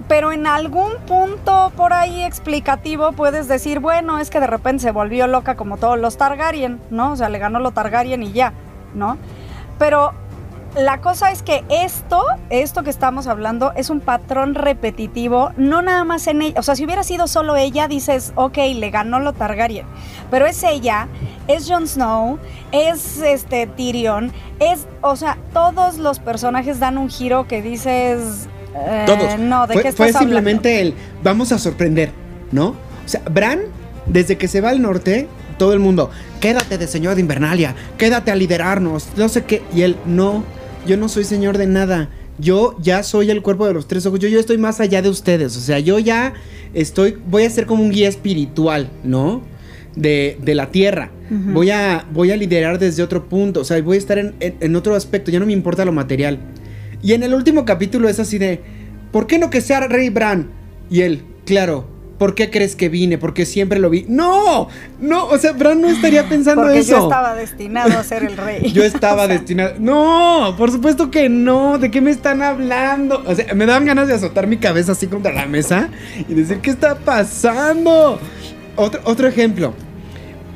Pero 0.06 0.32
en 0.32 0.46
algún 0.46 0.92
punto 1.06 1.72
por 1.74 1.94
ahí 1.94 2.22
explicativo 2.24 3.12
puedes 3.12 3.48
decir, 3.48 3.80
bueno, 3.80 4.18
es 4.18 4.28
que 4.28 4.38
de 4.38 4.46
repente 4.46 4.82
se 4.82 4.90
volvió 4.90 5.26
loca 5.26 5.54
como 5.54 5.78
todos 5.78 5.98
los 5.98 6.18
Targaryen, 6.18 6.78
¿no? 6.90 7.12
O 7.12 7.16
sea, 7.16 7.30
le 7.30 7.38
ganó 7.38 7.58
lo 7.58 7.70
Targaryen 7.70 8.22
y 8.22 8.32
ya, 8.32 8.52
¿no? 8.94 9.16
Pero 9.78 10.12
la 10.76 11.00
cosa 11.00 11.30
es 11.30 11.42
que 11.42 11.64
esto, 11.70 12.22
esto 12.50 12.82
que 12.82 12.90
estamos 12.90 13.26
hablando, 13.26 13.72
es 13.76 13.90
un 13.90 14.00
patrón 14.00 14.54
repetitivo, 14.54 15.52
no 15.56 15.82
nada 15.82 16.04
más 16.04 16.26
en 16.26 16.42
ella. 16.42 16.58
O 16.58 16.62
sea, 16.62 16.74
si 16.74 16.84
hubiera 16.84 17.02
sido 17.04 17.26
solo 17.26 17.56
ella, 17.56 17.88
dices, 17.88 18.32
ok, 18.34 18.58
le 18.74 18.90
ganó 18.90 19.20
lo 19.20 19.32
Targaryen. 19.32 19.86
Pero 20.30 20.46
es 20.46 20.62
ella, 20.64 21.08
es 21.46 21.68
Jon 21.68 21.86
Snow, 21.86 22.38
es 22.72 23.20
este 23.20 23.66
Tyrion, 23.66 24.32
es, 24.58 24.86
o 25.00 25.16
sea, 25.16 25.38
todos 25.52 25.98
los 25.98 26.18
personajes 26.18 26.80
dan 26.80 26.98
un 26.98 27.08
giro 27.08 27.46
que 27.46 27.62
dices. 27.62 28.48
eh, 28.74 29.04
Todos. 29.06 29.38
No, 29.38 29.66
¿de 29.66 29.74
fue, 29.74 29.82
qué 29.82 29.92
fue 29.92 30.06
estás 30.06 30.22
hablando? 30.22 30.38
simplemente 30.38 30.80
el 30.80 30.94
vamos 31.22 31.52
a 31.52 31.58
sorprender, 31.58 32.10
¿no? 32.50 32.68
O 32.68 33.08
sea, 33.08 33.22
Bran, 33.30 33.60
desde 34.06 34.36
que 34.36 34.48
se 34.48 34.60
va 34.60 34.70
al 34.70 34.82
norte, 34.82 35.28
todo 35.58 35.72
el 35.72 35.78
mundo, 35.78 36.10
quédate 36.40 36.78
de 36.78 36.88
señor 36.88 37.14
de 37.14 37.20
Invernalia, 37.20 37.74
quédate 37.96 38.30
a 38.30 38.34
liderarnos, 38.34 39.08
no 39.16 39.28
sé 39.28 39.44
qué. 39.44 39.62
Y 39.72 39.82
él, 39.82 39.96
no, 40.04 40.42
yo 40.86 40.96
no 40.96 41.08
soy 41.08 41.24
señor 41.24 41.58
de 41.58 41.66
nada. 41.66 42.10
Yo 42.38 42.76
ya 42.82 43.02
soy 43.02 43.30
el 43.30 43.42
cuerpo 43.42 43.66
de 43.66 43.74
los 43.74 43.86
tres 43.86 44.04
ojos. 44.06 44.18
Yo, 44.18 44.28
yo 44.28 44.40
estoy 44.40 44.58
más 44.58 44.80
allá 44.80 45.02
de 45.02 45.08
ustedes. 45.08 45.56
O 45.56 45.60
sea, 45.60 45.78
yo 45.78 45.98
ya 45.98 46.34
estoy. 46.74 47.16
Voy 47.28 47.44
a 47.44 47.50
ser 47.50 47.66
como 47.66 47.82
un 47.82 47.90
guía 47.90 48.08
espiritual, 48.08 48.90
¿no? 49.04 49.42
De, 49.94 50.38
de 50.42 50.54
la 50.56 50.70
tierra. 50.70 51.10
voy, 51.30 51.70
a, 51.70 52.04
voy 52.12 52.32
a 52.32 52.36
liderar 52.36 52.78
desde 52.80 53.02
otro 53.02 53.28
punto. 53.28 53.60
O 53.60 53.64
sea, 53.64 53.80
voy 53.82 53.96
a 53.96 53.98
estar 53.98 54.18
en, 54.18 54.34
en- 54.40 54.56
en 54.60 54.74
otro 54.76 54.94
aspecto. 54.96 55.30
Ya 55.30 55.38
no 55.38 55.46
me 55.46 55.52
importa 55.52 55.84
lo 55.84 55.92
material. 55.92 56.38
Y 57.02 57.12
en 57.12 57.22
el 57.22 57.34
último 57.34 57.64
capítulo 57.64 58.08
es 58.08 58.18
así 58.18 58.38
de. 58.38 58.60
¿Por 59.12 59.26
qué 59.28 59.38
no 59.38 59.48
que 59.50 59.60
sea 59.60 59.86
Rey 59.86 60.08
Bran? 60.10 60.50
Y 60.90 61.02
él, 61.02 61.22
claro. 61.46 61.88
¿Por 62.18 62.34
qué 62.36 62.48
crees 62.50 62.76
que 62.76 62.88
vine? 62.88 63.18
Porque 63.18 63.44
siempre 63.44 63.80
lo 63.80 63.90
vi. 63.90 64.06
¡No! 64.08 64.68
No, 65.00 65.26
o 65.26 65.36
sea, 65.38 65.52
Bran 65.52 65.80
no 65.80 65.88
estaría 65.88 66.28
pensando 66.28 66.62
Porque 66.62 66.78
eso. 66.78 66.92
yo 66.92 67.02
estaba 67.04 67.34
destinado 67.34 67.98
a 67.98 68.04
ser 68.04 68.22
el 68.22 68.36
rey. 68.36 68.70
Yo 68.72 68.84
estaba 68.84 69.26
destinado. 69.26 69.74
No, 69.80 70.54
por 70.56 70.70
supuesto 70.70 71.10
que 71.10 71.28
no. 71.28 71.78
¿De 71.78 71.90
qué 71.90 72.00
me 72.00 72.12
están 72.12 72.42
hablando? 72.42 73.22
O 73.26 73.34
sea, 73.34 73.52
me 73.54 73.66
daban 73.66 73.84
ganas 73.84 74.06
de 74.06 74.14
azotar 74.14 74.46
mi 74.46 74.58
cabeza 74.58 74.92
así 74.92 75.08
contra 75.08 75.32
la 75.32 75.46
mesa 75.46 75.88
y 76.28 76.34
decir, 76.34 76.58
¿qué 76.58 76.70
está 76.70 76.94
pasando? 76.96 78.20
Otro, 78.76 79.00
otro 79.04 79.26
ejemplo. 79.26 79.74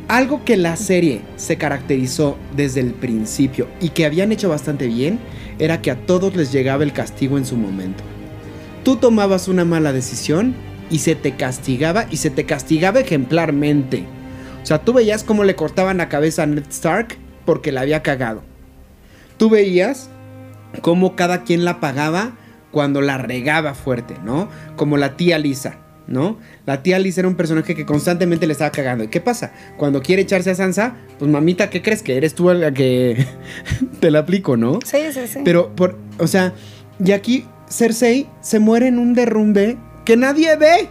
Algo 0.06 0.44
que 0.44 0.56
la 0.56 0.76
serie 0.76 1.22
se 1.36 1.58
caracterizó 1.58 2.38
desde 2.56 2.80
el 2.80 2.92
principio 2.94 3.66
y 3.80 3.90
que 3.90 4.06
habían 4.06 4.32
hecho 4.32 4.48
bastante 4.48 4.86
bien 4.86 5.18
era 5.58 5.82
que 5.82 5.90
a 5.90 5.96
todos 5.96 6.34
les 6.34 6.50
llegaba 6.52 6.84
el 6.84 6.92
castigo 6.92 7.36
en 7.36 7.44
su 7.44 7.56
momento. 7.56 8.04
Tú 8.84 8.96
tomabas 8.96 9.48
una 9.48 9.64
mala 9.66 9.92
decisión 9.92 10.54
y 10.90 10.98
se 10.98 11.14
te 11.14 11.36
castigaba 11.36 12.06
y 12.10 12.16
se 12.18 12.30
te 12.30 12.44
castigaba 12.44 13.00
ejemplarmente. 13.00 14.04
O 14.62 14.66
sea, 14.66 14.78
tú 14.84 14.92
veías 14.92 15.24
cómo 15.24 15.44
le 15.44 15.54
cortaban 15.54 15.98
la 15.98 16.08
cabeza 16.08 16.42
a 16.42 16.46
Ned 16.46 16.64
Stark 16.68 17.16
porque 17.44 17.72
la 17.72 17.82
había 17.82 18.02
cagado. 18.02 18.42
Tú 19.36 19.48
veías 19.50 20.10
cómo 20.82 21.16
cada 21.16 21.44
quien 21.44 21.64
la 21.64 21.80
pagaba 21.80 22.32
cuando 22.70 23.00
la 23.00 23.18
regaba 23.18 23.74
fuerte, 23.74 24.16
¿no? 24.24 24.48
Como 24.76 24.96
la 24.96 25.16
tía 25.16 25.38
Lisa, 25.38 25.78
¿no? 26.06 26.38
La 26.66 26.82
tía 26.82 26.98
Lisa 26.98 27.22
era 27.22 27.28
un 27.28 27.36
personaje 27.36 27.74
que 27.74 27.86
constantemente 27.86 28.46
le 28.46 28.52
estaba 28.52 28.70
cagando. 28.70 29.04
¿Y 29.04 29.08
qué 29.08 29.20
pasa? 29.20 29.52
Cuando 29.76 30.02
quiere 30.02 30.22
echarse 30.22 30.50
a 30.50 30.54
Sansa, 30.54 30.96
pues 31.18 31.30
mamita, 31.30 31.70
¿qué 31.70 31.80
crees 31.80 32.02
que 32.02 32.16
eres 32.16 32.34
tú 32.34 32.52
la 32.52 32.72
que 32.72 33.24
te 34.00 34.10
la 34.10 34.20
aplico, 34.20 34.56
no? 34.56 34.80
Sí, 34.84 34.98
sí, 35.12 35.26
sí. 35.26 35.40
Pero, 35.44 35.74
por, 35.74 35.98
o 36.18 36.26
sea, 36.26 36.52
y 37.02 37.12
aquí 37.12 37.46
Cersei 37.70 38.26
se 38.40 38.58
muere 38.58 38.88
en 38.88 38.98
un 38.98 39.14
derrumbe 39.14 39.78
que 40.08 40.16
nadie 40.16 40.56
ve. 40.56 40.88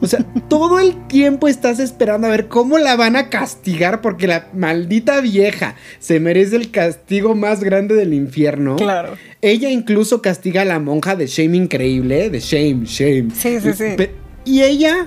O 0.00 0.06
sea, 0.06 0.24
todo 0.48 0.80
el 0.80 1.06
tiempo 1.08 1.46
estás 1.46 1.78
esperando 1.78 2.26
a 2.26 2.30
ver 2.30 2.48
cómo 2.48 2.78
la 2.78 2.96
van 2.96 3.16
a 3.16 3.28
castigar 3.28 4.00
porque 4.00 4.26
la 4.26 4.48
maldita 4.54 5.20
vieja 5.20 5.74
se 5.98 6.18
merece 6.18 6.56
el 6.56 6.70
castigo 6.70 7.34
más 7.34 7.62
grande 7.62 7.94
del 7.94 8.14
infierno. 8.14 8.76
Claro. 8.76 9.18
Ella 9.42 9.68
incluso 9.68 10.22
castiga 10.22 10.62
a 10.62 10.64
la 10.64 10.78
monja 10.78 11.16
de 11.16 11.26
Shame 11.26 11.54
increíble, 11.58 12.30
de 12.30 12.40
Shame, 12.40 12.86
Shame. 12.86 13.28
Sí, 13.34 13.60
sí, 13.60 13.74
sí. 13.74 14.08
Y 14.46 14.62
ella 14.62 15.06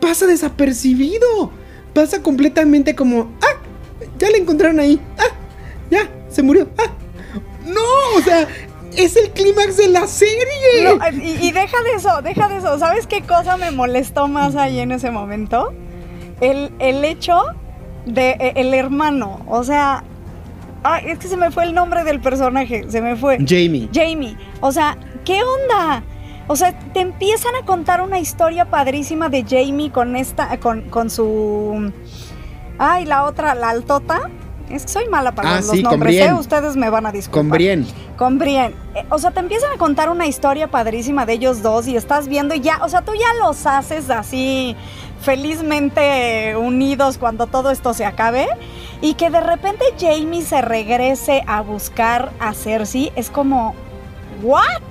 pasa 0.00 0.28
desapercibido. 0.28 1.50
Pasa 1.94 2.22
completamente 2.22 2.94
como, 2.94 3.36
ah, 3.42 3.60
ya 4.20 4.30
la 4.30 4.36
encontraron 4.36 4.78
ahí. 4.78 5.00
Ah, 5.18 5.34
ya, 5.90 6.08
se 6.28 6.44
murió. 6.44 6.68
Ah, 6.78 6.92
no, 7.66 8.16
o 8.16 8.22
sea, 8.22 8.46
es 8.96 9.16
el 9.16 9.30
clímax 9.30 9.76
de 9.76 9.88
la 9.88 10.06
serie. 10.06 10.84
No, 10.84 10.98
y, 11.22 11.46
y 11.48 11.52
deja 11.52 11.82
de 11.82 11.92
eso, 11.96 12.22
deja 12.22 12.48
de 12.48 12.58
eso. 12.58 12.78
¿Sabes 12.78 13.06
qué 13.06 13.22
cosa 13.22 13.56
me 13.56 13.70
molestó 13.70 14.28
más 14.28 14.56
ahí 14.56 14.80
en 14.80 14.92
ese 14.92 15.10
momento? 15.10 15.72
El, 16.40 16.72
el 16.78 17.04
hecho 17.04 17.40
de 18.04 18.30
eh, 18.30 18.52
el 18.56 18.74
hermano. 18.74 19.40
O 19.48 19.64
sea, 19.64 20.04
ay, 20.82 21.04
es 21.08 21.18
que 21.18 21.28
se 21.28 21.36
me 21.36 21.50
fue 21.50 21.64
el 21.64 21.74
nombre 21.74 22.04
del 22.04 22.20
personaje, 22.20 22.84
se 22.88 23.00
me 23.00 23.16
fue. 23.16 23.38
Jamie. 23.38 23.88
Jamie. 23.92 24.36
O 24.60 24.72
sea, 24.72 24.96
¿qué 25.24 25.40
onda? 25.42 26.02
O 26.48 26.54
sea, 26.54 26.78
te 26.92 27.00
empiezan 27.00 27.54
a 27.60 27.66
contar 27.66 28.00
una 28.00 28.20
historia 28.20 28.66
padrísima 28.66 29.28
de 29.28 29.42
Jamie 29.42 29.90
con 29.90 30.14
esta, 30.16 30.58
con, 30.58 30.82
con 30.82 31.10
su. 31.10 31.92
Ay, 32.78 33.04
la 33.04 33.24
otra, 33.24 33.54
la 33.54 33.70
altota. 33.70 34.30
Es 34.70 34.82
que 34.82 34.88
soy 34.88 35.08
mala 35.08 35.32
para 35.32 35.56
Ah, 35.56 35.60
los 35.60 35.70
sí, 35.70 35.82
nombres, 35.82 36.14
¿eh? 36.16 36.32
Ustedes 36.34 36.76
me 36.76 36.90
van 36.90 37.06
a 37.06 37.12
disculpar. 37.12 37.42
Con 37.42 37.50
Brienne. 37.50 37.86
Con 38.16 38.38
Brienne. 38.38 38.74
Eh, 38.94 39.04
o 39.10 39.18
sea, 39.18 39.30
te 39.30 39.40
empiezan 39.40 39.72
a 39.72 39.78
contar 39.78 40.08
una 40.10 40.26
historia 40.26 40.68
padrísima 40.68 41.24
de 41.24 41.34
ellos 41.34 41.62
dos 41.62 41.86
y 41.86 41.96
estás 41.96 42.26
viendo 42.26 42.54
y 42.54 42.60
ya, 42.60 42.80
o 42.82 42.88
sea, 42.88 43.02
tú 43.02 43.12
ya 43.14 43.46
los 43.46 43.64
haces 43.66 44.10
así 44.10 44.74
felizmente 45.20 46.56
unidos 46.56 47.18
cuando 47.18 47.46
todo 47.46 47.70
esto 47.70 47.94
se 47.94 48.04
acabe 48.04 48.46
y 49.00 49.14
que 49.14 49.30
de 49.30 49.40
repente 49.40 49.84
Jamie 49.98 50.42
se 50.42 50.62
regrese 50.62 51.42
a 51.46 51.60
buscar 51.62 52.32
a 52.40 52.52
Cersei 52.54 53.12
es 53.16 53.30
como, 53.30 53.74
¿what? 54.42 54.82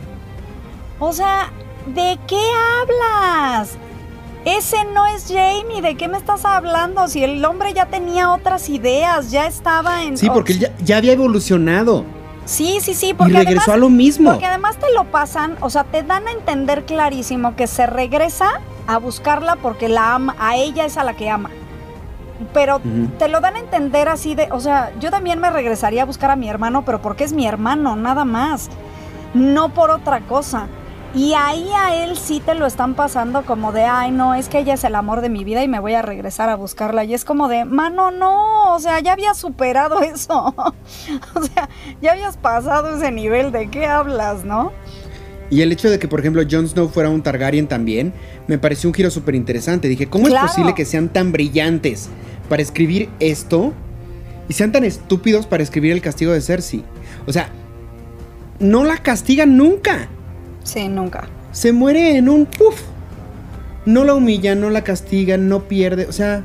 O 0.99 1.11
sea, 1.11 1.51
¿de 1.87 2.17
qué 2.27 2.39
hablas? 2.81 3.77
Ese 4.45 4.77
no 4.93 5.07
es 5.07 5.25
Jamie, 5.27 5.81
¿de 5.81 5.95
qué 5.95 6.07
me 6.07 6.17
estás 6.17 6.45
hablando? 6.45 7.07
Si 7.07 7.23
el 7.23 7.43
hombre 7.43 7.73
ya 7.73 7.87
tenía 7.87 8.31
otras 8.31 8.69
ideas, 8.69 9.31
ya 9.31 9.47
estaba 9.47 10.03
en... 10.03 10.17
Sí, 10.17 10.29
porque 10.29 10.53
él 10.53 10.59
ya, 10.59 10.71
ya 10.83 10.97
había 10.97 11.13
evolucionado. 11.13 12.05
Sí, 12.45 12.77
sí, 12.79 12.93
sí, 12.93 13.09
Y 13.09 13.13
porque 13.15 13.33
regresó 13.33 13.71
además, 13.71 13.75
a 13.75 13.77
lo 13.77 13.89
mismo. 13.89 14.29
porque 14.29 14.45
además 14.45 14.77
te 14.77 14.93
lo 14.93 15.05
pasan, 15.05 15.57
o 15.61 15.71
sea, 15.71 15.83
te 15.83 16.03
dan 16.03 16.27
a 16.27 16.31
entender 16.31 16.85
clarísimo 16.85 17.55
que 17.55 17.65
se 17.65 17.87
regresa 17.87 18.61
a 18.85 18.99
buscarla 18.99 19.55
porque 19.55 19.89
la 19.89 20.13
ama, 20.13 20.35
a 20.37 20.55
ella 20.55 20.85
es 20.85 20.97
a 20.97 21.03
la 21.03 21.15
que 21.15 21.27
ama. 21.27 21.49
pero 22.53 22.81
te 23.17 23.29
lo 23.29 23.39
dan 23.41 23.55
a 23.55 23.59
entender 23.59 24.09
así 24.09 24.35
de, 24.35 24.49
o 24.51 24.59
sea, 24.59 24.91
yo 24.99 25.09
también 25.09 25.39
me 25.39 25.49
regresaría 25.49 26.03
a 26.03 26.05
buscar 26.05 26.29
a 26.29 26.35
mi 26.35 26.47
hermano, 26.47 26.85
pero 26.85 27.01
porque 27.01 27.23
es 27.23 27.33
mi 27.33 27.47
hermano, 27.47 27.95
nada 27.95 28.25
más, 28.25 28.69
no 29.33 29.69
por 29.69 29.89
otra 29.89 30.19
cosa. 30.21 30.67
Y 31.15 31.33
ahí 31.33 31.65
a 31.73 32.03
él 32.03 32.17
sí 32.17 32.41
te 32.45 32.55
lo 32.55 32.65
están 32.65 32.93
pasando 32.93 33.43
como 33.45 33.71
de, 33.71 33.83
ay, 33.83 34.11
no, 34.11 34.35
es 34.35 34.49
que 34.49 34.59
ella 34.59 34.73
es 34.73 34.83
el 34.83 34.95
amor 34.95 35.21
de 35.21 35.29
mi 35.29 35.45
vida 35.45 35.63
y 35.63 35.67
me 35.69 35.79
voy 35.79 35.93
a 35.93 36.01
regresar 36.01 36.49
a 36.49 36.55
buscarla. 36.55 37.05
Y 37.05 37.13
es 37.13 37.23
como 37.23 37.47
de, 37.47 37.63
mano, 37.63 38.11
no, 38.11 38.75
o 38.75 38.79
sea, 38.79 38.99
ya 38.99 39.13
habías 39.13 39.37
superado 39.37 40.01
eso. 40.01 40.53
o 41.35 41.41
sea, 41.41 41.69
ya 42.01 42.11
habías 42.11 42.35
pasado 42.35 42.97
ese 42.97 43.11
nivel, 43.11 43.53
¿de 43.53 43.69
qué 43.69 43.85
hablas, 43.85 44.43
no? 44.43 44.73
Y 45.49 45.61
el 45.61 45.71
hecho 45.71 45.89
de 45.89 45.99
que, 45.99 46.07
por 46.09 46.19
ejemplo, 46.19 46.41
Jon 46.49 46.67
Snow 46.67 46.89
fuera 46.89 47.09
un 47.09 47.21
Targaryen 47.21 47.67
también, 47.67 48.13
me 48.47 48.57
pareció 48.57 48.89
un 48.89 48.93
giro 48.93 49.09
súper 49.09 49.35
interesante. 49.35 49.87
Dije, 49.87 50.07
¿cómo 50.07 50.25
Claro. 50.25 50.47
es 50.47 50.51
posible 50.51 50.73
que 50.73 50.83
sean 50.85 51.07
tan 51.07 51.31
brillantes 51.31 52.09
para 52.49 52.61
escribir 52.61 53.09
esto 53.21 53.71
y 54.49 54.53
sean 54.53 54.71
tan 54.73 54.83
estúpidos 54.83 55.47
para 55.47 55.63
escribir 55.63 55.93
el 55.93 56.01
castigo 56.01 56.33
de 56.33 56.41
Cersei? 56.41 56.83
O 57.25 57.31
sea, 57.31 57.49
no 58.59 58.83
la 58.83 58.97
castigan 58.97 59.55
nunca. 59.55 60.09
Sí, 60.65 60.89
nunca. 60.89 61.23
Se 61.53 61.71
muere 61.71 62.17
en 62.17 62.27
un 62.27 62.45
puff. 62.45 62.81
No 63.85 64.03
la 64.03 64.13
humillan, 64.15 64.59
no 64.59 64.69
la 64.69 64.83
castigan, 64.83 65.47
no 65.47 65.61
pierde. 65.61 66.07
O 66.07 66.11
sea, 66.11 66.43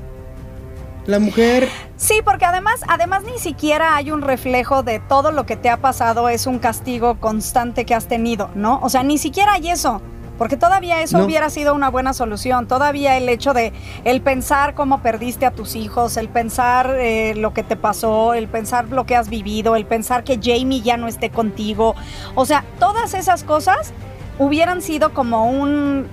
la 1.07 1.18
mujer 1.18 1.68
Sí, 1.97 2.21
porque 2.25 2.45
además, 2.45 2.81
además 2.89 3.25
ni 3.25 3.39
siquiera 3.39 3.97
hay 3.97 4.11
un 4.11 4.23
reflejo 4.23 4.83
de 4.83 5.01
todo 5.01 5.33
lo 5.33 5.45
que 5.47 5.57
te 5.57 5.68
ha 5.68 5.79
pasado 5.79 6.29
es 6.29 6.47
un 6.47 6.59
castigo 6.59 7.16
constante 7.18 7.85
que 7.85 7.95
has 7.95 8.07
tenido, 8.07 8.51
¿no? 8.55 8.79
O 8.83 8.89
sea, 8.89 9.03
ni 9.03 9.18
siquiera 9.18 9.55
hay 9.55 9.71
eso. 9.71 10.01
Porque 10.39 10.57
todavía 10.57 11.03
eso 11.03 11.18
No. 11.18 11.25
hubiera 11.27 11.51
sido 11.51 11.75
una 11.75 11.91
buena 11.91 12.14
solución. 12.14 12.66
Todavía 12.66 13.18
el 13.18 13.29
hecho 13.29 13.53
de 13.53 13.75
el 14.05 14.23
pensar 14.23 14.75
cómo 14.75 15.03
perdiste 15.03 15.45
a 15.45 15.51
tus 15.51 15.77
hijos, 15.77 16.16
el 16.16 16.31
pensar 16.31 16.97
eh, 16.99 17.35
lo 17.37 17.53
que 17.53 17.62
te 17.62 17.77
pasó, 17.77 18.33
el 18.33 18.49
pensar 18.49 18.89
lo 18.89 19.05
que 19.05 19.16
has 19.16 19.29
vivido, 19.29 19.77
el 19.77 19.85
pensar 19.85 20.25
que 20.25 20.39
Jamie 20.43 20.81
ya 20.81 20.97
no 20.97 21.09
esté 21.09 21.29
contigo. 21.29 21.95
O 22.35 22.47
sea, 22.47 22.64
todas 22.79 23.12
esas 23.12 23.45
cosas 23.45 23.93
hubieran 24.41 24.82
sido 24.82 25.14
como 25.14 25.49
un... 25.49 26.07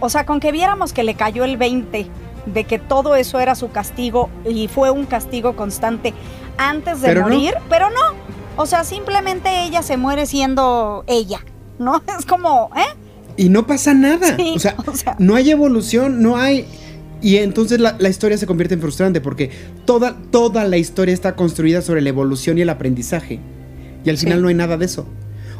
O 0.00 0.08
sea, 0.08 0.24
con 0.24 0.40
que 0.40 0.50
viéramos 0.52 0.92
que 0.94 1.02
le 1.04 1.14
cayó 1.14 1.44
el 1.44 1.58
20 1.58 2.06
de 2.46 2.64
que 2.64 2.78
todo 2.78 3.14
eso 3.14 3.38
era 3.38 3.54
su 3.54 3.70
castigo 3.70 4.30
y 4.48 4.66
fue 4.68 4.90
un 4.90 5.04
castigo 5.04 5.54
constante 5.54 6.14
antes 6.58 7.00
de 7.02 7.08
Pero 7.08 7.20
no. 7.22 7.28
morir, 7.28 7.54
pero 7.68 7.90
no. 7.90 8.00
O 8.56 8.66
sea, 8.66 8.84
simplemente 8.84 9.64
ella 9.64 9.82
se 9.82 9.96
muere 9.96 10.26
siendo 10.26 11.04
ella, 11.06 11.40
¿no? 11.78 12.02
Es 12.18 12.24
como, 12.26 12.70
¿eh? 12.76 12.96
y 13.36 13.48
no 13.48 13.66
pasa 13.66 13.94
nada. 13.94 14.36
Sí, 14.36 14.54
o, 14.56 14.58
sea, 14.58 14.74
o 14.86 14.94
sea. 14.96 15.16
no 15.18 15.34
hay 15.36 15.50
evolución, 15.50 16.22
no 16.22 16.36
hay... 16.36 16.66
Y 17.20 17.36
entonces 17.36 17.78
la, 17.78 17.94
la 18.00 18.08
historia 18.08 18.36
se 18.36 18.46
convierte 18.48 18.74
en 18.74 18.80
frustrante 18.80 19.20
porque 19.20 19.50
toda, 19.84 20.16
toda 20.32 20.64
la 20.64 20.76
historia 20.78 21.14
está 21.14 21.36
construida 21.36 21.80
sobre 21.80 22.00
la 22.00 22.08
evolución 22.08 22.58
y 22.58 22.62
el 22.62 22.70
aprendizaje. 22.70 23.38
Y 24.04 24.10
al 24.10 24.18
Sí. 24.18 24.24
final 24.26 24.42
no 24.42 24.48
hay 24.48 24.54
nada 24.56 24.76
de 24.76 24.84
eso. 24.86 25.06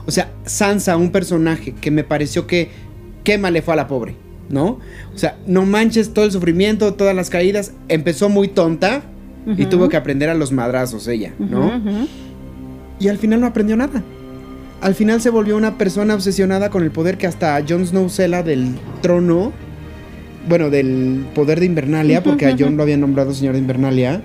O 0.06 0.10
sea, 0.10 0.32
Sansa, 0.44 0.96
un 0.96 1.10
personaje 1.10 1.72
que 1.72 1.90
me 1.90 2.04
pareció 2.04 2.46
que 2.46 2.70
qué 3.24 3.38
mal 3.38 3.52
le 3.52 3.62
fue 3.62 3.74
a 3.74 3.76
la 3.76 3.86
pobre, 3.86 4.16
¿no? 4.48 4.78
O 5.14 5.18
sea, 5.18 5.38
no 5.46 5.64
manches 5.64 6.12
todo 6.12 6.24
el 6.24 6.32
sufrimiento, 6.32 6.94
todas 6.94 7.14
las 7.14 7.30
caídas. 7.30 7.72
Empezó 7.88 8.28
muy 8.28 8.48
tonta 8.48 9.02
y 9.56 9.66
tuvo 9.66 9.88
que 9.88 9.96
aprender 9.96 10.28
a 10.28 10.34
los 10.34 10.52
madrazos 10.52 11.08
ella, 11.08 11.32
¿no? 11.38 11.80
Y 12.98 13.08
al 13.08 13.18
final 13.18 13.40
no 13.40 13.46
aprendió 13.46 13.76
nada. 13.76 14.02
Al 14.80 14.94
final 14.94 15.20
se 15.20 15.30
volvió 15.30 15.56
una 15.56 15.78
persona 15.78 16.14
obsesionada 16.14 16.70
con 16.70 16.82
el 16.82 16.90
poder 16.90 17.16
que 17.16 17.28
hasta 17.28 17.62
Jon 17.66 17.86
Snow 17.86 18.08
cela 18.08 18.42
del 18.42 18.74
trono. 19.00 19.52
Bueno, 20.48 20.70
del 20.70 21.24
poder 21.36 21.60
de 21.60 21.66
Invernalia, 21.66 22.22
porque 22.22 22.46
a 22.46 22.56
Jon 22.58 22.76
lo 22.76 22.82
habían 22.82 23.00
nombrado 23.00 23.32
señor 23.32 23.54
de 23.54 23.60
Invernalia. 23.60 24.22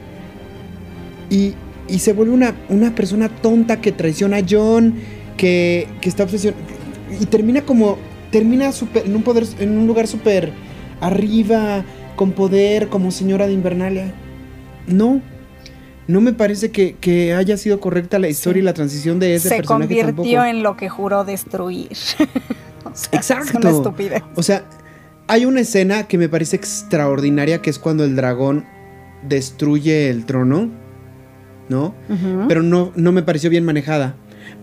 Y, 1.30 1.54
y 1.88 2.00
se 2.00 2.14
vuelve 2.14 2.34
una, 2.34 2.56
una 2.70 2.96
persona 2.96 3.30
tonta 3.30 3.82
que 3.82 3.92
traiciona 3.92 4.38
a 4.38 4.42
Jon, 4.48 4.96
que, 5.38 5.88
que 6.02 6.10
está 6.10 6.24
obsesionada. 6.24 6.62
Y 7.20 7.26
termina 7.26 7.62
como. 7.62 7.98
Termina 8.32 8.72
súper- 8.72 9.06
en 9.06 9.16
un 9.16 9.24
poder. 9.24 9.46
en 9.60 9.78
un 9.78 9.88
lugar 9.88 10.08
súper 10.08 10.52
arriba, 11.00 11.84
con 12.16 12.32
poder, 12.34 12.90
como 12.90 13.12
señora 13.12 13.48
de 13.48 13.54
Invernalia. 13.54 14.14
No. 14.88 15.22
No 16.08 16.22
me 16.22 16.32
parece 16.32 16.72
que, 16.72 16.96
que 17.00 17.34
haya 17.34 17.58
sido 17.58 17.80
correcta 17.82 18.18
la 18.18 18.30
historia 18.30 18.62
y 18.62 18.64
la 18.64 18.74
transición 18.74 19.20
de 19.20 19.36
ese 19.36 19.50
Se 19.50 19.56
personaje 19.58 19.86
convirtió 19.88 20.06
tampoco. 20.06 20.44
en 20.46 20.64
lo 20.64 20.78
que 20.78 20.90
juró 20.90 21.24
destruir. 21.24 21.90
O 22.86 22.96
sea, 22.96 23.20
Es 23.20 23.30
Exacto. 23.32 23.58
una 23.60 23.70
estupidez. 23.70 24.24
O 24.36 24.42
sea, 24.44 24.64
hay 25.28 25.44
una 25.46 25.60
escena 25.60 26.08
que 26.08 26.18
me 26.18 26.30
parece 26.30 26.56
extraordinaria 26.56 27.62
que 27.62 27.70
es 27.70 27.78
cuando 27.80 28.06
el 28.06 28.16
dragón 28.16 28.66
destruye 29.28 30.10
el 30.10 30.26
trono, 30.26 30.70
¿no? 31.70 31.94
Pero 32.48 32.64
no, 32.64 32.92
no 32.96 33.12
me 33.12 33.22
pareció 33.24 33.50
bien 33.50 33.66
manejada. 33.66 34.16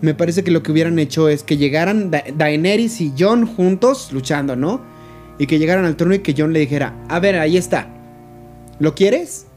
Me 0.05 0.13
parece 0.13 0.43
que 0.43 0.51
lo 0.51 0.61
que 0.61 0.71
hubieran 0.71 0.99
hecho 0.99 1.29
es 1.29 1.41
que 1.41 1.57
llegaran 1.57 2.11
Da- 2.11 2.23
Daenerys 2.37 3.01
y 3.01 3.11
Jon 3.17 3.47
juntos 3.47 4.11
luchando, 4.11 4.55
¿no? 4.55 4.79
Y 5.39 5.47
que 5.47 5.57
llegaran 5.57 5.83
al 5.83 5.95
trono 5.97 6.13
y 6.13 6.19
que 6.19 6.35
Jon 6.37 6.53
le 6.53 6.59
dijera, 6.59 6.93
a 7.09 7.19
ver, 7.19 7.39
ahí 7.39 7.57
está. 7.57 7.87
¿Lo 8.77 8.93
quieres? 8.93 9.47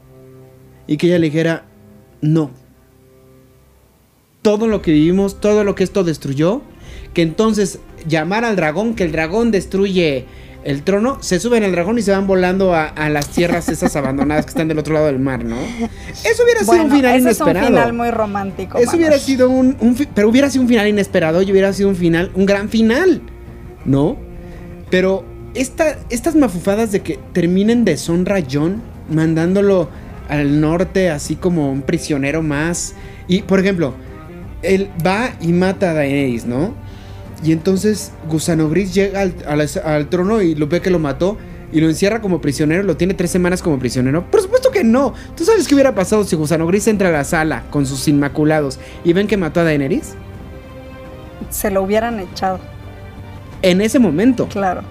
Y 0.87 0.97
que 0.97 1.05
ella 1.05 1.19
le 1.19 1.27
dijera, 1.27 1.65
no. 2.21 2.49
Todo 4.41 4.65
lo 4.65 4.81
que 4.81 4.91
vivimos, 4.91 5.39
todo 5.39 5.63
lo 5.63 5.75
que 5.75 5.83
esto 5.83 6.03
destruyó, 6.03 6.63
que 7.13 7.21
entonces 7.21 7.79
llamar 8.07 8.43
al 8.43 8.55
dragón, 8.55 8.95
que 8.95 9.03
el 9.03 9.11
dragón 9.11 9.51
destruye 9.51 10.25
el 10.63 10.83
trono, 10.83 11.17
se 11.21 11.39
suben 11.39 11.63
al 11.63 11.71
dragón 11.71 11.97
y 11.97 12.01
se 12.01 12.11
van 12.11 12.27
volando 12.27 12.73
a, 12.73 12.85
a 12.85 13.09
las 13.09 13.29
tierras 13.29 13.69
esas 13.69 13.95
abandonadas 13.95 14.45
que 14.45 14.49
están 14.49 14.67
del 14.67 14.79
otro 14.79 14.93
lado 14.93 15.05
del 15.05 15.19
mar, 15.19 15.43
¿no? 15.43 15.57
Eso 16.25 16.43
hubiera 16.43 16.61
sido 16.61 16.83
un 16.83 16.91
final 16.91 17.15
ese 17.15 17.21
inesperado. 17.21 17.59
es 17.59 17.69
un 17.69 17.75
final 17.75 17.93
muy 17.93 18.11
romántico. 18.11 18.77
Eso 18.77 18.97
hubiera 18.97 19.17
sido 19.19 19.49
un, 19.49 19.95
pero 20.13 20.29
hubiera 20.29 20.49
sido 20.49 20.63
un 20.63 20.67
final 20.67 20.87
inesperado 20.87 21.41
y 21.41 21.51
hubiera 21.51 21.71
sido 21.71 21.89
un 21.89 21.95
final, 21.95 22.31
un 22.35 22.45
gran 22.45 22.69
final, 22.69 23.21
¿no? 23.85 24.17
Pero 24.89 25.23
esta, 25.53 25.97
estas 26.09 26.35
mafufadas 26.35 26.91
de 26.91 27.01
que 27.01 27.19
terminen 27.33 27.85
deshonra 27.85 28.37
a 28.37 28.43
John, 28.49 28.81
mandándolo 29.09 29.89
al 30.27 30.61
norte 30.61 31.09
así 31.09 31.35
como 31.35 31.71
un 31.71 31.81
prisionero 31.81 32.41
más. 32.41 32.95
Y, 33.27 33.43
por 33.43 33.59
ejemplo, 33.59 33.93
él 34.61 34.89
va 35.05 35.31
y 35.39 35.53
mata 35.53 35.91
a 35.91 35.93
Daenerys, 35.93 36.45
¿no? 36.45 36.73
Y 37.43 37.51
entonces 37.53 38.11
Gusano 38.29 38.69
Gris 38.69 38.93
llega 38.93 39.21
al, 39.21 39.33
al- 39.47 39.69
al 39.85 40.09
trono 40.09 40.41
y 40.41 40.55
lo 40.55 40.67
ve 40.67 40.81
que 40.81 40.89
lo 40.89 40.99
mató 40.99 41.37
y 41.71 41.79
lo 41.81 41.87
encierra 41.87 42.19
como 42.21 42.41
prisionero, 42.41 42.83
lo 42.83 42.97
tiene 42.97 43.13
tres 43.13 43.31
semanas 43.31 43.61
como 43.61 43.77
prisionero. 43.79 44.25
Por 44.29 44.41
supuesto 44.41 44.71
que 44.71 44.83
no. 44.83 45.13
¿Tú 45.37 45.45
sabes 45.45 45.67
qué 45.67 45.75
hubiera 45.75 45.93
pasado 45.95 46.23
si 46.23 46.35
Gusano 46.35 46.65
Gris 46.67 46.87
entra 46.87 47.09
a 47.09 47.11
la 47.11 47.23
sala 47.23 47.63
con 47.69 47.85
sus 47.85 48.07
inmaculados 48.07 48.79
y 49.03 49.13
ven 49.13 49.27
que 49.27 49.37
mató 49.37 49.59
a 49.59 49.63
Daenerys? 49.63 50.15
Se 51.49 51.71
lo 51.71 51.81
hubieran 51.83 52.19
echado, 52.19 52.59
En 53.61 53.81
ese 53.81 53.99
momento. 53.99 54.47
claro. 54.47 54.81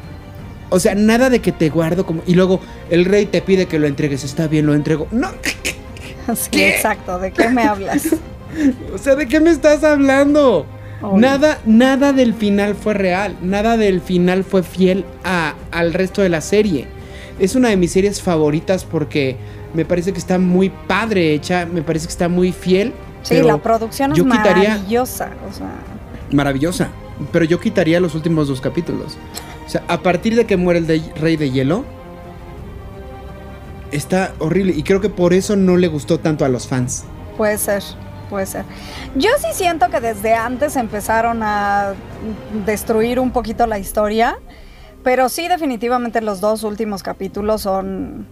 O 0.71 0.79
sea, 0.79 0.95
nada 0.95 1.31
de 1.31 1.41
que 1.41 1.51
te 1.51 1.71
guardo 1.71 2.05
como... 2.05 2.21
Y 2.27 2.35
luego 2.35 2.61
el 2.91 3.07
rey 3.07 3.25
te 3.25 3.41
pide 3.41 3.65
que 3.65 3.79
lo 3.79 3.87
entregues. 3.87 4.23
Está 4.23 4.49
bien, 4.49 4.67
lo 4.67 4.75
entrego. 4.75 5.07
No. 5.11 5.29
Sí, 6.37 6.63
exacto. 6.63 7.19
¿De 7.19 7.31
qué 7.33 7.49
me 7.49 7.63
hablas? 7.63 8.09
O 8.95 8.99
sea, 8.99 9.15
¿de 9.15 9.27
qué 9.29 9.41
me 9.41 9.49
estás 9.51 9.83
hablando? 9.85 10.67
Obvio. 11.01 11.21
Nada, 11.21 11.59
nada 11.65 12.13
del 12.13 12.35
final 12.35 12.75
fue 12.75 12.95
real. 12.95 13.37
Nada 13.43 13.77
del 13.77 14.01
final 14.01 14.43
fue 14.45 14.63
fiel 14.63 15.05
a- 15.25 15.55
al 15.71 15.93
resto 15.95 16.23
de 16.23 16.29
la 16.29 16.41
serie. 16.41 16.87
Es 17.39 17.55
una 17.55 17.69
de 17.69 17.77
mis 17.77 17.93
series 17.93 18.21
favoritas 18.21 18.85
porque 18.85 19.37
me 19.75 19.85
parece 19.85 20.13
que 20.13 20.19
está 20.19 20.39
muy 20.39 20.71
padre 20.71 21.33
hecha. 21.35 21.67
Me 21.67 21.83
parece 21.83 22.07
que 22.07 22.13
está 22.13 22.29
muy 22.29 22.51
fiel. 22.53 22.93
Sí, 23.23 23.41
la 23.43 23.59
producción 23.59 24.13
es 24.13 24.25
maravillosa. 24.25 25.31
O 25.49 25.53
sea, 25.53 25.71
Maravillosa. 26.33 26.89
Pero 27.33 27.45
yo 27.45 27.59
quitaría 27.61 28.01
los 28.01 28.15
últimos 28.15 28.49
dos 28.49 28.61
capítulos. 28.61 29.17
O 29.67 29.69
sea, 29.71 29.83
a 29.89 30.01
partir 30.03 30.35
de 30.37 30.47
que 30.47 30.57
muere 30.57 30.81
el 30.81 30.87
de- 30.87 31.03
rey 31.21 31.37
de 31.37 31.51
hielo. 31.51 31.85
Está 33.93 34.35
horrible. 34.39 34.75
Y 34.77 34.83
creo 34.83 35.01
que 35.01 35.09
por 35.09 35.33
eso 35.33 35.57
no 35.57 35.77
le 35.77 35.89
gustó 35.89 36.19
tanto 36.19 36.45
a 36.45 36.49
los 36.49 36.67
fans. 36.67 37.05
puede 37.37 37.57
ser, 37.57 37.83
puede 38.29 38.47
ser. 38.47 38.65
Yo 39.15 39.31
sí 39.39 39.49
siento 39.53 39.89
que 39.91 40.01
desde 40.01 40.35
antes 40.35 40.77
empezaron 40.77 41.43
a 41.43 41.95
destruir 42.67 43.21
un 43.21 43.31
poquito 43.31 43.67
la 43.67 43.79
historia, 43.79 44.39
pero 45.03 45.29
sí 45.29 45.49
definitivamente 45.49 46.21
los 46.21 46.41
dos 46.41 46.65
últimos 46.65 47.03
capítulos 47.03 47.63
son 47.63 48.27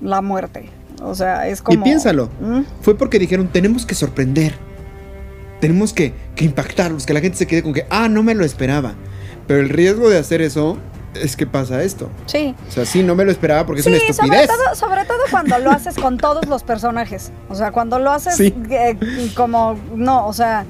la 0.00 0.22
muerte. 0.22 0.68
O 1.02 1.14
sea, 1.14 1.48
es 1.48 1.62
como... 1.62 1.80
Y 1.80 1.82
piénsalo. 1.82 2.28
¿Mm? 2.40 2.60
Fue 2.80 2.96
porque 2.96 3.18
dijeron, 3.18 3.48
tenemos 3.48 3.86
que 3.86 3.94
sorprender. 3.94 4.54
Tenemos 5.60 5.92
que, 5.92 6.12
que 6.34 6.44
impactarlos, 6.44 7.06
que 7.06 7.14
la 7.14 7.20
gente 7.20 7.38
se 7.38 7.46
quede 7.46 7.62
con 7.62 7.72
que, 7.72 7.86
ah, 7.90 8.08
no 8.08 8.22
me 8.22 8.34
lo 8.34 8.44
esperaba. 8.44 8.94
Pero 9.46 9.60
el 9.60 9.68
riesgo 9.68 10.08
de 10.08 10.18
hacer 10.18 10.42
eso 10.42 10.78
es 11.14 11.36
que 11.36 11.46
pasa 11.46 11.82
esto. 11.82 12.08
Sí. 12.26 12.54
O 12.68 12.72
sea, 12.72 12.84
sí, 12.86 13.02
no 13.02 13.14
me 13.14 13.24
lo 13.24 13.30
esperaba 13.30 13.66
porque 13.66 13.82
Sí, 13.82 13.92
es 13.92 14.02
una 14.04 14.12
sobre 14.14 14.36
estupidez. 14.42 14.64
todo, 14.64 14.74
sobre 14.74 15.04
todo 15.04 15.18
cuando 15.30 15.58
lo 15.58 15.70
haces 15.70 15.96
con 15.96 16.18
todos 16.18 16.46
los 16.48 16.62
personajes. 16.62 17.32
O 17.48 17.54
sea, 17.54 17.70
cuando 17.72 17.98
lo 17.98 18.10
haces 18.10 18.36
Sí. 18.36 18.54
eh, 18.70 18.96
como, 19.34 19.76
no, 19.94 20.26
o 20.26 20.32
sea, 20.32 20.64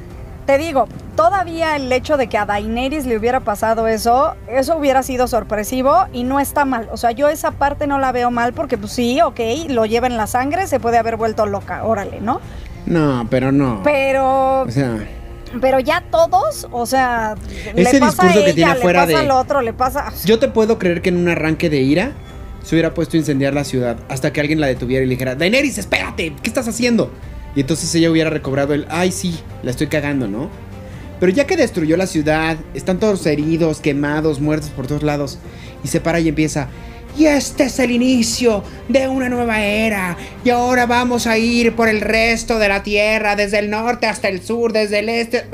te 0.46 0.58
digo, 0.58 0.88
todavía 1.14 1.76
el 1.76 1.92
hecho 1.92 2.16
de 2.16 2.26
que 2.28 2.36
a 2.36 2.44
Daenerys 2.46 3.06
le 3.06 3.16
hubiera 3.16 3.40
pasado 3.40 3.86
eso, 3.86 4.34
eso 4.48 4.76
hubiera 4.76 5.02
sido 5.04 5.28
sorpresivo 5.28 6.06
y 6.12 6.24
no 6.24 6.40
está 6.40 6.64
mal. 6.64 6.88
O 6.90 6.96
sea, 6.96 7.12
yo 7.12 7.28
esa 7.28 7.52
parte 7.52 7.86
no 7.86 7.98
la 8.00 8.10
veo 8.10 8.30
mal 8.32 8.52
porque 8.52 8.76
pues 8.76 8.92
sí, 8.92 9.20
ok, 9.20 9.38
lo 9.68 9.86
lleva 9.86 10.08
en 10.08 10.16
la 10.16 10.26
sangre, 10.26 10.66
se 10.66 10.80
puede 10.80 10.98
haber 10.98 11.16
vuelto 11.16 11.46
loca, 11.46 11.84
órale, 11.84 12.20
¿no? 12.20 12.40
No, 12.86 13.24
pero 13.30 13.52
no. 13.52 13.80
Pero 13.84 14.62
O 14.62 14.70
sea, 14.70 14.96
pero 15.60 15.80
ya 15.80 16.02
todos, 16.10 16.66
o 16.70 16.86
sea, 16.86 17.34
Ese 17.74 17.94
le 17.94 18.00
pasa 18.00 18.28
a 18.28 18.32
que 18.32 18.38
ella, 18.40 18.54
tiene 18.54 18.74
le 18.74 18.80
pasa 18.80 19.06
de- 19.06 19.16
al 19.16 19.30
otro, 19.30 19.60
le 19.60 19.72
pasa 19.72 20.12
yo 20.24 20.38
te 20.38 20.48
puedo 20.48 20.78
creer 20.78 21.02
que 21.02 21.10
en 21.10 21.16
un 21.18 21.28
arranque 21.28 21.68
de 21.70 21.80
ira 21.80 22.12
se 22.62 22.74
hubiera 22.74 22.94
puesto 22.94 23.16
a 23.16 23.20
incendiar 23.20 23.54
la 23.54 23.64
ciudad 23.64 23.96
hasta 24.08 24.32
que 24.32 24.40
alguien 24.40 24.60
la 24.60 24.66
detuviera 24.68 25.04
y 25.04 25.08
le 25.08 25.14
dijera, 25.14 25.34
Daenerys, 25.34 25.78
espérate, 25.78 26.34
¿qué 26.42 26.48
estás 26.48 26.68
haciendo? 26.68 27.10
Y 27.54 27.60
entonces 27.60 27.94
ella 27.94 28.10
hubiera 28.10 28.30
recobrado 28.30 28.72
el, 28.72 28.86
ay 28.88 29.12
sí, 29.12 29.38
la 29.62 29.70
estoy 29.72 29.88
cagando, 29.88 30.26
¿no? 30.28 30.48
Pero 31.20 31.32
ya 31.32 31.46
que 31.46 31.56
destruyó 31.56 31.96
la 31.96 32.06
ciudad, 32.06 32.56
están 32.74 32.98
todos 32.98 33.24
heridos, 33.26 33.80
quemados, 33.80 34.40
muertos 34.40 34.70
por 34.70 34.86
todos 34.86 35.02
lados, 35.02 35.38
y 35.84 35.88
se 35.88 36.00
para 36.00 36.18
y 36.20 36.28
empieza, 36.28 36.68
y 37.16 37.26
este 37.26 37.64
es 37.64 37.78
el 37.78 37.90
inicio 37.90 38.62
de 38.88 39.08
una 39.08 39.28
nueva 39.28 39.60
era, 39.60 40.16
y 40.44 40.50
ahora 40.50 40.86
vamos 40.86 41.26
a 41.26 41.38
ir 41.38 41.74
por 41.74 41.88
el 41.88 42.00
resto 42.00 42.58
de 42.58 42.68
la 42.68 42.82
tierra, 42.82 43.36
desde 43.36 43.58
el 43.58 43.70
norte 43.70 44.06
hasta 44.06 44.28
el 44.28 44.42
sur, 44.42 44.72
desde 44.72 45.00
el 45.00 45.08
este... 45.08 45.44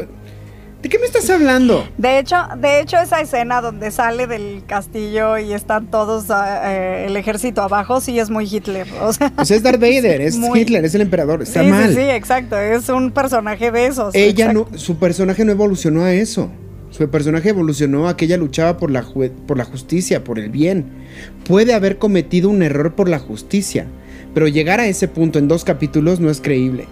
¿De 0.80 0.88
qué 0.88 1.00
me 1.00 1.06
estás 1.06 1.28
hablando? 1.28 1.88
De 1.98 2.20
hecho, 2.20 2.36
de 2.56 2.78
hecho 2.78 2.98
esa 2.98 3.20
escena 3.20 3.60
donde 3.60 3.90
sale 3.90 4.28
del 4.28 4.62
castillo 4.64 5.36
y 5.36 5.52
están 5.52 5.88
todos 5.88 6.30
ah, 6.30 6.72
eh, 6.72 7.06
el 7.08 7.16
ejército 7.16 7.62
abajo 7.62 8.00
sí 8.00 8.16
es 8.20 8.30
muy 8.30 8.44
Hitler, 8.44 8.86
o 9.02 9.12
sea, 9.12 9.30
Pues 9.34 9.50
es 9.50 9.64
Darth 9.64 9.80
Vader, 9.80 10.20
es 10.20 10.36
Muy- 10.36 10.60
Hitler, 10.60 10.84
es 10.84 10.94
el 10.94 11.00
emperador, 11.00 11.42
está 11.42 11.64
sí, 11.64 11.66
mal. 11.68 11.88
sí, 11.88 11.96
sí, 11.96 12.02
exacto, 12.02 12.56
es 12.56 12.88
un 12.90 13.10
personaje 13.10 13.72
de 13.72 13.86
esos. 13.86 14.14
Ella 14.14 14.50
exacto. 14.50 14.68
no, 14.70 14.78
su 14.78 14.96
personaje 15.00 15.44
no 15.44 15.50
evolucionó 15.50 16.04
a 16.04 16.12
eso. 16.12 16.48
Su 16.90 17.08
personaje 17.10 17.50
evolucionó 17.50 18.08
a 18.08 18.16
que 18.16 18.24
ella 18.24 18.36
luchaba 18.36 18.78
por 18.78 18.90
la, 18.90 19.04
por 19.46 19.58
la 19.58 19.64
justicia, 19.64 20.24
por 20.24 20.38
el 20.38 20.50
bien. 20.50 20.86
Puede 21.46 21.74
haber 21.74 21.98
cometido 21.98 22.48
un 22.48 22.62
error 22.62 22.94
por 22.94 23.08
la 23.08 23.18
justicia, 23.18 23.86
pero 24.34 24.48
llegar 24.48 24.80
a 24.80 24.86
ese 24.86 25.08
punto 25.08 25.38
en 25.38 25.48
dos 25.48 25.64
capítulos 25.64 26.20
no 26.20 26.30
es 26.30 26.40
creíble. 26.40 26.86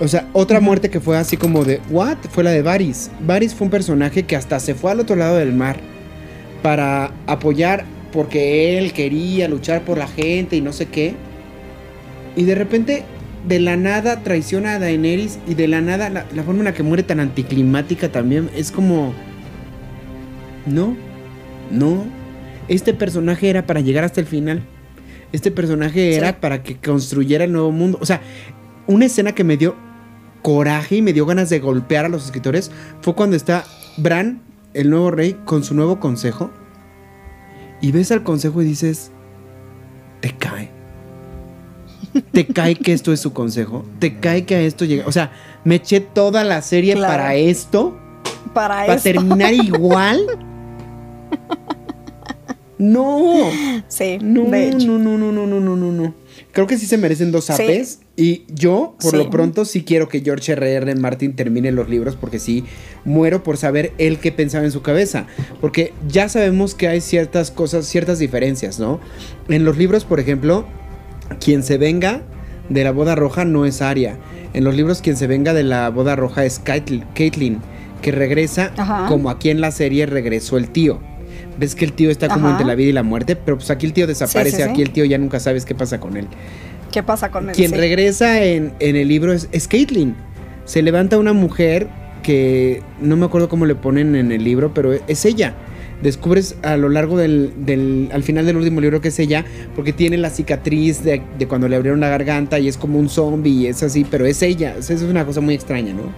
O 0.00 0.08
sea, 0.08 0.28
otra 0.32 0.60
muerte 0.60 0.90
que 0.90 1.00
fue 1.00 1.16
así 1.16 1.36
como 1.36 1.64
de, 1.64 1.80
¿what? 1.90 2.18
Fue 2.30 2.44
la 2.44 2.50
de 2.50 2.62
Varys. 2.62 3.10
Varys 3.26 3.54
fue 3.54 3.66
un 3.66 3.70
personaje 3.70 4.24
que 4.24 4.36
hasta 4.36 4.60
se 4.60 4.74
fue 4.74 4.90
al 4.90 5.00
otro 5.00 5.16
lado 5.16 5.36
del 5.36 5.54
mar 5.54 5.80
para 6.62 7.12
apoyar 7.26 7.84
porque 8.12 8.78
él 8.78 8.92
quería 8.92 9.48
luchar 9.48 9.82
por 9.84 9.98
la 9.98 10.06
gente 10.06 10.56
y 10.56 10.60
no 10.60 10.72
sé 10.72 10.86
qué. 10.86 11.14
Y 12.36 12.44
de 12.44 12.54
repente, 12.54 13.04
de 13.46 13.60
la 13.60 13.76
nada 13.76 14.22
traiciona 14.22 14.74
a 14.74 14.78
Daenerys 14.78 15.38
y 15.46 15.54
de 15.54 15.68
la 15.68 15.80
nada, 15.80 16.10
la, 16.10 16.26
la 16.34 16.42
forma 16.42 16.60
en 16.60 16.64
la 16.66 16.74
que 16.74 16.82
muere 16.82 17.02
tan 17.02 17.20
anticlimática 17.20 18.10
también 18.10 18.50
es 18.56 18.72
como... 18.72 19.14
No, 20.66 20.96
no. 21.70 22.04
Este 22.68 22.92
personaje 22.92 23.48
era 23.48 23.66
para 23.66 23.80
llegar 23.80 24.02
hasta 24.04 24.20
el 24.20 24.26
final. 24.26 24.62
Este 25.32 25.50
personaje 25.50 26.12
Sí. 26.12 26.18
era 26.18 26.40
para 26.40 26.62
que 26.62 26.76
construyera 26.76 27.44
el 27.44 27.52
nuevo 27.52 27.70
mundo. 27.70 27.98
O 28.00 28.06
sea, 28.06 28.20
una 28.88 29.04
escena 29.06 29.32
que 29.32 29.44
me 29.44 29.56
dio 29.56 29.76
coraje 30.42 30.96
y 30.96 31.02
me 31.02 31.12
dio 31.12 31.26
ganas 31.26 31.48
de 31.50 31.60
golpear 31.60 32.04
a 32.04 32.08
los 32.08 32.24
escritores 32.26 32.70
fue 33.00 33.14
cuando 33.14 33.36
está 33.36 33.64
Bran, 33.96 34.42
el 34.74 34.90
nuevo 34.90 35.10
rey, 35.10 35.36
con 35.44 35.62
su 35.62 35.74
nuevo 35.74 36.00
consejo. 36.00 36.50
Y 37.80 37.92
ves 37.92 38.10
al 38.10 38.22
consejo 38.24 38.62
y 38.62 38.64
dices, 38.64 39.12
te 40.20 40.32
cae. 40.36 40.70
Te 42.32 42.46
cae 42.46 42.74
que 42.76 42.92
esto 42.92 43.12
es 43.12 43.20
su 43.20 43.32
consejo. 43.32 43.84
Te 43.98 44.18
cae 44.18 44.44
que 44.44 44.54
a 44.54 44.60
esto 44.60 44.84
llega. 44.84 45.06
O 45.06 45.12
sea, 45.12 45.32
me 45.64 45.76
eché 45.76 46.00
toda 46.00 46.44
la 46.44 46.62
serie 46.62 46.94
Claro. 46.94 47.12
para 47.12 47.34
esto. 47.34 47.98
para 48.54 48.86
Para 48.86 49.00
terminar 49.00 49.52
igual. 49.52 50.20
No. 52.78 53.50
Sí, 53.88 54.18
No, 54.20 54.44
de 54.50 54.68
hecho. 54.68 54.86
no, 54.86 54.98
no, 54.98 55.16
no, 55.18 55.32
no, 55.32 55.46
no, 55.46 55.60
no, 55.60 55.76
no, 55.76 55.92
no. 55.92 56.14
Creo 56.52 56.66
que 56.66 56.76
sí 56.78 56.86
se 56.86 56.98
merecen 56.98 57.32
dos 57.32 57.46
Sí. 57.46 57.52
apes. 57.52 58.00
Y 58.16 58.44
yo, 58.48 58.94
por 59.00 59.10
Sí. 59.12 59.16
lo 59.16 59.30
pronto, 59.30 59.64
sí 59.64 59.82
quiero 59.84 60.08
que 60.08 60.20
George 60.20 60.52
R.R. 60.52 60.94
Martin 60.96 61.34
termine 61.36 61.72
los 61.72 61.88
libros 61.88 62.16
porque 62.16 62.38
sí 62.38 62.64
muero 63.04 63.42
por 63.42 63.56
saber 63.56 63.92
él 63.98 64.18
qué 64.18 64.32
pensaba 64.32 64.64
en 64.64 64.72
su 64.72 64.82
cabeza. 64.82 65.26
Porque 65.60 65.92
ya 66.08 66.28
sabemos 66.28 66.74
que 66.74 66.88
hay 66.88 67.00
ciertas 67.00 67.50
cosas, 67.50 67.86
ciertas 67.86 68.18
diferencias, 68.18 68.78
¿no? 68.78 69.00
En 69.48 69.64
los 69.64 69.76
libros, 69.78 70.04
por 70.04 70.20
ejemplo, 70.20 70.66
quien 71.40 71.62
se 71.62 71.78
venga 71.78 72.22
de 72.68 72.84
la 72.84 72.90
boda 72.92 73.14
roja 73.14 73.44
no 73.44 73.64
es 73.66 73.82
Arya. 73.82 74.16
En 74.54 74.64
los 74.64 74.74
libros, 74.74 75.02
quien 75.02 75.16
se 75.16 75.26
venga 75.26 75.52
de 75.54 75.62
la 75.62 75.90
boda 75.90 76.16
roja 76.16 76.44
es 76.44 76.58
Caitlyn, 76.58 77.60
que 78.02 78.10
regresa 78.12 78.72
Ajá. 78.76 79.06
como 79.08 79.30
aquí 79.30 79.50
en 79.50 79.60
la 79.60 79.70
serie 79.70 80.06
regresó 80.06 80.56
el 80.56 80.70
tío. 80.70 81.00
Ves 81.58 81.74
que 81.74 81.84
el 81.84 81.92
tío 81.92 82.10
está 82.10 82.28
como 82.28 82.46
Ajá. 82.46 82.52
entre 82.56 82.66
la 82.66 82.74
vida 82.74 82.88
y 82.90 82.92
la 82.92 83.02
muerte, 83.02 83.36
pero 83.36 83.56
pues 83.58 83.70
aquí 83.70 83.86
el 83.86 83.92
tío 83.92 84.06
desaparece, 84.06 84.56
Sí, 84.56 84.62
sí, 84.62 84.62
sí. 84.64 84.70
aquí 84.70 84.82
el 84.82 84.90
tío 84.90 85.04
ya 85.04 85.18
nunca 85.18 85.40
sabes 85.40 85.64
qué 85.64 85.74
pasa 85.74 86.00
con 86.00 86.16
él. 86.16 86.26
¿Qué 86.92 87.02
pasa 87.02 87.30
con 87.30 87.48
él? 87.50 87.54
Quien 87.54 87.72
regresa 87.72 88.42
en, 88.42 88.72
en 88.78 88.96
el 88.96 89.08
libro 89.08 89.32
es, 89.32 89.48
es 89.52 89.68
Caitlyn. 89.68 90.14
Se 90.64 90.82
levanta 90.82 91.18
una 91.18 91.32
mujer 91.32 91.88
que 92.22 92.82
no 93.00 93.16
me 93.16 93.26
acuerdo 93.26 93.48
cómo 93.48 93.66
le 93.66 93.74
ponen 93.74 94.16
en 94.16 94.32
el 94.32 94.42
libro, 94.42 94.72
pero 94.74 94.92
es 94.94 95.24
ella. 95.24 95.54
Descubres 96.02 96.56
a 96.62 96.76
lo 96.76 96.88
largo 96.90 97.16
del, 97.16 97.52
del- 97.64 98.10
al 98.12 98.22
final 98.22 98.44
del 98.44 98.56
último 98.56 98.80
libro 98.80 99.00
que 99.00 99.08
es 99.08 99.18
ella, 99.18 99.44
porque 99.74 99.92
tiene 99.92 100.18
la 100.18 100.28
cicatriz 100.30 101.02
de, 101.02 101.22
de 101.38 101.48
cuando 101.48 101.68
le 101.68 101.76
abrieron 101.76 102.00
la 102.00 102.08
garganta 102.10 102.58
y 102.58 102.68
es 102.68 102.76
como 102.76 102.98
un 102.98 103.08
zombie 103.08 103.50
y 103.62 103.66
es 103.66 103.82
así, 103.82 104.04
pero 104.08 104.26
es 104.26 104.42
ella. 104.42 104.74
Eso 104.78 104.92
es 104.92 105.02
una 105.02 105.24
cosa 105.24 105.40
muy 105.40 105.54
extraña, 105.54 105.94
¿no? 105.94 106.12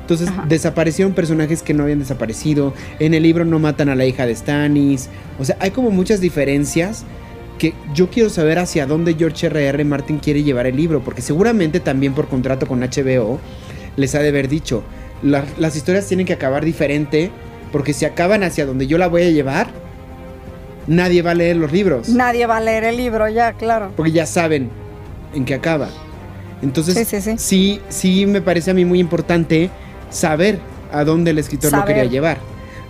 Entonces 0.00 0.28
Ajá. 0.28 0.44
desaparecieron 0.48 1.12
personajes 1.14 1.62
que 1.64 1.74
no 1.74 1.82
habían 1.82 1.98
desaparecido. 1.98 2.72
En 3.00 3.14
el 3.14 3.24
libro 3.24 3.44
no 3.44 3.58
matan 3.58 3.88
a 3.88 3.96
la 3.96 4.06
hija 4.06 4.24
de 4.26 4.36
Stannis. 4.36 5.08
O 5.40 5.44
sea, 5.44 5.56
hay 5.58 5.72
como 5.72 5.90
muchas 5.90 6.20
diferencias 6.20 7.04
que 7.58 7.74
yo 7.94 8.08
quiero 8.10 8.30
saber 8.30 8.60
hacia 8.60 8.86
dónde 8.86 9.14
George 9.14 9.46
R.R. 9.48 9.84
Martin 9.84 10.18
quiere 10.18 10.44
llevar 10.44 10.66
el 10.68 10.76
libro, 10.76 11.02
porque 11.02 11.22
seguramente 11.22 11.80
también 11.80 12.12
por 12.14 12.28
contrato 12.28 12.66
con 12.68 12.80
HBO 12.82 13.40
les 13.96 14.14
ha 14.14 14.20
de 14.20 14.28
haber 14.28 14.46
dicho, 14.48 14.84
"La- 15.24 15.44
las 15.58 15.74
historias 15.74 16.06
tienen 16.06 16.26
que 16.26 16.34
acabar 16.34 16.64
diferente, 16.64 17.30
porque 17.72 17.92
si 17.92 18.04
acaban 18.04 18.42
hacia 18.42 18.66
donde 18.66 18.86
yo 18.86 18.98
la 18.98 19.08
voy 19.08 19.22
a 19.22 19.30
llevar, 19.30 19.68
nadie 20.86 21.22
va 21.22 21.32
a 21.32 21.34
leer 21.34 21.56
los 21.56 21.72
libros, 21.72 22.08
Nadie 22.08 22.46
va 22.46 22.58
a 22.58 22.60
leer 22.60 22.84
el 22.84 22.96
libro 22.96 23.28
ya, 23.28 23.52
claro. 23.52 23.92
porque 23.96 24.12
ya 24.12 24.26
saben 24.26 24.70
en 25.34 25.44
qué 25.44 25.54
acaba. 25.54 25.88
Entonces, 26.62 26.94
Sí, 26.94 27.04
sí, 27.04 27.20
sí. 27.20 27.34
sí, 27.38 27.80
sí 27.88 28.26
me 28.26 28.40
parece 28.40 28.70
a 28.70 28.74
mí 28.74 28.84
muy 28.84 28.98
importante 29.00 29.70
saber 30.10 30.58
a 30.92 31.04
dónde 31.04 31.32
el 31.32 31.38
escritor 31.38 31.72
lo 31.72 31.84
quería 31.84 32.04
llevar. 32.04 32.38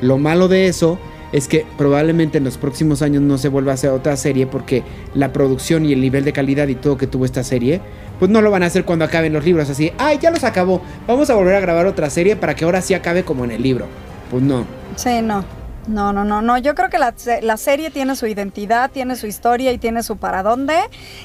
Lo 0.01 0.19
malo 0.19 0.47
de 0.49 0.69
eso 0.69 0.99
es 1.33 1.49
que 1.49 1.67
probablemente 1.77 2.39
en 2.39 2.45
los 2.45 2.59
próximos 2.59 3.03
años 3.03 3.23
no 3.23 3.39
se 3.39 3.49
vuelva 3.49 3.73
a 3.73 3.75
hacer 3.75 3.91
otra 3.91 4.17
serie 4.17 4.47
porque 4.47 4.83
la 5.15 5.33
producción 5.33 5.85
y 5.85 5.93
el 5.93 6.01
nivel 6.01 6.25
de 6.25 6.33
calidad 6.33 6.69
y 6.69 6.77
todo 6.77 6.97
que 6.97 7.07
tuvo 7.09 7.25
esta 7.25 7.43
serie, 7.43 7.81
pues 8.21 8.31
no 8.31 8.41
lo 8.41 8.51
van 8.51 8.63
a 8.63 8.67
hacer 8.67 8.85
cuando 8.85 9.05
acaben 9.05 9.33
los 9.33 9.45
libros 9.45 9.69
así, 9.69 9.93
ay, 9.99 10.19
ya 10.23 10.31
los 10.31 10.45
acabó, 10.45 10.81
vamos 11.09 11.29
a 11.31 11.35
volver 11.35 11.55
a 11.57 11.61
grabar 11.61 11.87
otra 11.87 12.09
serie 12.11 12.37
para 12.37 12.55
que 12.55 12.65
ahora 12.65 12.81
sí 12.81 12.95
acabe 12.95 13.25
como 13.25 13.45
en 13.45 13.51
el 13.51 13.63
libro. 13.63 13.87
Pues 14.31 14.43
no. 14.43 14.67
Sí, 14.97 15.23
no. 15.23 15.45
No, 15.87 16.13
no, 16.13 16.25
no, 16.25 16.43
no. 16.43 16.59
Yo 16.59 16.75
creo 16.75 16.91
que 16.91 16.99
la, 16.99 17.15
la 17.43 17.57
serie 17.57 17.91
tiene 17.91 18.17
su 18.17 18.27
identidad, 18.27 18.91
tiene 18.91 19.15
su 19.15 19.27
historia 19.29 19.73
y 19.73 19.79
tiene 19.79 20.03
su 20.03 20.17
para 20.17 20.43
dónde. 20.43 20.75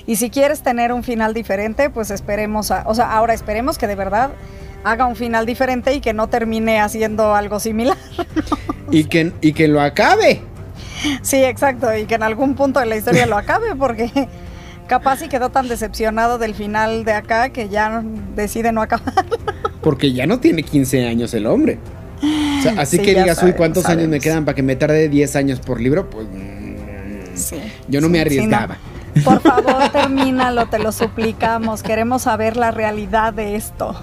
Y 0.05 0.17
si 0.17 0.29
quieres 0.29 0.61
tener 0.61 0.93
un 0.93 1.03
final 1.03 1.33
diferente, 1.33 1.89
pues 1.89 2.11
esperemos 2.11 2.69
a, 2.69 2.83
o 2.85 2.93
sea, 2.93 3.11
ahora 3.11 3.33
esperemos 3.33 3.79
que 3.79 3.87
de 3.87 3.95
verdad 3.95 4.29
haga 4.83 5.05
un 5.05 5.15
final 5.15 5.45
diferente 5.45 5.93
y 5.93 6.01
que 6.01 6.13
no 6.13 6.27
termine 6.27 6.79
haciendo 6.79 7.35
algo 7.35 7.59
similar. 7.59 7.97
Y 8.93 9.05
que, 9.05 9.31
y 9.39 9.53
que 9.53 9.69
lo 9.69 9.79
acabe. 9.79 10.41
sí, 11.21 11.37
exacto, 11.37 11.95
y 11.95 12.03
que 12.07 12.15
en 12.15 12.23
algún 12.23 12.55
punto 12.55 12.81
de 12.81 12.87
la 12.87 12.97
historia 12.97 13.25
lo 13.25 13.37
acabe 13.37 13.73
porque 13.73 14.27
capaz 14.85 15.21
y 15.21 15.29
quedó 15.29 15.49
tan 15.49 15.69
decepcionado 15.69 16.37
del 16.37 16.53
final 16.53 17.05
de 17.05 17.13
acá 17.13 17.51
que 17.51 17.69
ya 17.69 18.03
decide 18.35 18.73
no 18.73 18.81
acabar. 18.81 19.13
Porque 19.81 20.11
ya 20.11 20.27
no 20.27 20.41
tiene 20.41 20.63
15 20.63 21.07
años 21.07 21.33
el 21.33 21.47
hombre. 21.47 21.79
O 22.61 22.73
sea, 22.73 22.73
así 22.81 22.97
Sí, 22.97 23.03
que 23.03 23.11
digas, 23.11 23.29
uy, 23.29 23.35
sabemos, 23.35 23.57
¿cuántos 23.57 23.85
años 23.87 24.07
me 24.07 24.19
quedan 24.19 24.45
para 24.45 24.55
que 24.55 24.63
me 24.63 24.75
tarde 24.75 25.09
10 25.09 25.35
años 25.35 25.59
por 25.59 25.81
libro? 25.81 26.09
Pues 26.09 26.27
mm, 26.27 27.35
Sí. 27.35 27.57
yo 27.87 28.01
no 28.01 28.07
Sí, 28.07 28.13
me 28.13 28.21
arriesgaba. 28.21 28.77
Por 29.23 29.41
favor, 29.41 29.89
termínalo, 29.91 30.67
te 30.67 30.79
lo 30.79 30.91
suplicamos. 30.91 31.83
Queremos 31.83 32.23
saber 32.23 32.55
la 32.57 32.71
realidad 32.71 33.33
de 33.33 33.55
esto. 33.55 33.95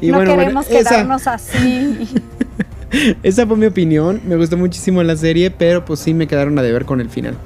Y 0.00 0.08
no 0.08 0.16
bueno, 0.16 0.30
bueno, 0.34 0.42
queremos 0.42 0.66
esa- 0.70 0.90
quedarnos 0.90 1.26
así. 1.26 2.08
Esa 3.24 3.46
fue 3.46 3.56
mi 3.56 3.66
opinión. 3.66 4.20
Me 4.24 4.36
gustó 4.36 4.56
muchísimo 4.56 5.02
la 5.02 5.16
serie, 5.16 5.50
pero 5.50 5.84
pues 5.84 5.98
sí 6.00 6.14
me 6.14 6.28
quedaron 6.28 6.56
a 6.58 6.62
deber 6.62 6.84
con 6.84 7.00
el 7.00 7.10
final. 7.10 7.36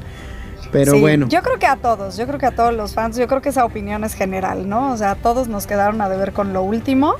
Pero 0.70 0.92
Sí, 0.92 1.00
bueno. 1.00 1.26
Yo 1.28 1.40
creo 1.42 1.58
que 1.58 1.64
a 1.66 1.76
todos, 1.76 2.18
yo 2.18 2.26
creo 2.26 2.38
que 2.38 2.44
a 2.44 2.50
todos 2.50 2.74
los 2.74 2.92
fans, 2.92 3.16
yo 3.16 3.26
creo 3.26 3.40
que 3.40 3.48
esa 3.48 3.64
opinión 3.64 4.04
es 4.04 4.12
general, 4.12 4.68
¿no? 4.68 4.92
O 4.92 4.96
sea, 4.98 5.14
todos 5.14 5.48
nos 5.48 5.66
quedaron 5.66 6.02
a 6.02 6.10
deber 6.10 6.32
con 6.32 6.52
lo 6.52 6.62
último. 6.62 7.14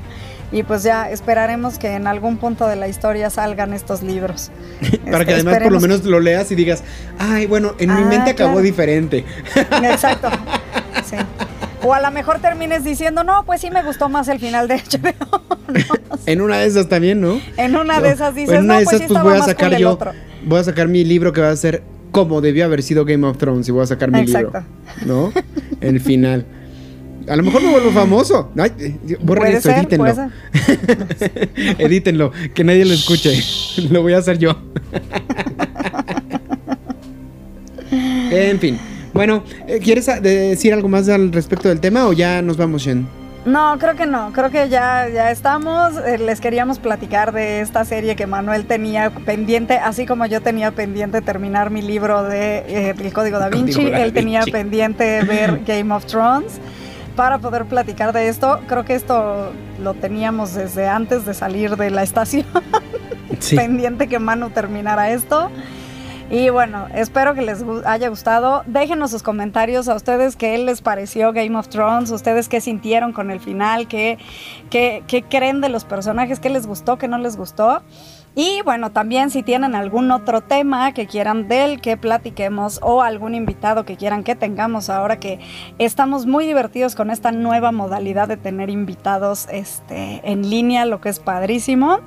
Y 0.51 0.63
pues 0.63 0.81
ya 0.83 1.09
esperaremos 1.11 1.77
que 1.77 1.93
en 1.93 2.07
algún 2.07 2.37
punto 2.37 2.67
de 2.67 2.75
la 2.75 2.87
historia 2.87 3.29
salgan 3.29 3.73
estos 3.73 4.01
libros. 4.01 4.49
para 5.11 5.23
que 5.25 5.33
además 5.33 5.59
por 5.59 5.71
lo 5.71 5.79
menos 5.79 6.03
lo 6.05 6.19
leas 6.19 6.51
y 6.51 6.55
digas, 6.55 6.83
ay, 7.19 7.45
bueno, 7.45 7.75
en 7.77 7.93
mi 7.93 8.01
Ah, 8.01 8.05
mente 8.05 8.31
acabó 8.31 8.53
claro. 8.53 8.63
diferente. 8.65 9.25
Exacto. 9.83 10.29
Sí. 11.05 11.15
O 11.81 11.93
a 11.93 12.01
lo 12.01 12.11
mejor 12.11 12.39
termines 12.39 12.83
diciendo, 12.83 13.23
no, 13.23 13.45
pues 13.45 13.61
sí 13.61 13.71
me 13.71 13.81
gustó 13.83 14.09
más 14.09 14.27
el 14.27 14.37
final 14.39 14.67
de 14.67 14.75
HBO. 14.75 15.41
En 16.25 16.41
una 16.41 16.57
de 16.57 16.67
esas 16.67 16.87
también, 16.89 17.21
¿no? 17.21 17.39
En 17.57 17.75
una 17.75 18.01
de 18.01 18.11
esas 18.11 18.35
dices, 18.35 18.55
en 18.57 18.65
una 18.65 18.73
no, 18.75 18.79
de 18.79 18.85
pues 18.85 18.95
esas 18.95 19.07
sí 19.07 19.13
pues 19.13 19.17
estaba 19.17 19.29
voy 19.31 19.39
a 19.39 19.43
sacar 19.43 19.69
cool 19.69 19.79
yo, 19.79 19.97
voy 20.45 20.59
a 20.59 20.63
sacar 20.63 20.87
mi 20.87 21.03
libro 21.05 21.31
que 21.33 21.41
va 21.41 21.49
a 21.49 21.55
ser 21.55 21.81
como 22.11 22.41
debió 22.41 22.65
haber 22.65 22.83
sido 22.83 23.05
Game 23.05 23.25
of 23.25 23.37
Thrones 23.37 23.67
y 23.69 23.71
voy 23.71 23.83
a 23.83 23.87
sacar 23.87 24.11
mi 24.11 24.19
Exacto. 24.19 24.63
libro, 24.99 25.31
¿no? 25.31 25.33
El 25.81 25.99
final. 26.01 26.45
A 27.29 27.35
lo 27.35 27.43
mejor 27.43 27.61
me 27.61 27.69
vuelvo 27.69 27.91
famoso. 27.93 28.51
Ay, 28.57 28.71
eh, 28.79 29.17
borren 29.21 29.55
esto, 29.55 29.69
ser, 29.69 29.79
edítenlo. 29.79 30.31
edítenlo, 31.77 32.31
que 32.53 32.63
nadie 32.63 32.85
lo 32.85 32.93
escuche. 32.93 33.41
lo 33.91 34.01
voy 34.01 34.13
a 34.13 34.17
hacer 34.17 34.37
yo. 34.39 34.55
en 37.91 38.59
fin. 38.59 38.79
Bueno, 39.13 39.43
eh, 39.67 39.79
¿quieres 39.81 40.07
ah, 40.09 40.19
decir 40.19 40.73
algo 40.73 40.87
más 40.87 41.09
al 41.09 41.31
respecto 41.31 41.69
del 41.69 41.79
tema 41.79 42.07
o 42.07 42.13
ya 42.13 42.41
nos 42.41 42.57
vamos, 42.57 42.83
Shen? 42.83 43.07
No, 43.45 43.77
creo 43.79 43.95
que 43.95 44.05
no, 44.05 44.31
creo 44.33 44.51
que 44.51 44.69
ya, 44.69 45.07
ya 45.09 45.31
estamos. 45.31 45.93
Eh, 46.05 46.17
les 46.17 46.41
queríamos 46.41 46.77
platicar 46.77 47.31
de 47.31 47.61
esta 47.61 47.85
serie 47.85 48.15
que 48.15 48.27
Manuel 48.27 48.65
tenía 48.65 49.09
pendiente, 49.11 49.77
así 49.77 50.05
como 50.05 50.25
yo 50.25 50.41
tenía 50.41 50.71
pendiente 50.71 51.21
terminar 51.21 51.69
mi 51.69 51.81
libro 51.81 52.23
de 52.23 52.57
eh, 52.67 52.95
El 52.99 53.13
Código 53.13 53.39
Da 53.39 53.49
Vinci, 53.49 53.73
Código 53.73 53.91
Da 53.91 54.03
él 54.03 54.13
tenía 54.13 54.39
Vinci. 54.41 54.51
pendiente 54.51 55.23
ver 55.23 55.61
Game 55.67 55.93
of 55.93 56.05
Thrones 56.05 56.59
para 57.19 57.39
poder 57.39 57.65
platicar 57.65 58.13
de 58.13 58.29
esto. 58.29 58.61
Creo 58.67 58.85
que 58.85 58.95
esto 58.95 59.51
lo 59.83 59.93
teníamos 59.93 60.53
desde 60.53 60.87
antes 60.87 61.25
de 61.25 61.33
salir 61.33 61.75
de 61.75 61.89
la 61.89 62.01
estación, 62.01 62.45
Sí. 63.39 63.57
pendiente 63.57 64.07
que 64.07 64.19
Manu 64.19 64.51
terminara 64.51 65.09
esto. 65.11 65.51
Y 66.31 66.49
bueno, 66.49 66.87
espero 66.95 67.33
que 67.33 67.41
les 67.41 67.61
haya 67.85 68.07
gustado. 68.07 68.63
Déjenos 68.67 69.11
sus 69.11 69.21
comentarios 69.21 69.89
a 69.89 69.95
ustedes 69.95 70.37
qué 70.37 70.57
les 70.59 70.81
pareció 70.81 71.33
Game 71.33 71.57
of 71.57 71.67
Thrones, 71.67 72.09
ustedes 72.11 72.47
qué 72.47 72.61
sintieron 72.61 73.11
con 73.11 73.31
el 73.31 73.41
final, 73.41 73.89
qué, 73.89 74.17
qué, 74.69 75.03
qué 75.05 75.21
creen 75.23 75.59
de 75.59 75.67
los 75.67 75.83
personajes, 75.83 76.39
qué 76.39 76.49
les 76.49 76.67
gustó, 76.67 76.97
qué 76.97 77.09
no 77.09 77.17
les 77.17 77.35
gustó. 77.35 77.81
Y 78.41 78.61
bueno, 78.61 78.93
también 78.93 79.31
si 79.31 79.43
tienen 79.43 79.75
algún 79.75 80.11
otro 80.11 80.39
tema 80.39 80.93
que 80.93 81.07
quieran 81.07 81.49
del 81.49 81.81
que 81.81 81.97
platiquemos 81.97 82.79
o 82.81 83.01
algún 83.01 83.35
invitado 83.35 83.83
que 83.83 83.97
quieran 83.97 84.23
que 84.23 84.33
tengamos 84.33 84.89
ahora 84.89 85.19
que 85.19 85.39
estamos 85.77 86.25
muy 86.25 86.45
divertidos 86.45 86.95
con 86.95 87.11
esta 87.11 87.33
nueva 87.33 87.73
modalidad 87.73 88.29
de 88.29 88.37
tener 88.37 88.69
invitados 88.69 89.49
este, 89.51 90.21
en 90.23 90.49
línea, 90.49 90.85
lo 90.85 91.01
que 91.01 91.09
es 91.09 91.19
padrísimo. 91.19 91.99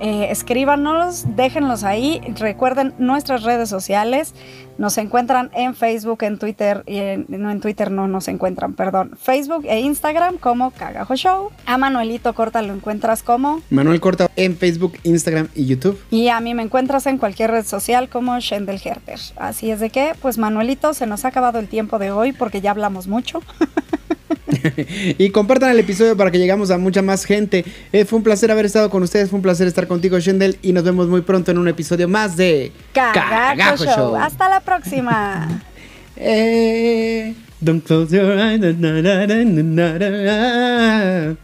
Eh, 0.00 0.26
escríbanos, 0.30 1.24
déjenlos 1.36 1.84
ahí. 1.84 2.20
Recuerden 2.38 2.94
nuestras 2.98 3.42
redes 3.42 3.68
sociales. 3.68 4.34
Nos 4.76 4.98
encuentran 4.98 5.50
en 5.54 5.76
Facebook, 5.76 6.24
en 6.24 6.38
Twitter, 6.38 6.82
y 6.86 6.96
en- 6.98 7.26
no 7.28 7.50
en 7.50 7.60
Twitter 7.60 7.92
no 7.92 8.08
nos 8.08 8.26
encuentran, 8.26 8.74
perdón. 8.74 9.16
Facebook 9.20 9.64
e 9.68 9.80
Instagram 9.80 10.36
como 10.38 10.72
Cagajo 10.72 11.14
Show. 11.14 11.50
A 11.66 11.78
Manuelito 11.78 12.34
Corta 12.34 12.60
lo 12.60 12.74
encuentras 12.74 13.22
como. 13.22 13.60
Manuel 13.70 14.00
Corta 14.00 14.28
en 14.34 14.56
Facebook, 14.56 14.94
Instagram 15.04 15.48
y 15.54 15.66
YouTube. 15.66 15.98
Y 16.10 16.26
a 16.28 16.40
mí 16.40 16.54
me 16.54 16.64
encuentras 16.64 17.06
en 17.06 17.18
cualquier 17.18 17.52
red 17.52 17.64
social 17.64 18.08
como 18.08 18.38
Shendel 18.40 18.80
Herter. 18.84 19.20
Así 19.36 19.70
es 19.70 19.78
de 19.78 19.90
que, 19.90 20.14
pues 20.20 20.38
Manuelito, 20.38 20.92
se 20.92 21.06
nos 21.06 21.24
ha 21.24 21.28
acabado 21.28 21.60
el 21.60 21.68
tiempo 21.68 22.00
de 22.00 22.10
hoy 22.10 22.32
porque 22.32 22.60
ya 22.60 22.72
hablamos 22.72 23.06
mucho. 23.06 23.42
y 25.18 25.30
compartan 25.30 25.70
el 25.70 25.78
episodio 25.78 26.16
para 26.16 26.30
que 26.30 26.38
llegamos 26.38 26.70
a 26.70 26.78
mucha 26.78 27.02
más 27.02 27.24
gente. 27.24 27.64
Eh, 27.92 28.04
fue 28.04 28.18
un 28.18 28.22
placer 28.22 28.50
haber 28.50 28.66
estado 28.66 28.90
con 28.90 29.02
ustedes, 29.02 29.30
fue 29.30 29.36
un 29.36 29.42
placer 29.42 29.66
estar 29.66 29.86
contigo, 29.86 30.18
Shendel, 30.18 30.58
y 30.62 30.72
nos 30.72 30.84
vemos 30.84 31.08
muy 31.08 31.22
pronto 31.22 31.50
en 31.50 31.58
un 31.58 31.68
episodio 31.68 32.08
más 32.08 32.36
de 32.36 32.72
Cagajo 32.92 33.84
Show. 33.84 34.16
Hasta 34.16 34.48
la 34.48 34.60
próxima. 34.60 35.62
Eh, 36.16 37.34
don't 37.60 37.84
close 37.84 38.16
your 38.16 38.38
eyes. 38.38 38.60
na, 38.60 39.02
na, 39.02 39.26
na. 39.26 41.36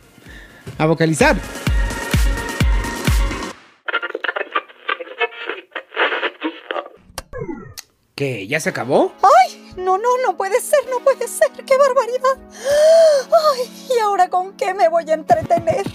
A 0.79 0.87
vocalizar. 0.87 1.35
¿Qué? 8.21 8.47
¿Ya 8.47 8.61
se 8.61 8.69
acabó? 8.69 9.15
¡Ay! 9.23 9.73
No, 9.79 9.97
no, 9.97 10.09
no 10.27 10.37
puede 10.37 10.61
ser, 10.61 10.81
no 10.91 11.03
puede 11.03 11.27
ser. 11.27 11.49
¡Qué 11.65 11.75
barbaridad! 11.79 12.37
¡Ay! 13.55 13.89
¿Y 13.97 13.99
ahora 13.99 14.29
con 14.29 14.53
qué 14.59 14.75
me 14.75 14.91
voy 14.91 15.11
a 15.11 15.15
entretener? 15.15 15.87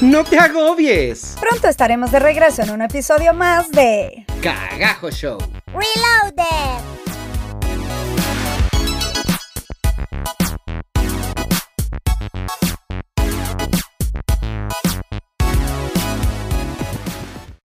¡No 0.00 0.22
te 0.22 0.38
agobies! 0.38 1.34
Pronto 1.40 1.66
estaremos 1.66 2.12
de 2.12 2.20
regreso 2.20 2.62
en 2.62 2.70
un 2.70 2.82
episodio 2.82 3.34
más 3.34 3.68
de... 3.72 4.26
Cagajo 4.40 5.10
Show. 5.10 5.38
Reloaded. 5.66 7.03